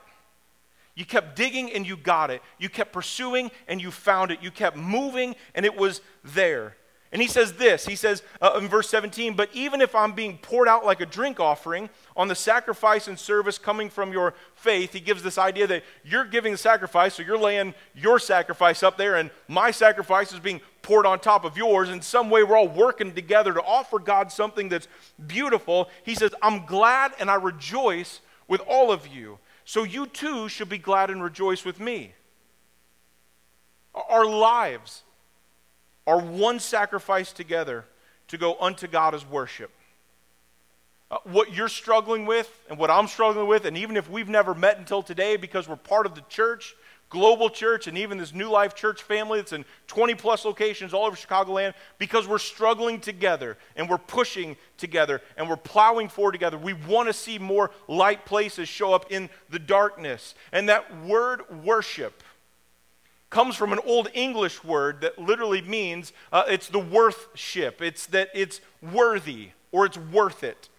You 0.95 1.03
kept 1.03 1.35
digging 1.35 1.73
and 1.73 1.85
you 1.85 1.97
got 1.97 2.31
it. 2.31 2.41
You 2.57 2.69
kept 2.69 2.93
pursuing 2.93 3.51
and 3.67 3.81
you 3.81 3.91
found 3.91 4.31
it. 4.31 4.41
You 4.41 4.49
kept 4.49 4.77
moving 4.77 5.35
and 5.55 5.65
it 5.65 5.75
was 5.75 5.99
there. 6.23 6.77
And 7.13 7.21
he 7.21 7.27
says 7.27 7.53
this 7.53 7.85
He 7.85 7.95
says 7.95 8.23
uh, 8.41 8.59
in 8.59 8.67
verse 8.67 8.89
17, 8.89 9.35
But 9.35 9.49
even 9.53 9.79
if 9.79 9.93
I'm 9.93 10.13
being 10.13 10.39
poured 10.39 10.67
out 10.67 10.83
like 10.83 10.99
a 10.99 11.05
drink 11.05 11.39
offering 11.39 11.89
on 12.17 12.27
the 12.27 12.35
sacrifice 12.35 13.07
and 13.07 13.17
service 13.17 13.59
coming 13.59 13.89
from 13.91 14.11
your 14.11 14.33
faith, 14.55 14.93
he 14.93 14.99
gives 14.99 15.21
this 15.21 15.37
idea 15.37 15.67
that 15.67 15.83
you're 16.03 16.25
giving 16.25 16.51
the 16.51 16.57
sacrifice, 16.57 17.13
so 17.13 17.23
you're 17.23 17.37
laying 17.37 17.75
your 17.93 18.17
sacrifice 18.17 18.81
up 18.81 18.97
there, 18.97 19.15
and 19.15 19.29
my 19.47 19.69
sacrifice 19.69 20.33
is 20.33 20.39
being 20.39 20.59
poured 20.81 21.05
on 21.05 21.19
top 21.19 21.45
of 21.45 21.55
yours. 21.55 21.89
In 21.89 22.01
some 22.01 22.31
way, 22.31 22.43
we're 22.43 22.57
all 22.57 22.67
working 22.67 23.13
together 23.13 23.53
to 23.53 23.61
offer 23.61 23.99
God 23.99 24.31
something 24.31 24.67
that's 24.67 24.87
beautiful. 25.27 25.89
He 26.03 26.15
says, 26.15 26.33
I'm 26.41 26.65
glad 26.65 27.13
and 27.19 27.29
I 27.29 27.35
rejoice 27.35 28.21
with 28.47 28.61
all 28.67 28.91
of 28.91 29.07
you. 29.07 29.37
So 29.65 29.83
you 29.83 30.07
too 30.07 30.49
should 30.49 30.67
be 30.67 30.79
glad 30.79 31.11
and 31.11 31.23
rejoice 31.23 31.63
with 31.63 31.79
me. 31.79 32.15
Our 34.09 34.25
lives 34.25 35.03
are 36.05 36.19
one 36.19 36.59
sacrifice 36.59 37.31
together 37.31 37.85
to 38.27 38.37
go 38.37 38.57
unto 38.59 38.87
God 38.87 39.13
as 39.15 39.25
worship. 39.25 39.71
Uh, 41.11 41.17
what 41.25 41.53
you're 41.53 41.69
struggling 41.69 42.25
with 42.25 42.49
and 42.69 42.77
what 42.79 42.89
I'm 42.89 43.07
struggling 43.07 43.47
with, 43.47 43.65
and 43.65 43.77
even 43.77 43.97
if 43.97 44.09
we've 44.09 44.29
never 44.29 44.55
met 44.55 44.79
until 44.79 45.03
today 45.03 45.37
because 45.37 45.67
we're 45.67 45.75
part 45.75 46.05
of 46.05 46.15
the 46.15 46.23
church, 46.29 46.75
global 47.09 47.49
church, 47.49 47.85
and 47.85 47.97
even 47.97 48.17
this 48.17 48.33
New 48.33 48.49
Life 48.49 48.73
Church 48.73 49.03
family 49.03 49.39
that's 49.39 49.53
in 49.53 49.63
20 49.85 50.15
plus 50.15 50.43
locations 50.45 50.93
all 50.93 51.05
over 51.05 51.15
Chicagoland, 51.15 51.75
because 51.99 52.27
we're 52.27 52.39
struggling 52.39 52.99
together 52.99 53.57
and 53.75 53.87
we're 53.87 53.99
pushing 53.99 54.57
together 54.77 55.21
and 55.37 55.47
we're 55.47 55.55
plowing 55.55 56.09
forward 56.09 56.31
together. 56.31 56.57
We 56.57 56.73
want 56.73 57.07
to 57.07 57.13
see 57.13 57.37
more 57.37 57.69
light 57.87 58.25
places 58.25 58.67
show 58.67 58.93
up 58.93 59.11
in 59.11 59.29
the 59.51 59.59
darkness. 59.59 60.33
And 60.51 60.67
that 60.69 61.03
word 61.05 61.63
worship 61.63 62.23
comes 63.33 63.55
from 63.55 63.73
an 63.73 63.79
old 63.83 64.09
English 64.13 64.63
word 64.63 65.01
that 65.01 65.17
literally 65.17 65.61
means 65.63 66.13
uh, 66.31 66.43
it's 66.47 66.69
the 66.69 66.77
worthship. 66.77 67.81
It's 67.81 68.05
that 68.07 68.29
it's 68.35 68.61
worthy 68.79 69.49
or 69.71 69.87
it's 69.87 69.97
worth 69.97 70.43
it. 70.43 70.69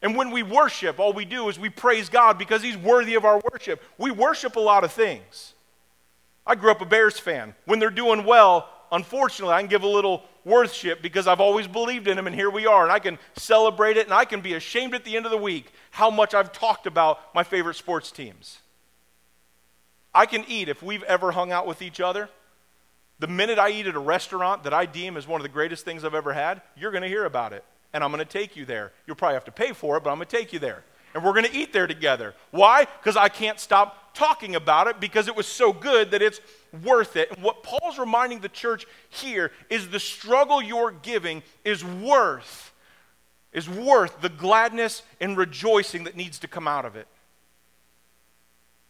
And 0.00 0.16
when 0.16 0.30
we 0.30 0.44
worship, 0.44 1.00
all 1.00 1.12
we 1.12 1.24
do 1.24 1.48
is 1.48 1.58
we 1.58 1.68
praise 1.68 2.08
God 2.08 2.38
because 2.38 2.62
He's 2.62 2.76
worthy 2.76 3.16
of 3.16 3.24
our 3.24 3.42
worship. 3.52 3.82
We 3.98 4.12
worship 4.12 4.54
a 4.54 4.60
lot 4.60 4.84
of 4.84 4.92
things. 4.92 5.54
I 6.46 6.54
grew 6.54 6.70
up 6.70 6.80
a 6.80 6.86
Bears 6.86 7.18
fan. 7.18 7.56
When 7.64 7.80
they're 7.80 7.90
doing 7.90 8.24
well, 8.24 8.68
unfortunately, 8.92 9.54
I 9.54 9.60
can 9.60 9.68
give 9.68 9.82
a 9.82 9.88
little 9.88 10.22
worship 10.44 11.02
because 11.02 11.26
I've 11.26 11.40
always 11.40 11.66
believed 11.66 12.06
in 12.06 12.16
them, 12.16 12.28
and 12.28 12.36
here 12.36 12.50
we 12.50 12.68
are. 12.68 12.84
And 12.84 12.92
I 12.92 13.00
can 13.00 13.18
celebrate 13.34 13.96
it, 13.96 14.06
and 14.06 14.14
I 14.14 14.24
can 14.24 14.40
be 14.40 14.54
ashamed 14.54 14.94
at 14.94 15.02
the 15.02 15.16
end 15.16 15.26
of 15.26 15.32
the 15.32 15.36
week 15.36 15.72
how 15.90 16.10
much 16.10 16.32
I've 16.32 16.52
talked 16.52 16.86
about 16.86 17.34
my 17.34 17.42
favorite 17.42 17.74
sports 17.74 18.12
teams. 18.12 18.60
I 20.16 20.24
can 20.24 20.44
eat 20.48 20.70
if 20.70 20.82
we've 20.82 21.02
ever 21.02 21.30
hung 21.30 21.52
out 21.52 21.66
with 21.66 21.82
each 21.82 22.00
other. 22.00 22.30
The 23.18 23.26
minute 23.26 23.58
I 23.58 23.70
eat 23.70 23.86
at 23.86 23.94
a 23.94 24.00
restaurant 24.00 24.64
that 24.64 24.72
I 24.72 24.86
deem 24.86 25.16
as 25.18 25.26
one 25.26 25.40
of 25.40 25.42
the 25.42 25.52
greatest 25.52 25.84
things 25.84 26.04
I've 26.04 26.14
ever 26.14 26.32
had, 26.32 26.62
you're 26.74 26.90
going 26.90 27.02
to 27.02 27.08
hear 27.08 27.26
about 27.26 27.52
it. 27.52 27.64
And 27.92 28.02
I'm 28.02 28.10
going 28.10 28.24
to 28.24 28.30
take 28.30 28.56
you 28.56 28.64
there. 28.64 28.92
You'll 29.06 29.16
probably 29.16 29.34
have 29.34 29.44
to 29.44 29.52
pay 29.52 29.72
for 29.72 29.98
it, 29.98 30.02
but 30.02 30.10
I'm 30.10 30.16
going 30.16 30.26
to 30.26 30.36
take 30.36 30.54
you 30.54 30.58
there. 30.58 30.84
And 31.14 31.22
we're 31.22 31.32
going 31.32 31.44
to 31.44 31.54
eat 31.54 31.72
there 31.72 31.86
together. 31.86 32.34
Why? 32.50 32.86
Because 32.86 33.16
I 33.16 33.28
can't 33.28 33.60
stop 33.60 34.14
talking 34.14 34.56
about 34.56 34.86
it 34.86 35.00
because 35.00 35.28
it 35.28 35.36
was 35.36 35.46
so 35.46 35.72
good 35.72 36.10
that 36.12 36.22
it's 36.22 36.40
worth 36.82 37.16
it. 37.16 37.30
And 37.30 37.42
what 37.42 37.62
Paul's 37.62 37.98
reminding 37.98 38.40
the 38.40 38.48
church 38.48 38.86
here 39.10 39.52
is 39.68 39.88
the 39.88 40.00
struggle 40.00 40.62
you're 40.62 40.90
giving 40.90 41.42
is 41.62 41.84
worth 41.84 42.72
is 43.52 43.70
worth 43.70 44.20
the 44.20 44.28
gladness 44.28 45.02
and 45.18 45.34
rejoicing 45.34 46.04
that 46.04 46.14
needs 46.14 46.38
to 46.38 46.46
come 46.46 46.68
out 46.68 46.84
of 46.84 46.94
it. 46.94 47.08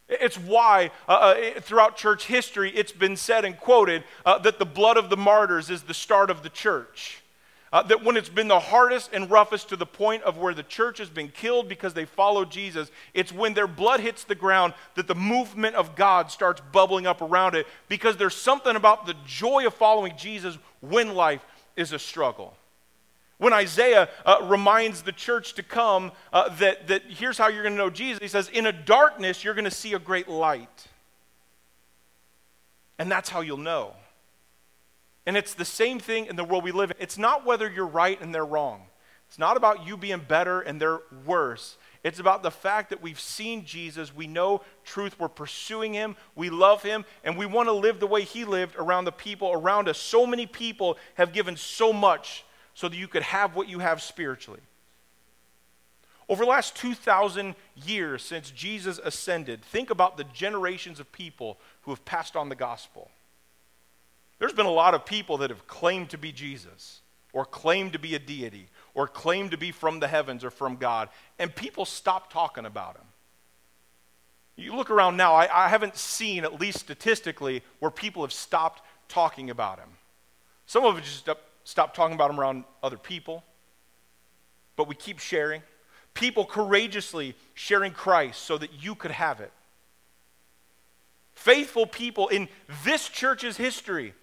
It's 0.09 0.38
why 0.38 0.90
uh, 1.09 1.12
uh, 1.12 1.61
throughout 1.61 1.96
church 1.96 2.26
history 2.26 2.70
it's 2.70 2.92
been 2.92 3.16
said 3.16 3.44
and 3.44 3.59
quoted 3.59 4.04
uh, 4.24 4.38
that 4.38 4.59
the 4.59 4.66
blood 4.66 4.96
of 4.96 5.11
the 5.11 5.16
martyrs 5.16 5.68
is 5.68 5.82
the 5.82 5.94
start 5.94 6.30
of 6.30 6.42
the 6.42 6.48
church. 6.48 7.22
Uh, 7.72 7.82
that 7.82 8.04
when 8.04 8.16
it's 8.16 8.28
been 8.28 8.46
the 8.46 8.61
hardest 8.61 9.11
and 9.12 9.28
roughest 9.28 9.68
to 9.68 9.76
the 9.76 9.84
point 9.84 10.22
of 10.22 10.38
where 10.38 10.54
the 10.54 10.62
church 10.62 10.98
has 10.98 11.11
been 11.11 11.28
killed 11.28 11.68
because 11.68 11.92
they 11.94 12.04
followed 12.04 12.48
Jesus, 12.48 12.90
it's 13.12 13.32
when 13.32 13.54
their 13.54 13.66
blood 13.66 13.98
hits 13.98 14.22
the 14.22 14.36
ground 14.36 14.72
that 14.94 15.09
the 15.09 15.14
movement 15.16 15.74
of 15.74 15.96
God 15.96 16.30
starts 16.30 16.62
bubbling 16.70 17.09
up 17.09 17.20
around 17.20 17.57
it 17.57 17.66
because 17.88 18.16
there's 18.16 18.36
something 18.36 18.76
about 18.76 19.07
the 19.07 19.16
joy 19.26 19.66
of 19.66 19.74
following 19.74 20.12
Jesus 20.16 20.57
when 20.80 21.14
life 21.14 21.44
is 21.74 21.92
a 21.92 21.98
struggle. 21.98 22.57
When 23.39 23.53
Isaiah 23.53 24.09
uh, 24.24 24.39
reminds 24.45 25.03
the 25.03 25.12
church 25.12 25.55
to 25.55 25.62
come 25.62 26.12
uh, 26.32 26.49
that, 26.57 26.87
that 26.89 27.03
here's 27.09 27.37
how 27.37 27.49
you're 27.49 27.62
going 27.62 27.74
to 27.74 27.78
know 27.78 27.91
Jesus, 27.91 28.20
he 28.20 28.28
says, 28.28 28.49
In 28.49 28.66
a 28.66 28.72
darkness, 28.72 29.45
you're 29.45 29.55
going 29.55 29.66
to 29.66 29.70
see 29.70 29.93
a 29.93 29.99
great 29.99 30.28
light. 30.28 30.87
And 32.99 33.11
that's 33.11 33.28
how 33.28 33.43
you'll 33.43 33.59
know. 33.59 33.93
And 35.26 35.37
it's 35.37 35.55
the 35.55 35.64
same 35.64 35.99
thing 35.99 36.26
in 36.26 36.37
the 36.37 36.45
world 36.45 36.64
we 36.64 36.72
live 36.72 36.91
in. 36.93 36.97
It's 36.99 37.18
not 37.18 37.45
whether 37.45 37.70
you're 37.70 37.87
right 37.87 38.18
and 38.20 38.34
they're 38.34 38.45
wrong, 38.47 38.82
it's 39.28 39.39
not 39.39 39.57
about 39.57 39.87
you 39.87 39.97
being 39.97 40.20
better 40.20 40.61
and 40.61 40.80
they're 40.80 41.01
worse. 41.26 41.76
It's 42.05 42.20
about 42.20 42.45
the 42.45 42.53
fact 42.53 42.91
that 42.91 43.03
we've 43.03 43.18
seen 43.18 43.64
Jesus, 43.64 44.14
we 44.14 44.28
know 44.28 44.62
truth, 44.84 45.18
we're 45.18 45.26
pursuing 45.26 45.93
him, 45.93 46.14
we 46.37 46.51
love 46.51 46.84
him, 46.84 47.05
and 47.24 47.37
we 47.37 47.47
want 47.47 47.68
to 47.68 47.72
live 47.72 47.99
the 47.99 48.07
way 48.07 48.22
he 48.22 48.45
lived 48.45 48.76
around 48.78 49.07
the 49.07 49.12
people 49.12 49.51
around 49.51 49.89
us. 49.89 49.99
So 49.99 50.24
many 50.24 50.47
people 50.47 50.99
have 51.14 51.32
given 51.32 51.57
so 51.57 51.93
much 51.93 52.45
so 52.77 52.91
that 52.91 52.97
you 52.97 53.09
could 53.09 53.22
have 53.22 53.57
what 53.57 53.68
you 53.68 53.79
have 53.79 54.03
spiritually. 54.03 54.61
Over 56.29 56.45
the 56.45 56.51
last 56.51 56.77
2,000 56.77 57.55
years 57.74 58.22
since 58.22 58.51
Jesus 58.51 59.01
ascended, 59.03 59.62
think 59.62 59.89
about 59.89 60.18
the 60.18 60.24
generations 60.24 61.01
of 61.01 61.11
people 61.11 61.59
who 61.83 61.91
have 61.91 62.05
passed 62.05 62.37
on 62.37 62.51
the 62.51 62.55
gospel. 62.55 63.11
There's 64.39 64.53
been 64.53 64.66
a 64.66 64.70
lot 64.70 64.93
of 64.93 65.07
people 65.07 65.39
that 65.39 65.49
have 65.49 65.66
claimed 65.66 66.11
to 66.11 66.18
be 66.18 66.33
Jesus, 66.33 67.01
or 67.33 67.47
claimed 67.47 67.95
to 67.95 67.99
be 67.99 68.14
a 68.14 68.18
deity, 68.18 68.68
or 68.93 69.09
claimed 69.09 69.53
to 69.53 69.57
be 69.57 69.72
from 69.72 69.99
the 69.99 70.09
heavens 70.09 70.45
or 70.45 70.51
from 70.51 70.77
God, 70.77 71.09
and 71.39 71.55
people 71.55 71.87
stopped 71.87 72.31
talking 72.31 72.66
about 72.66 72.97
him. 72.97 73.07
You 74.57 74.77
look 74.77 74.91
around 74.91 75.16
now, 75.16 75.33
I, 75.33 75.64
I 75.64 75.68
haven't 75.68 75.97
seen, 75.97 76.45
at 76.45 76.61
least 76.61 76.81
statistically, 76.81 77.62
where 77.79 77.91
people 77.91 78.20
have 78.20 78.35
stopped 78.35 78.83
talking 79.09 79.49
about 79.49 79.79
him. 79.79 79.89
Some 80.66 80.85
of 80.85 80.99
it 80.99 81.05
just 81.05 81.27
stop 81.66 81.94
talking 81.94 82.14
about 82.14 82.28
them 82.28 82.38
around 82.38 82.64
other 82.80 82.96
people, 82.96 83.42
but 84.76 84.86
we 84.86 84.94
keep 84.94 85.18
sharing. 85.18 85.62
People 86.14 86.46
courageously 86.46 87.34
sharing 87.54 87.90
Christ 87.90 88.42
so 88.42 88.56
that 88.56 88.70
you 88.84 88.94
could 88.94 89.10
have 89.10 89.40
it. 89.40 89.52
Faithful 91.34 91.84
people 91.84 92.28
in 92.28 92.48
this 92.84 93.08
church's 93.08 93.56
history 93.56 94.14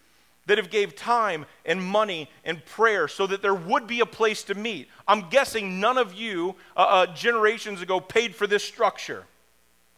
that 0.46 0.58
have 0.58 0.70
gave 0.70 0.96
time 0.96 1.46
and 1.66 1.84
money 1.84 2.30
and 2.46 2.64
prayer 2.66 3.10
so 3.10 3.28
that 3.28 3.42
there 3.42 3.54
would 3.54 3.88
be 3.88 4.00
a 4.00 4.06
place 4.06 4.44
to 4.44 4.56
meet. 4.56 4.88
I'm 5.06 5.30
guessing 5.30 5.82
none 5.82 5.98
of 5.98 6.14
you 6.14 6.56
uh, 6.78 6.80
uh, 6.80 7.06
generations 7.08 7.82
ago 7.82 8.00
paid 8.00 8.36
for 8.36 8.48
this 8.48 8.64
structure, 8.64 9.26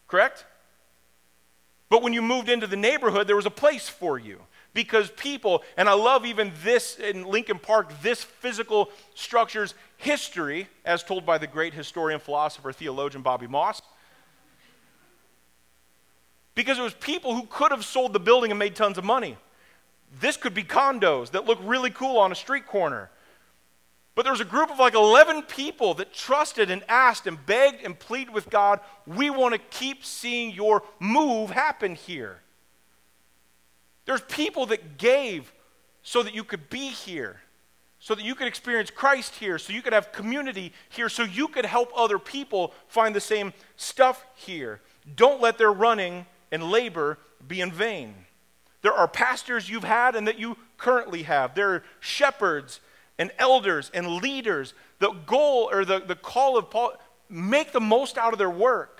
correct? 0.07 0.45
But 1.89 2.01
when 2.01 2.11
you 2.11 2.23
moved 2.23 2.49
into 2.49 2.65
the 2.65 2.75
neighborhood, 2.75 3.27
there 3.27 3.35
was 3.35 3.45
a 3.45 3.51
place 3.51 3.87
for 3.87 4.17
you 4.17 4.41
because 4.75 5.09
people, 5.11 5.63
and 5.77 5.87
I 5.87 5.93
love 5.93 6.25
even 6.25 6.51
this 6.61 6.99
in 6.99 7.23
Lincoln 7.23 7.57
Park, 7.57 8.01
this 8.01 8.21
physical 8.21 8.91
structure's 9.15 9.73
history, 9.95 10.67
as 10.83 11.01
told 11.01 11.25
by 11.25 11.37
the 11.37 11.47
great 11.47 11.73
historian, 11.73 12.19
philosopher, 12.19 12.73
theologian 12.73 13.23
Bobby 13.23 13.47
Moss. 13.47 13.81
Because 16.55 16.77
it 16.77 16.81
was 16.81 16.93
people 16.93 17.35
who 17.35 17.47
could 17.49 17.71
have 17.71 17.85
sold 17.85 18.11
the 18.11 18.19
building 18.19 18.51
and 18.51 18.59
made 18.59 18.75
tons 18.75 18.97
of 18.97 19.05
money. 19.05 19.37
This 20.19 20.35
could 20.35 20.53
be 20.53 20.63
condos 20.63 21.31
that 21.31 21.45
look 21.45 21.59
really 21.63 21.89
cool 21.89 22.17
on 22.17 22.33
a 22.33 22.35
street 22.35 22.67
corner. 22.67 23.09
But 24.13 24.23
there 24.23 24.33
was 24.33 24.41
a 24.41 24.45
group 24.45 24.69
of 24.69 24.77
like 24.77 24.93
11 24.93 25.43
people 25.43 25.93
that 25.95 26.13
trusted 26.13 26.69
and 26.69 26.83
asked 26.89 27.27
and 27.27 27.43
begged 27.45 27.81
and 27.81 27.97
pleaded 27.97 28.33
with 28.33 28.49
God, 28.49 28.81
we 29.07 29.29
want 29.29 29.53
to 29.53 29.59
keep 29.59 30.03
seeing 30.03 30.51
your 30.51 30.83
move 30.99 31.49
happen 31.49 31.95
here. 31.95 32.41
There's 34.05 34.21
people 34.21 34.67
that 34.67 34.97
gave 34.97 35.51
so 36.03 36.23
that 36.23 36.35
you 36.35 36.43
could 36.43 36.69
be 36.69 36.89
here, 36.89 37.41
so 37.99 38.13
that 38.13 38.23
you 38.23 38.35
could 38.35 38.47
experience 38.47 38.91
Christ 38.91 39.35
here, 39.35 39.57
so 39.57 39.73
you 39.73 39.81
could 39.81 39.93
have 39.93 40.11
community 40.11 40.71
here, 40.89 41.09
so 41.09 41.23
you 41.23 41.47
could 41.47 41.65
help 41.65 41.91
other 41.95 42.19
people 42.19 42.73
find 42.87 43.15
the 43.15 43.21
same 43.21 43.53
stuff 43.75 44.23
here. 44.35 44.81
Don't 45.15 45.41
let 45.41 45.57
their 45.57 45.73
running 45.73 46.25
and 46.51 46.63
labor 46.63 47.17
be 47.47 47.61
in 47.61 47.71
vain. 47.71 48.13
There 48.81 48.93
are 48.93 49.07
pastors 49.07 49.67
you've 49.67 49.83
had 49.83 50.15
and 50.15 50.27
that 50.27 50.37
you 50.37 50.57
currently 50.77 51.23
have. 51.23 51.55
There 51.55 51.71
are 51.71 51.83
shepherds 51.99 52.81
and 53.17 53.31
elders 53.39 53.89
and 53.93 54.17
leaders. 54.17 54.75
The 54.99 55.11
goal 55.25 55.69
or 55.71 55.85
the, 55.85 55.99
the 55.99 56.15
call 56.15 56.57
of 56.57 56.69
Paul, 56.69 56.93
make 57.27 57.71
the 57.71 57.81
most 57.81 58.17
out 58.17 58.33
of 58.33 58.37
their 58.37 58.49
work. 58.49 58.94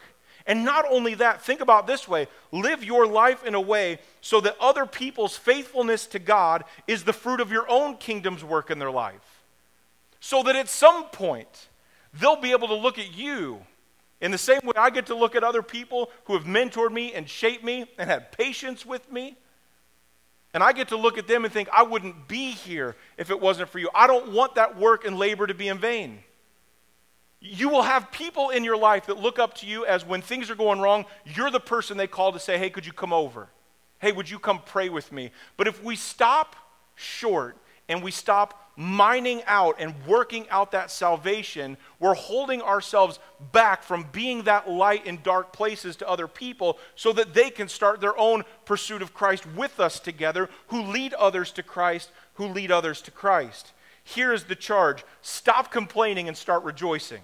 And 0.48 0.64
not 0.64 0.86
only 0.90 1.16
that, 1.16 1.42
think 1.42 1.60
about 1.60 1.88
this 1.88 2.08
way 2.08 2.28
live 2.52 2.84
your 2.84 3.08
life 3.08 3.44
in 3.44 3.56
a 3.56 3.62
way 3.62 4.00
so 4.22 4.40
that 4.42 4.56
other 4.60 4.86
people's 4.86 5.36
faithfulness 5.36 6.06
to 6.08 6.20
God 6.20 6.64
is 6.88 7.04
the 7.04 7.14
fruit 7.14 7.40
of 7.40 7.52
your 7.52 7.70
own 7.70 7.98
kingdom's 7.98 8.44
work 8.44 8.70
in 8.70 8.80
their 8.80 8.92
life. 8.92 9.44
So 10.20 10.44
that 10.44 10.56
at 10.56 10.70
some 10.70 11.06
point, 11.06 11.68
they'll 12.14 12.40
be 12.40 12.52
able 12.52 12.68
to 12.68 12.76
look 12.76 12.98
at 13.00 13.16
you 13.16 13.60
in 14.22 14.32
the 14.32 14.38
same 14.38 14.62
way 14.64 14.74
I 14.76 14.90
get 14.90 15.08
to 15.08 15.16
look 15.16 15.36
at 15.36 15.44
other 15.44 15.62
people 15.62 16.10
who 16.26 16.34
have 16.34 16.46
mentored 16.46 16.92
me 16.92 17.14
and 17.14 17.30
shaped 17.30 17.64
me 17.64 17.86
and 17.98 18.10
had 18.10 18.32
patience 18.32 18.86
with 18.86 19.12
me. 19.12 19.36
And 20.54 20.64
I 20.64 20.72
get 20.72 20.88
to 20.90 20.98
look 20.98 21.18
at 21.18 21.28
them 21.28 21.44
and 21.44 21.54
think, 21.54 21.68
I 21.74 21.84
wouldn't 21.84 22.28
be 22.28 22.52
here 22.52 22.96
if 23.18 23.30
it 23.30 23.42
wasn't 23.42 23.70
for 23.70 23.78
you. 23.78 23.90
I 23.94 24.08
don't 24.08 24.32
want 24.32 24.56
that 24.56 24.78
work 24.78 25.06
and 25.06 25.20
labor 25.20 25.48
to 25.48 25.54
be 25.54 25.68
in 25.68 25.80
vain. 25.80 26.20
You 27.48 27.70
will 27.70 27.84
have 27.84 28.12
people 28.12 28.50
in 28.50 28.64
your 28.64 28.78
life 28.78 29.06
that 29.06 29.20
look 29.20 29.38
up 29.38 29.54
to 29.56 29.68
you 29.68 29.86
as 29.86 30.04
when 30.04 30.22
things 30.22 30.50
are 30.50 30.56
going 30.56 30.80
wrong, 30.80 31.06
you're 31.26 31.52
the 31.52 31.60
person 31.60 31.96
they 31.96 32.08
call 32.08 32.32
to 32.32 32.40
say, 32.40 32.58
Hey, 32.58 32.70
could 32.70 32.86
you 32.86 32.94
come 32.94 33.14
over? 33.14 33.50
Hey, 34.00 34.12
would 34.12 34.30
you 34.30 34.40
come 34.40 34.62
pray 34.66 34.90
with 34.90 35.12
me? 35.12 35.32
But 35.56 35.68
if 35.68 35.84
we 35.84 35.96
stop 35.96 36.56
short 36.96 37.58
and 37.88 38.04
we 38.04 38.12
stop 38.12 38.72
mining 38.76 39.42
out 39.46 39.76
and 39.80 39.94
working 40.06 40.50
out 40.50 40.72
that 40.72 40.92
salvation, 40.92 41.78
we're 42.00 42.16
holding 42.16 42.62
ourselves 42.62 43.20
back 43.52 43.84
from 43.84 44.08
being 44.12 44.44
that 44.44 44.70
light 44.70 45.06
in 45.06 45.20
dark 45.22 45.54
places 45.54 45.96
to 45.98 46.10
other 46.10 46.28
people 46.28 46.78
so 46.96 47.14
that 47.14 47.34
they 47.34 47.50
can 47.50 47.70
start 47.70 48.02
their 48.02 48.18
own 48.18 48.44
pursuit 48.66 49.02
of 49.02 49.14
Christ 49.14 49.46
with 49.56 49.80
us 49.80 50.00
together, 50.00 50.50
who 50.68 50.82
lead 50.82 51.14
others 51.14 51.52
to 51.52 51.64
Christ, 51.64 52.12
who 52.34 52.48
lead 52.48 52.72
others 52.72 53.02
to 53.04 53.12
Christ. 53.12 53.72
Here 54.04 54.34
is 54.34 54.44
the 54.46 54.56
charge 54.56 55.04
stop 55.22 55.72
complaining 55.72 56.28
and 56.28 56.36
start 56.36 56.64
rejoicing. 56.64 57.22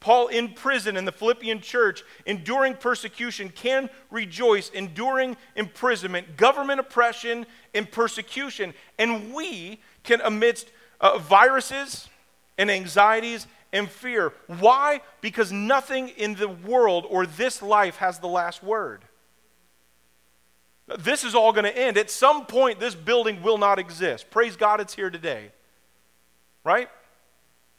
Paul 0.00 0.28
in 0.28 0.50
prison 0.50 0.96
in 0.96 1.04
the 1.04 1.12
Philippian 1.12 1.60
church, 1.60 2.04
enduring 2.24 2.74
persecution, 2.74 3.48
can 3.48 3.90
rejoice, 4.10 4.70
enduring 4.70 5.36
imprisonment, 5.56 6.36
government 6.36 6.78
oppression, 6.78 7.46
and 7.74 7.90
persecution. 7.90 8.74
And 8.98 9.34
we 9.34 9.80
can, 10.04 10.20
amidst 10.20 10.70
uh, 11.00 11.18
viruses 11.18 12.08
and 12.56 12.70
anxieties 12.70 13.46
and 13.72 13.88
fear. 13.88 14.32
Why? 14.46 15.00
Because 15.20 15.50
nothing 15.50 16.08
in 16.10 16.36
the 16.36 16.48
world 16.48 17.04
or 17.08 17.26
this 17.26 17.60
life 17.60 17.96
has 17.96 18.20
the 18.20 18.28
last 18.28 18.62
word. 18.62 19.02
This 20.98 21.24
is 21.24 21.34
all 21.34 21.52
going 21.52 21.64
to 21.64 21.76
end. 21.76 21.98
At 21.98 22.10
some 22.10 22.46
point, 22.46 22.80
this 22.80 22.94
building 22.94 23.42
will 23.42 23.58
not 23.58 23.78
exist. 23.78 24.30
Praise 24.30 24.56
God, 24.56 24.80
it's 24.80 24.94
here 24.94 25.10
today. 25.10 25.50
Right? 26.64 26.88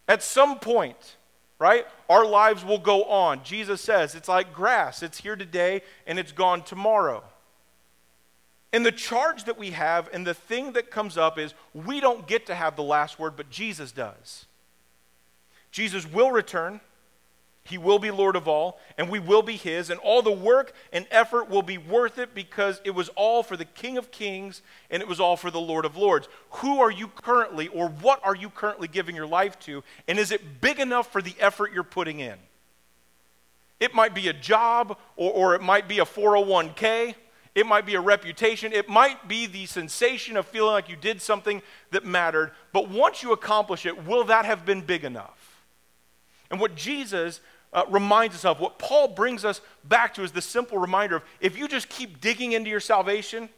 At 0.07 0.21
some 0.21 0.59
point 0.59 1.17
right? 1.59 1.85
Our 2.09 2.25
lives 2.25 2.63
will 2.63 2.79
go 2.79 3.03
on. 3.03 3.43
Jesus 3.43 3.81
says 3.81 4.15
it's 4.15 4.29
like 4.29 4.53
grass, 4.53 5.03
it's 5.03 5.19
here 5.19 5.35
today 5.35 5.81
and 6.07 6.17
it's 6.17 6.31
gone 6.31 6.63
tomorrow. 6.63 7.23
And 8.71 8.85
the 8.85 8.91
charge 8.91 9.45
that 9.45 9.57
we 9.57 9.71
have 9.71 10.09
and 10.13 10.25
the 10.25 10.33
thing 10.33 10.73
that 10.73 10.91
comes 10.91 11.17
up 11.17 11.37
is 11.37 11.53
we 11.73 11.99
don't 11.99 12.27
get 12.27 12.45
to 12.47 12.55
have 12.55 12.75
the 12.75 12.83
last 12.83 13.19
word, 13.19 13.35
but 13.35 13.49
Jesus 13.49 13.91
does. 13.91 14.45
Jesus 15.71 16.09
will 16.09 16.31
return. 16.31 16.79
He 17.63 17.77
will 17.77 17.99
be 17.99 18.09
Lord 18.09 18.35
of 18.35 18.47
all, 18.47 18.79
and 18.97 19.09
we 19.09 19.19
will 19.19 19.43
be 19.43 19.55
His, 19.55 19.89
and 19.89 19.99
all 19.99 20.21
the 20.21 20.31
work 20.31 20.73
and 20.91 21.05
effort 21.11 21.49
will 21.49 21.61
be 21.61 21.77
worth 21.77 22.17
it 22.17 22.33
because 22.33 22.81
it 22.83 22.91
was 22.91 23.09
all 23.09 23.43
for 23.43 23.55
the 23.55 23.65
King 23.65 23.97
of 23.97 24.11
Kings 24.11 24.61
and 24.89 25.01
it 25.01 25.07
was 25.07 25.19
all 25.19 25.37
for 25.37 25.51
the 25.51 25.59
Lord 25.59 25.85
of 25.85 25.95
Lords. 25.95 26.27
Who 26.51 26.79
are 26.79 26.89
you 26.89 27.07
currently, 27.07 27.67
or 27.67 27.89
what 27.89 28.21
are 28.23 28.35
you 28.35 28.49
currently 28.49 28.87
giving 28.87 29.15
your 29.15 29.27
life 29.27 29.59
to, 29.61 29.83
and 30.07 30.17
is 30.17 30.31
it 30.31 30.61
big 30.61 30.79
enough 30.79 31.11
for 31.11 31.21
the 31.21 31.35
effort 31.39 31.71
you're 31.73 31.83
putting 31.83 32.19
in? 32.19 32.37
It 33.79 33.93
might 33.93 34.15
be 34.15 34.27
a 34.27 34.33
job, 34.33 34.97
or, 35.15 35.31
or 35.31 35.55
it 35.55 35.61
might 35.61 35.87
be 35.87 35.99
a 35.99 36.05
401k, 36.05 37.15
it 37.55 37.65
might 37.65 37.85
be 37.85 37.95
a 37.95 38.01
reputation, 38.01 38.73
it 38.73 38.89
might 38.89 39.27
be 39.27 39.45
the 39.45 39.65
sensation 39.65 40.37
of 40.37 40.47
feeling 40.47 40.71
like 40.71 40.89
you 40.89 40.95
did 40.95 41.21
something 41.21 41.61
that 41.91 42.05
mattered, 42.05 42.51
but 42.73 42.89
once 42.89 43.21
you 43.21 43.31
accomplish 43.31 43.85
it, 43.85 44.05
will 44.05 44.23
that 44.25 44.45
have 44.45 44.65
been 44.65 44.81
big 44.81 45.03
enough? 45.03 45.38
And 46.49 46.59
what 46.59 46.75
Jesus 46.75 47.41
uh, 47.71 47.83
reminds 47.89 48.35
us 48.35 48.45
of, 48.45 48.59
what 48.59 48.79
Paul 48.79 49.09
brings 49.09 49.45
us 49.45 49.61
back 49.83 50.13
to, 50.15 50.23
is 50.23 50.31
the 50.31 50.41
simple 50.41 50.77
reminder 50.77 51.17
of 51.17 51.23
if 51.39 51.57
you 51.57 51.67
just 51.67 51.89
keep 51.89 52.21
digging 52.21 52.53
into 52.53 52.69
your 52.69 52.79
salvation, 52.79 53.49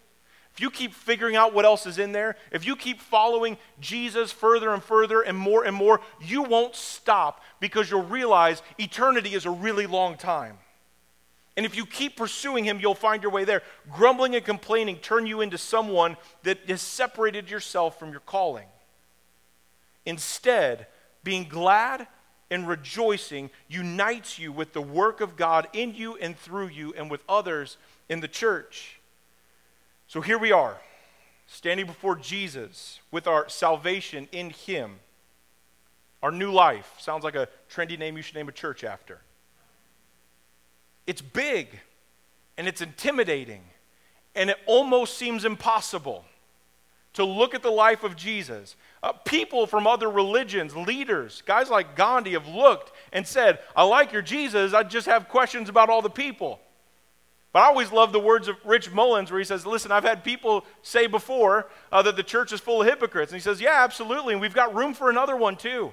if 0.54 0.60
you 0.60 0.70
keep 0.70 0.94
figuring 0.94 1.36
out 1.36 1.54
what 1.54 1.64
else 1.64 1.86
is 1.86 1.98
in 1.98 2.12
there, 2.12 2.36
if 2.52 2.66
you 2.66 2.76
keep 2.76 3.00
following 3.00 3.58
Jesus 3.80 4.32
further 4.32 4.74
and 4.74 4.84
further 4.84 5.22
and 5.22 5.38
more 5.38 5.64
and 5.64 5.76
more, 5.76 6.02
you 6.20 6.44
won't 6.44 6.76
stop 6.76 7.42
because 7.62 7.90
you'll 7.90 8.04
realize 8.04 8.62
eternity 8.78 9.34
is 9.34 9.46
a 9.46 9.52
really 9.52 9.88
long 9.88 10.18
time. 10.18 10.58
And 11.56 11.66
if 11.66 11.76
you 11.76 11.86
keep 11.86 12.18
pursuing 12.18 12.66
him, 12.66 12.80
you'll 12.80 12.96
find 12.96 13.22
your 13.22 13.32
way 13.32 13.46
there. 13.46 13.62
Grumbling 13.92 14.36
and 14.36 14.44
complaining 14.44 14.98
turn 14.98 15.26
you 15.26 15.42
into 15.42 15.58
someone 15.58 16.18
that 16.44 16.70
has 16.70 16.82
separated 16.82 17.50
yourself 17.50 18.00
from 18.00 18.12
your 18.12 18.22
calling. 18.22 18.68
Instead, 20.06 20.88
being 21.24 21.48
glad 21.48 22.08
and 22.52 22.68
rejoicing 22.68 23.50
unites 23.70 24.38
you 24.38 24.52
with 24.52 24.74
the 24.74 24.82
work 24.82 25.22
of 25.22 25.38
God 25.38 25.68
in 25.74 25.96
you 25.96 26.16
and 26.18 26.38
through 26.38 26.68
you 26.68 26.94
and 26.96 27.10
with 27.10 27.24
others 27.28 27.78
in 28.10 28.20
the 28.20 28.28
church. 28.28 29.00
So 30.08 30.20
here 30.20 30.38
we 30.38 30.52
are, 30.52 30.78
standing 31.48 31.86
before 31.86 32.18
Jesus 32.18 33.00
with 33.10 33.26
our 33.26 33.48
salvation 33.48 34.28
in 34.34 34.50
Him. 34.50 35.00
Our 36.22 36.32
new 36.32 36.52
life 36.52 36.94
sounds 37.00 37.24
like 37.24 37.36
a 37.36 37.48
trendy 37.74 37.98
name 37.98 38.18
you 38.18 38.22
should 38.22 38.36
name 38.36 38.50
a 38.50 38.52
church 38.52 38.84
after. 38.84 39.22
It's 41.08 41.22
big 41.22 41.80
and 42.58 42.68
it's 42.68 42.82
intimidating 42.82 43.64
and 44.36 44.50
it 44.50 44.58
almost 44.66 45.18
seems 45.18 45.46
impossible 45.46 46.26
to 47.14 47.26
look 47.26 47.54
at 47.56 47.64
the 47.64 47.72
life 47.72 48.04
of 48.04 48.16
Jesus. 48.16 48.76
Uh, 49.04 49.14
people 49.26 49.66
from 49.66 49.88
other 49.88 50.10
religions, 50.10 50.76
leaders, 50.76 51.42
guys 51.48 51.70
like 51.70 51.96
Gandhi 51.96 52.32
have 52.32 52.48
looked 52.48 52.92
and 53.12 53.26
said, 53.26 53.60
I 53.76 53.84
like 53.84 54.12
your 54.12 54.22
Jesus, 54.22 54.74
I 54.74 54.84
just 54.84 55.08
have 55.08 55.28
questions 55.28 55.70
about 55.70 55.90
all 55.90 56.04
the 56.04 56.10
people. 56.10 56.60
But 57.54 57.64
I 57.64 57.66
always 57.66 57.92
love 57.92 58.12
the 58.12 58.20
words 58.20 58.48
of 58.48 58.56
Rich 58.64 58.92
Mullins 58.92 59.30
where 59.30 59.40
he 59.40 59.44
says, 59.44 59.66
Listen, 59.66 59.92
I've 59.92 60.04
had 60.04 60.24
people 60.24 60.66
say 60.84 61.08
before 61.08 61.68
uh, 61.92 62.02
that 62.04 62.16
the 62.16 62.24
church 62.24 62.54
is 62.54 62.62
full 62.62 62.82
of 62.82 62.88
hypocrites. 62.88 63.32
And 63.32 63.40
he 63.40 63.44
says, 63.44 63.60
Yeah, 63.60 63.84
absolutely. 63.84 64.34
And 64.34 64.42
we've 64.42 64.54
got 64.54 64.74
room 64.74 64.94
for 64.94 65.10
another 65.10 65.36
one 65.36 65.58
too. 65.58 65.92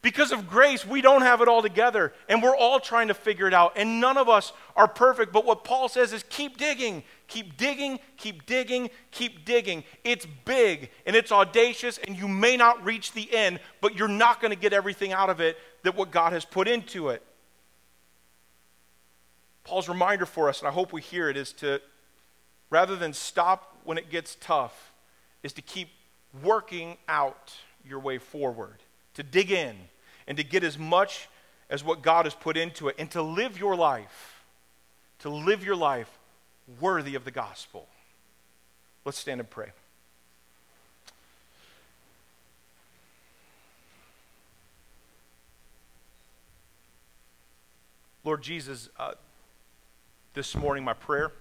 Because 0.00 0.30
of 0.30 0.48
grace, 0.48 0.86
we 0.86 1.00
don't 1.00 1.22
have 1.22 1.40
it 1.40 1.48
all 1.48 1.60
together, 1.60 2.12
and 2.28 2.40
we're 2.40 2.56
all 2.56 2.78
trying 2.78 3.08
to 3.08 3.14
figure 3.14 3.48
it 3.48 3.54
out, 3.54 3.72
and 3.74 4.00
none 4.00 4.16
of 4.16 4.28
us 4.28 4.52
are 4.76 4.86
perfect. 4.86 5.32
But 5.32 5.44
what 5.44 5.64
Paul 5.64 5.88
says 5.88 6.12
is 6.12 6.24
keep 6.28 6.56
digging, 6.56 7.02
keep 7.28 7.56
digging, 7.56 8.00
keep 8.16 8.46
digging, 8.46 8.90
keep 9.10 9.44
digging. 9.44 9.84
It's 10.02 10.26
big 10.44 10.90
and 11.06 11.14
it's 11.14 11.30
audacious, 11.30 11.98
and 11.98 12.16
you 12.16 12.26
may 12.26 12.56
not 12.56 12.84
reach 12.84 13.12
the 13.12 13.32
end, 13.32 13.60
but 13.80 13.94
you're 13.96 14.08
not 14.08 14.40
going 14.40 14.52
to 14.52 14.58
get 14.58 14.72
everything 14.72 15.12
out 15.12 15.30
of 15.30 15.40
it 15.40 15.56
that 15.84 15.94
what 15.94 16.10
God 16.10 16.32
has 16.32 16.44
put 16.44 16.66
into 16.66 17.10
it. 17.10 17.22
Paul's 19.62 19.88
reminder 19.88 20.26
for 20.26 20.48
us, 20.48 20.60
and 20.60 20.68
I 20.68 20.72
hope 20.72 20.92
we 20.92 21.02
hear 21.02 21.28
it, 21.28 21.36
is 21.36 21.52
to 21.54 21.80
rather 22.70 22.96
than 22.96 23.12
stop 23.12 23.76
when 23.84 23.98
it 23.98 24.10
gets 24.10 24.36
tough, 24.40 24.92
is 25.42 25.52
to 25.52 25.62
keep 25.62 25.88
working 26.42 26.96
out 27.08 27.54
your 27.84 28.00
way 28.00 28.18
forward 28.18 28.82
to 29.14 29.22
dig 29.22 29.50
in 29.50 29.74
and 30.28 30.36
to 30.38 30.44
get 30.44 30.62
as 30.62 30.78
much 30.78 31.28
as 31.68 31.82
what 31.82 32.02
God 32.02 32.24
has 32.24 32.34
put 32.34 32.56
into 32.56 32.88
it 32.88 32.94
and 32.98 33.10
to 33.10 33.20
live 33.20 33.58
your 33.58 33.74
life, 33.74 34.44
to 35.18 35.28
live 35.28 35.64
your 35.64 35.74
life 35.74 36.17
worthy 36.80 37.14
of 37.14 37.24
the 37.24 37.30
gospel. 37.30 37.88
Let's 39.04 39.18
stand 39.18 39.40
and 39.40 39.48
pray. 39.48 39.70
Lord 48.24 48.42
Jesus, 48.42 48.90
uh, 48.98 49.12
this 50.34 50.54
morning, 50.54 50.84
my 50.84 50.92
prayer 50.92 51.32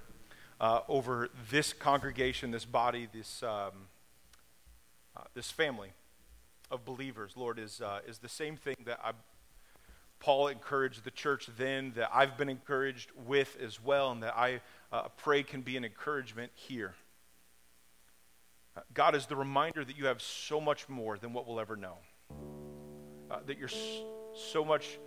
uh, 0.62 0.82
over 0.88 1.30
this 1.52 1.74
congregation, 1.74 2.52
this 2.52 2.66
body, 2.66 3.10
this, 3.14 3.44
um, 3.44 3.72
uh, 5.16 5.24
this 5.34 5.52
family 5.52 5.90
of 6.72 6.86
believers, 6.86 7.34
Lord, 7.36 7.60
is, 7.60 7.82
uh, 7.82 8.00
is 8.08 8.20
the 8.20 8.30
same 8.30 8.56
thing 8.56 8.76
that 8.86 9.00
I, 9.04 9.12
Paul 10.20 10.48
encouraged 10.48 11.04
the 11.04 11.12
church 11.12 11.50
then, 11.58 11.94
that 11.96 12.10
I've 12.14 12.38
been 12.38 12.50
encouraged 12.50 13.12
with 13.26 13.58
as 13.62 13.82
well, 13.84 14.12
and 14.12 14.24
that 14.24 14.36
I 14.36 14.62
uh, 14.92 15.10
pray 15.18 15.44
can 15.44 15.62
be 15.62 15.78
an 15.78 15.86
encouragement 15.86 16.52
here. 16.56 16.96
Uh, 18.76 18.82
God 18.94 19.16
is 19.16 19.26
the 19.26 19.36
reminder 19.36 19.84
that 19.86 19.98
you 19.98 20.08
have 20.08 20.22
so 20.22 20.60
much 20.60 20.90
more 20.90 21.18
than 21.18 21.34
what 21.34 21.48
we'll 21.48 21.60
ever 21.60 21.76
know, 21.76 21.98
uh, 23.30 23.40
that 23.46 23.58
you're 23.58 23.70
so 24.34 24.66
much 24.66 25.00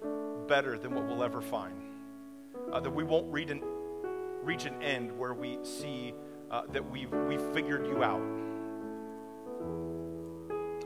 better 0.49 0.79
than 0.79 0.95
what 0.95 1.07
we'll 1.07 1.23
ever 1.23 1.41
find, 1.41 1.81
uh, 2.73 2.81
that 2.81 2.91
we 2.91 3.05
won't 3.05 3.33
read 3.33 3.51
an, 3.51 3.63
reach 4.43 4.65
an 4.65 4.81
end 4.83 5.17
where 5.17 5.35
we 5.35 5.59
see 5.63 6.15
uh, 6.51 6.63
that 6.73 6.91
we've, 6.91 7.13
we've 7.29 7.43
figured 7.53 7.87
you 7.87 8.03
out 8.03 8.21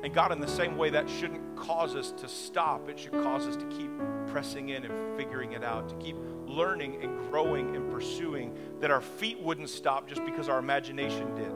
and 0.04 0.12
God, 0.12 0.32
in 0.32 0.38
the 0.38 0.46
same 0.46 0.76
way, 0.76 0.90
that 0.90 1.08
shouldn't 1.08 1.56
cause 1.56 1.96
us 1.96 2.12
to 2.18 2.28
stop. 2.28 2.90
It 2.90 2.98
should 2.98 3.12
cause 3.12 3.46
us 3.46 3.56
to 3.56 3.64
keep 3.64 3.90
pressing 4.26 4.68
in 4.68 4.84
and 4.84 5.16
figuring 5.16 5.52
it 5.52 5.64
out, 5.64 5.88
to 5.88 5.94
keep 5.94 6.16
learning 6.46 7.02
and 7.02 7.18
growing 7.30 7.74
and 7.74 7.90
pursuing, 7.90 8.54
that 8.80 8.90
our 8.90 9.00
feet 9.00 9.40
wouldn't 9.40 9.70
stop 9.70 10.06
just 10.06 10.22
because 10.26 10.50
our 10.50 10.58
imagination 10.58 11.34
did. 11.34 11.50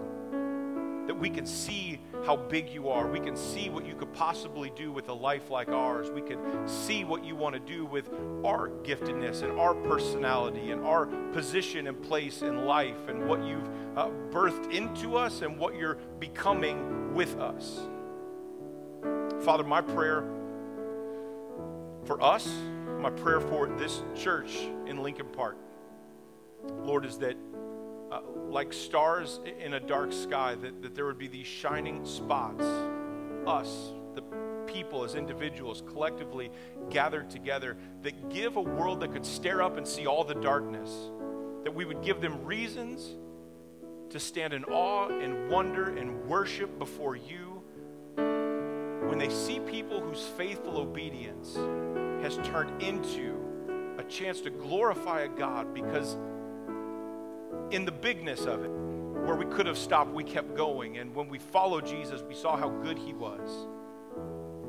that 1.09 1.19
we 1.19 1.31
can 1.31 1.47
see 1.47 1.99
how 2.27 2.37
big 2.37 2.69
you 2.69 2.91
are. 2.91 3.07
We 3.07 3.19
can 3.19 3.35
see 3.35 3.71
what 3.71 3.87
you 3.87 3.95
could 3.95 4.13
possibly 4.13 4.71
do 4.77 4.93
with 4.93 5.09
a 5.09 5.13
life 5.13 5.49
like 5.51 5.71
ours. 5.71 6.11
We 6.11 6.21
can 6.21 6.69
see 6.69 7.03
what 7.03 7.25
you 7.25 7.35
want 7.35 7.55
to 7.55 7.61
do 7.61 7.87
with 7.87 8.11
our 8.45 8.69
giftedness 8.83 9.43
and 9.43 9.59
our 9.59 9.75
personality 9.75 10.71
and 10.71 10.85
our 10.85 11.07
position 11.33 11.87
and 11.87 12.01
place 12.03 12.43
in 12.43 12.67
life 12.67 13.09
and 13.09 13.27
what 13.27 13.43
you've 13.43 13.69
uh, 13.97 14.11
birthed 14.31 14.71
into 14.71 15.17
us 15.17 15.41
and 15.41 15.59
what 15.59 15.77
you're 15.77 15.97
becoming 16.21 17.15
with 17.15 17.37
us. 17.37 17.81
Father, 19.43 19.63
my 19.63 19.81
prayer 19.81 20.25
for 22.05 22.21
us, 22.21 22.49
my 23.01 23.11
prayer 23.11 23.41
for 23.41 23.69
this 23.69 24.03
church 24.17 24.57
in 24.87 25.01
Lincoln 25.01 25.29
Park, 25.33 25.57
Lord, 26.83 27.05
is 27.05 27.19
that 27.19 27.37
uh, 28.11 28.21
like 28.49 28.73
stars 28.73 29.39
in 29.61 29.75
a 29.75 29.81
dark 29.81 30.13
sky, 30.13 30.57
that, 30.57 30.83
that 30.83 30.95
there 30.97 31.07
would 31.07 31.19
be 31.19 31.29
these 31.29 31.47
shining 31.47 32.05
spots, 32.05 32.65
us, 33.47 33.93
the 34.17 34.23
people 34.67 35.05
as 35.05 35.15
individuals, 35.15 35.85
collectively 35.87 36.51
gathered 36.91 37.31
together, 37.31 37.77
that 38.03 38.31
give 38.31 38.57
a 38.57 38.61
world 38.61 39.01
that 39.01 39.13
could 39.13 39.25
stare 39.25 39.63
up 39.63 39.77
and 39.77 39.87
see 39.87 40.07
all 40.07 40.25
the 40.25 40.35
darkness, 40.35 40.91
that 41.63 41.73
we 41.73 41.85
would 41.85 42.03
give 42.03 42.21
them 42.21 42.45
reasons 42.45 43.15
to 44.11 44.19
stand 44.19 44.53
in 44.53 44.65
awe 44.65 45.09
and 45.09 45.49
wonder 45.49 45.97
and 45.97 46.25
worship 46.25 46.77
before 46.79 47.15
you 47.15 47.48
when 49.07 49.19
they 49.19 49.29
see 49.29 49.61
people 49.61 50.01
whose 50.01 50.23
faithful 50.23 50.79
obedience 50.79 51.55
has 52.23 52.37
turned 52.49 52.83
into 52.83 53.37
a 53.99 54.03
chance 54.05 54.41
to 54.41 54.51
glorify 54.51 55.23
a 55.23 55.29
God 55.29 55.73
because 55.75 56.17
in 57.71 57.85
the 57.85 57.93
bigness 57.93 58.45
of 58.45 58.65
it, 58.65 58.71
where 58.71 59.37
we 59.37 59.45
could 59.45 59.67
have 59.67 59.77
stopped, 59.77 60.13
we 60.13 60.25
kept 60.25 60.57
going. 60.57 60.99
And 60.99 61.15
when 61.15 61.29
we 61.29 61.39
followed 61.39 61.87
Jesus, 61.87 62.23
we 62.23 62.35
saw 62.35 62.57
how 62.57 62.71
good 62.71 62.99
he 62.99 63.13
was, 63.13 63.67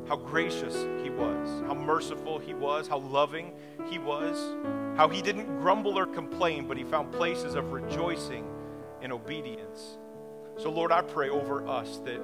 how 0.08 0.18
gracious 0.18 0.76
he 1.02 1.10
was, 1.10 1.62
how 1.66 1.74
merciful 1.74 2.40
he 2.40 2.54
was, 2.54 2.88
how 2.88 2.98
loving 2.98 3.54
he 3.90 4.00
was, 4.00 4.58
how 4.98 5.08
he 5.08 5.22
didn't 5.22 5.46
grumble 5.60 5.98
or 5.98 6.06
complain, 6.06 6.68
but 6.68 6.76
he 6.76 6.84
found 6.84 7.12
places 7.14 7.56
of 7.56 7.72
rejoicing 7.72 8.46
and 9.02 9.14
obedience. 9.14 9.98
So, 10.58 10.70
Lord, 10.70 10.92
I 10.92 11.04
pray 11.04 11.30
over 11.30 11.66
us 11.66 12.02
that 12.04 12.20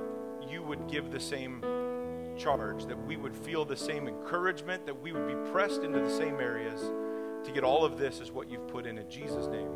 you 0.50 0.62
would 0.64 0.90
give 0.90 1.12
the 1.12 1.20
same 1.20 1.64
charge, 2.38 2.86
that 2.86 2.98
we 3.06 3.18
would 3.18 3.36
feel 3.36 3.66
the 3.66 3.76
same 3.76 4.08
encouragement, 4.08 4.86
that 4.86 5.02
we 5.02 5.12
would 5.12 5.28
be 5.28 5.52
pressed 5.52 5.84
into 5.84 6.00
the 6.00 6.10
same 6.10 6.40
areas 6.40 6.82
to 7.44 7.52
get 7.52 7.64
all 7.64 7.86
of 7.86 7.98
this 7.98 8.22
as 8.22 8.32
what 8.32 8.50
you've 8.50 8.68
put 8.68 8.86
in. 8.86 8.98
In 8.98 9.10
Jesus' 9.10 9.48
name. 9.48 9.70